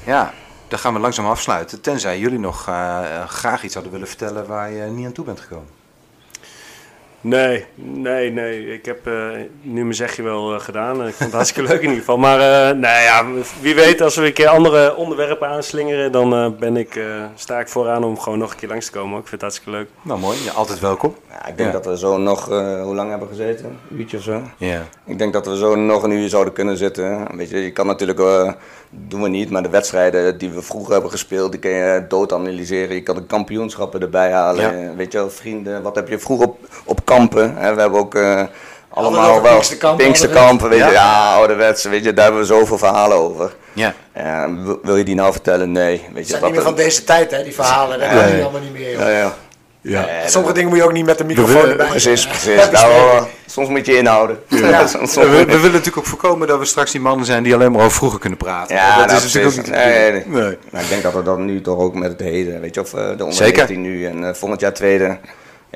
Ja, 0.04 0.32
dan 0.68 0.78
gaan 0.78 0.94
we 0.94 1.00
langzaam 1.00 1.26
afsluiten. 1.26 1.80
Tenzij 1.80 2.18
jullie 2.18 2.38
nog 2.38 2.62
graag 3.26 3.62
iets 3.62 3.74
hadden 3.74 3.92
willen 3.92 4.08
vertellen 4.08 4.46
waar 4.46 4.70
je 4.70 4.82
niet 4.82 5.06
aan 5.06 5.12
toe 5.12 5.24
bent 5.24 5.40
gekomen. 5.40 5.75
Nee, 7.20 7.64
nee, 7.74 8.30
nee. 8.30 8.72
Ik 8.72 8.84
heb 8.84 9.06
uh, 9.06 9.14
nu 9.62 9.82
mijn 9.82 9.94
zegje 9.94 10.22
wel 10.22 10.54
uh, 10.54 10.60
gedaan. 10.60 11.06
Ik 11.06 11.14
vond 11.14 11.18
het 11.18 11.32
hartstikke 11.32 11.68
leuk 11.68 11.80
in 11.80 11.88
ieder 11.88 11.98
geval. 11.98 12.18
Maar 12.18 12.38
uh, 12.38 12.80
nou 12.80 13.02
ja, 13.02 13.24
wie 13.60 13.74
weet, 13.74 14.00
als 14.00 14.16
we 14.16 14.26
een 14.26 14.32
keer 14.32 14.48
andere 14.48 14.96
onderwerpen 14.96 15.48
aanslingeren, 15.48 16.12
dan 16.12 16.56
ben 16.58 16.76
ik, 16.76 17.00
sta 17.34 17.60
ik 17.60 17.68
vooraan 17.68 18.04
om 18.04 18.18
gewoon 18.18 18.38
nog 18.38 18.50
een 18.50 18.56
keer 18.56 18.68
langs 18.68 18.86
te 18.86 18.92
komen. 18.92 19.18
Ik 19.18 19.28
vind 19.28 19.30
het 19.30 19.40
hartstikke 19.40 19.70
leuk. 19.70 19.88
Nou 20.02 20.20
mooi, 20.20 20.38
ja, 20.44 20.52
altijd 20.52 20.80
welkom. 20.80 21.14
Ja, 21.30 21.46
ik 21.46 21.56
denk 21.56 21.72
dat 21.72 21.86
we 21.86 21.98
zo 21.98 22.18
nog, 22.18 22.44
hoe 22.82 22.94
lang 22.94 23.10
hebben 23.10 23.28
gezeten? 23.28 23.78
Een 23.90 23.98
uurtje 23.98 24.16
of 24.16 24.22
zo? 24.22 24.42
Ja. 24.56 24.82
Ik 25.04 25.18
denk 25.18 25.32
dat 25.32 25.46
we 25.46 25.56
zo 25.56 25.74
nog 25.74 26.02
een 26.02 26.10
uur 26.10 26.28
zouden 26.28 26.52
kunnen 26.52 26.76
zitten. 26.76 27.36
Weet 27.36 27.50
je, 27.50 27.58
je 27.58 27.72
kan 27.72 27.86
natuurlijk, 27.86 28.18
doen 28.90 29.22
we 29.22 29.28
niet, 29.28 29.50
maar 29.50 29.62
de 29.62 29.68
wedstrijden 29.68 30.38
die 30.38 30.50
we 30.50 30.62
vroeger 30.62 30.92
hebben 30.92 31.10
gespeeld, 31.10 31.50
die 31.50 31.60
kun 31.60 31.70
je 31.70 32.04
dood 32.08 32.32
analyseren. 32.32 32.94
Je 32.94 33.02
kan 33.02 33.14
de 33.14 33.26
kampioenschappen 33.26 34.00
erbij 34.00 34.32
halen. 34.32 34.78
Ja. 34.78 34.94
Weet 34.94 35.12
je 35.12 35.18
wel, 35.18 35.30
vrienden, 35.30 35.82
wat 35.82 35.94
heb 35.94 36.08
je 36.08 36.18
vroeger 36.18 36.46
op, 36.46 36.58
op 36.84 37.04
kampen. 37.06 37.56
Hè. 37.56 37.74
We 37.74 37.80
hebben 37.80 38.00
ook 38.00 38.14
uh, 38.14 38.42
allemaal 38.88 39.42
wel 39.42 39.62
Pinksterkampen, 39.96 40.68
weet 40.68 40.78
je, 40.78 40.90
ja, 40.90 41.34
ouderwetse, 41.34 41.88
weet 41.88 42.04
je, 42.04 42.12
daar 42.12 42.24
hebben 42.24 42.42
we 42.42 42.48
zoveel 42.48 42.78
verhalen 42.78 43.16
over. 43.16 43.54
Ja. 43.72 43.94
ja 44.14 44.48
wil 44.82 44.96
je 44.96 45.04
die 45.04 45.14
nou 45.14 45.32
vertellen? 45.32 45.72
Nee. 45.72 46.06
Weet 46.12 46.24
je, 46.26 46.30
zijn 46.30 46.44
niet 46.44 46.52
meer 46.52 46.62
van 46.62 46.74
deze 46.74 47.04
tijd, 47.04 47.30
hè, 47.30 47.42
die 47.42 47.54
verhalen, 47.54 47.98
dat 47.98 48.08
hebben 48.08 48.36
we 48.36 48.42
allemaal 48.42 48.60
niet 48.60 48.72
meer. 48.72 49.00
Ja, 49.00 49.08
ja. 49.08 49.34
Ja. 49.88 50.06
Sommige 50.26 50.54
dingen 50.54 50.68
moet 50.68 50.78
je 50.78 50.84
ook 50.84 50.92
niet 50.92 51.06
met 51.06 51.18
de 51.18 51.24
microfoon 51.24 51.68
erbij. 51.68 51.86
Precies, 51.86 52.26
precies. 52.26 52.70
Nou, 52.70 53.24
soms 53.46 53.68
moet 53.68 53.86
je 53.86 53.96
inhouden. 53.96 54.38
Ja. 54.48 54.86
soms 54.96 55.14
we, 55.14 55.28
we, 55.28 55.44
willen 55.44 55.62
natuurlijk 55.62 55.96
ook 55.96 56.06
voorkomen 56.06 56.48
dat 56.48 56.58
we 56.58 56.64
straks 56.64 56.90
die 56.90 57.00
mannen 57.00 57.26
zijn 57.26 57.42
die 57.42 57.54
alleen 57.54 57.72
maar 57.72 57.80
over 57.80 57.96
vroeger 57.96 58.18
kunnen 58.18 58.38
praten. 58.38 58.76
Ja, 58.76 58.98
dat, 58.98 59.06
nou, 59.06 59.16
is 59.16 59.34
natuurlijk 59.34 59.58
ook 59.58 59.64
niet 59.64 59.74
nee, 59.74 60.12
nee. 60.12 60.24
nee. 60.26 60.58
Nou, 60.70 60.84
ik 60.84 60.88
denk 60.88 61.02
dat 61.02 61.12
we 61.12 61.22
dat 61.22 61.38
nu 61.38 61.60
toch 61.60 61.78
ook 61.78 61.94
met 61.94 62.10
het 62.10 62.20
heden, 62.20 62.60
weet 62.60 62.74
je, 62.74 62.80
of 62.80 62.92
uh, 62.92 63.00
de 63.00 63.24
onder 63.24 63.32
Zeker. 63.32 63.76
nu 63.76 64.06
en 64.06 64.22
uh, 64.22 64.32
volgend 64.32 64.60
jaar 64.60 64.72
tweede 64.72 65.18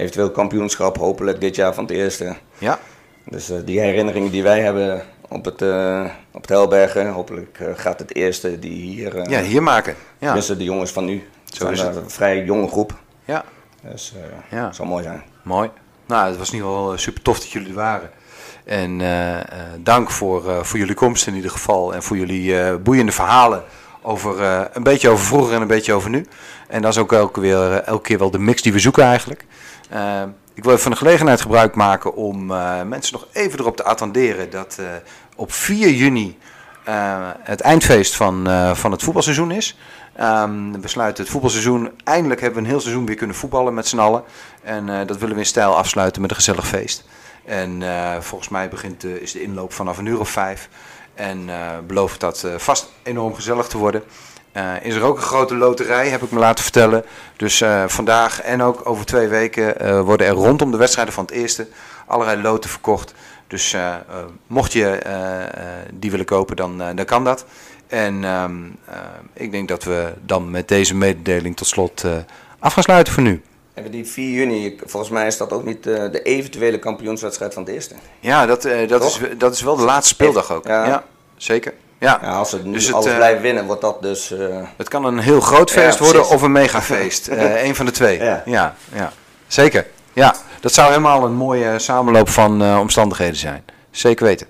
eventueel 0.01 0.31
kampioenschap, 0.31 0.97
hopelijk 0.97 1.41
dit 1.41 1.57
jaar 1.57 1.75
van 1.75 1.85
het 1.85 1.93
eerste. 1.93 2.37
Ja. 2.59 2.79
Dus 3.25 3.51
uh, 3.51 3.57
die 3.65 3.81
herinneringen 3.81 4.31
die 4.31 4.43
wij 4.43 4.61
hebben 4.61 5.03
op 5.29 5.45
het, 5.45 5.63
uh, 5.63 6.05
op 6.31 6.41
het 6.41 6.51
Helbergen, 6.51 7.09
hopelijk 7.11 7.59
uh, 7.63 7.69
gaat 7.75 7.99
het 7.99 8.15
eerste 8.15 8.59
die 8.59 8.83
hier... 8.83 9.31
ja, 9.31 9.41
hier 9.41 9.63
maken. 9.63 9.95
Ja. 9.95 10.27
Tenminste, 10.27 10.57
de 10.57 10.65
jongens 10.65 10.91
van 10.91 11.05
nu. 11.05 11.29
Zo 11.45 11.69
is 11.69 11.81
het. 11.81 11.97
Een 11.97 12.11
vrij 12.11 12.45
jonge 12.45 12.69
groep. 12.69 12.95
Ja. 13.25 13.45
Dus 13.91 14.15
ja. 14.51 14.67
het 14.67 14.77
zal 14.77 14.87
mooi 14.87 15.03
zijn. 15.03 15.23
Mooi. 15.43 15.71
Nou, 16.07 16.29
het 16.29 16.39
was 16.39 16.49
in 16.49 16.55
ieder 16.55 16.71
geval 16.71 16.99
super 16.99 17.23
tof 17.23 17.39
dat 17.39 17.51
jullie 17.51 17.69
er 17.69 17.75
waren. 17.75 18.11
En 18.65 19.01
dank 19.83 20.11
voor, 20.11 20.67
voor 20.67 20.79
jullie 20.79 20.95
komst 20.95 21.27
in 21.27 21.35
ieder 21.35 21.51
geval. 21.51 21.95
En 21.95 22.03
voor 22.03 22.17
jullie 22.17 22.79
boeiende 22.79 23.13
verhalen 23.13 23.63
over 24.03 24.41
een 24.73 24.83
beetje 24.83 25.09
over 25.09 25.25
vroeger 25.25 25.55
en 25.55 25.61
een 25.61 25.67
beetje 25.67 25.93
over 25.93 26.11
nu. 26.11 26.27
En 26.69 26.83
dat 26.83 26.93
is 26.93 26.99
ook 26.99 27.13
elke, 27.13 27.41
weer, 27.41 27.73
elke 27.73 28.03
keer 28.03 28.19
wel 28.19 28.31
de 28.31 28.39
mix 28.39 28.63
die 28.63 28.73
we 28.73 28.79
zoeken 28.79 29.05
eigenlijk. 29.05 29.47
Uh, 29.93 30.23
ik 30.55 30.63
wil 30.63 30.73
even 30.73 30.83
van 30.83 30.93
de 30.93 30.99
gelegenheid 30.99 31.41
gebruik 31.41 31.75
maken 31.75 32.15
om 32.15 32.47
mensen 32.89 33.13
nog 33.13 33.27
even 33.33 33.59
erop 33.59 33.77
te 33.77 33.85
attenderen 33.85 34.51
dat 34.51 34.79
op 35.37 35.53
4 35.53 35.91
juni 35.91 36.39
het 37.43 37.61
eindfeest 37.61 38.17
van, 38.17 38.49
van 38.75 38.91
het 38.91 39.03
voetbalseizoen 39.03 39.51
is. 39.51 39.79
Um, 40.21 40.81
we 40.81 40.89
sluiten 40.89 41.23
het 41.23 41.33
voetbalseizoen. 41.33 41.91
Eindelijk 42.05 42.41
hebben 42.41 42.59
we 42.59 42.65
een 42.65 42.73
heel 42.73 42.81
seizoen 42.81 43.07
weer 43.07 43.17
kunnen 43.17 43.37
voetballen 43.37 43.75
met 43.75 43.89
z'n 43.89 43.99
allen. 43.99 44.23
En 44.63 45.07
dat 45.07 45.19
willen 45.19 45.35
we 45.35 45.41
in 45.41 45.47
stijl 45.47 45.77
afsluiten 45.77 46.21
met 46.21 46.31
een 46.31 46.37
gezellig 46.37 46.67
feest. 46.67 47.05
En 47.45 47.83
volgens 48.21 48.49
mij 48.49 48.69
begint, 48.69 49.05
is 49.05 49.33
de 49.33 49.43
inloop 49.43 49.73
vanaf 49.73 49.99
een 49.99 50.07
uur 50.07 50.21
of 50.21 50.29
vijf. 50.29 50.69
En 51.21 51.49
belooft 51.87 52.21
dat 52.21 52.47
vast 52.57 52.93
enorm 53.03 53.35
gezellig 53.35 53.67
te 53.67 53.79
worden. 53.79 54.03
Uh, 54.57 54.73
is 54.83 54.95
er 54.95 55.03
ook 55.03 55.17
een 55.17 55.23
grote 55.23 55.55
loterij, 55.55 56.09
heb 56.09 56.23
ik 56.23 56.31
me 56.31 56.39
laten 56.39 56.63
vertellen. 56.63 57.05
Dus 57.37 57.61
uh, 57.61 57.85
vandaag 57.87 58.43
en 58.43 58.63
ook 58.63 58.89
over 58.89 59.07
twee 59.07 59.29
weken 59.29 59.75
uh, 59.83 60.01
worden 60.01 60.27
er 60.27 60.33
rondom 60.33 60.71
de 60.71 60.77
wedstrijden 60.77 61.15
van 61.15 61.25
het 61.25 61.33
eerste 61.33 61.67
allerlei 62.07 62.43
loten 62.43 62.71
verkocht. 62.71 63.15
Dus 63.47 63.77
mocht 64.47 64.73
je 64.73 64.99
die 65.95 66.11
willen 66.11 66.27
kopen, 66.27 66.57
dan, 66.57 66.79
dan 66.79 67.05
kan 67.05 67.25
dat. 67.25 67.45
En 67.87 68.25
ehm, 68.25 68.67
ik 69.33 69.51
denk 69.51 69.69
dat 69.69 69.85
we 69.85 70.13
dan 70.25 70.51
met 70.51 70.69
deze 70.69 70.95
mededeling 70.95 71.57
tot 71.57 71.67
slot 71.67 72.05
af 72.59 72.73
gaan 72.73 72.83
sluiten 72.83 73.13
voor 73.13 73.23
nu. 73.23 73.43
Die 73.91 74.07
4 74.07 74.31
juni, 74.31 74.79
volgens 74.85 75.13
mij 75.13 75.27
is 75.27 75.37
dat 75.37 75.53
ook 75.53 75.65
niet 75.65 75.83
de 75.83 76.23
eventuele 76.23 76.79
kampioenswedstrijd 76.79 77.55
van 77.55 77.63
het 77.63 77.73
eerste. 77.73 77.95
Ja, 78.21 78.47
dat, 78.47 78.69
dat, 78.89 79.05
is, 79.05 79.21
dat 79.39 79.55
is 79.55 79.63
wel 79.63 79.77
de 79.77 79.83
laatste 79.83 80.15
speeldag 80.15 80.53
ook. 80.53 80.67
ja, 80.67 80.87
ja 80.87 81.05
zeker. 81.37 81.73
Ja. 81.99 82.19
ja 82.23 82.33
als 82.33 82.51
ze 82.51 82.59
nu 82.65 82.73
dus 82.73 82.93
alles 82.93 83.07
uh, 83.07 83.17
blijven 83.17 83.43
winnen, 83.43 83.67
wordt 83.67 83.81
dat 83.81 84.03
dus... 84.03 84.35
Het 84.77 84.89
kan 84.89 85.05
een 85.05 85.19
heel 85.19 85.41
groot 85.41 85.71
feest 85.71 85.99
ja, 85.99 86.05
worden 86.05 86.29
of 86.29 86.43
een 86.43 86.53
megafeest. 86.53 87.29
een 87.67 87.75
van 87.75 87.87
de 87.87 87.93
twee. 87.93 88.23
Ja. 88.23 88.43
Ja, 88.45 88.75
ja. 88.95 89.13
Zeker. 89.47 89.87
Ja, 90.13 90.35
dat 90.61 90.73
zou 90.73 90.89
helemaal 90.89 91.25
een 91.25 91.35
mooie 91.35 91.79
samenloop 91.79 92.29
van 92.29 92.79
omstandigheden 92.79 93.37
zijn. 93.37 93.65
Zeker 93.91 94.25
weten. 94.25 94.47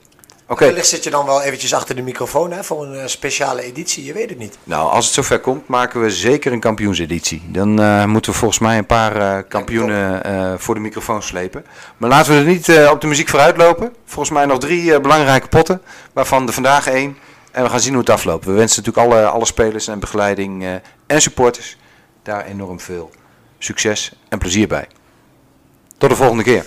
Okay. 0.51 0.68
Wellicht 0.68 0.88
zit 0.88 1.05
je 1.05 1.11
dan 1.11 1.26
wel 1.26 1.42
eventjes 1.42 1.74
achter 1.74 1.96
de 1.96 2.03
microfoon 2.03 2.53
hè, 2.53 2.64
voor 2.64 2.84
een 2.84 3.11
speciale 3.11 3.62
editie. 3.62 4.05
Je 4.05 4.12
weet 4.12 4.28
het 4.28 4.38
niet. 4.38 4.59
Nou, 4.64 4.90
als 4.90 5.05
het 5.05 5.14
zover 5.14 5.40
komt, 5.40 5.68
maken 5.68 6.01
we 6.01 6.11
zeker 6.11 6.53
een 6.53 6.61
kampioenseditie. 6.61 7.42
Dan 7.46 7.68
moeten 8.11 8.32
we 8.32 8.38
volgens 8.38 8.61
mij 8.61 8.78
een 8.78 8.86
paar 8.86 9.44
kampioenen 9.44 10.61
voor 10.61 10.74
de 10.74 10.80
microfoon 10.80 11.22
slepen. 11.22 11.64
Maar 11.96 12.11
laten 12.11 12.32
we 12.32 12.38
er 12.38 12.46
niet 12.46 12.88
op 12.90 13.01
de 13.01 13.07
muziek 13.07 13.28
vooruit 13.28 13.57
lopen. 13.57 13.94
Volgens 14.05 14.30
mij 14.30 14.44
nog 14.46 14.59
drie 14.59 15.01
belangrijke 15.01 15.48
potten, 15.48 15.82
waarvan 16.12 16.46
er 16.46 16.53
vandaag 16.53 16.86
één 16.86 17.16
en 17.51 17.62
we 17.62 17.68
gaan 17.70 17.80
zien 17.80 17.92
hoe 17.92 18.01
het 18.01 18.11
afloopt. 18.11 18.44
We 18.44 18.53
wensen 18.53 18.82
natuurlijk 18.82 19.12
alle, 19.12 19.26
alle 19.26 19.46
spelers 19.46 19.88
en 19.88 19.98
begeleiding 19.98 20.80
en 21.07 21.20
supporters 21.22 21.76
daar 22.22 22.44
enorm 22.44 22.80
veel 22.80 23.11
succes 23.59 24.12
en 24.28 24.38
plezier 24.38 24.68
bij. 24.68 24.88
Tot 25.98 26.11
de 26.11 26.16
volgende 26.16 26.42
keer. 26.42 26.64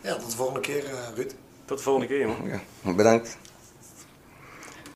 Ja, 0.00 0.14
tot 0.14 0.30
de 0.30 0.36
volgende 0.36 0.60
keer, 0.60 0.84
Ruud. 1.14 1.32
Tot 1.66 1.76
de 1.78 1.84
volgende 1.84 2.06
keer. 2.06 2.28
Ja, 2.84 2.92
bedankt. 2.92 3.38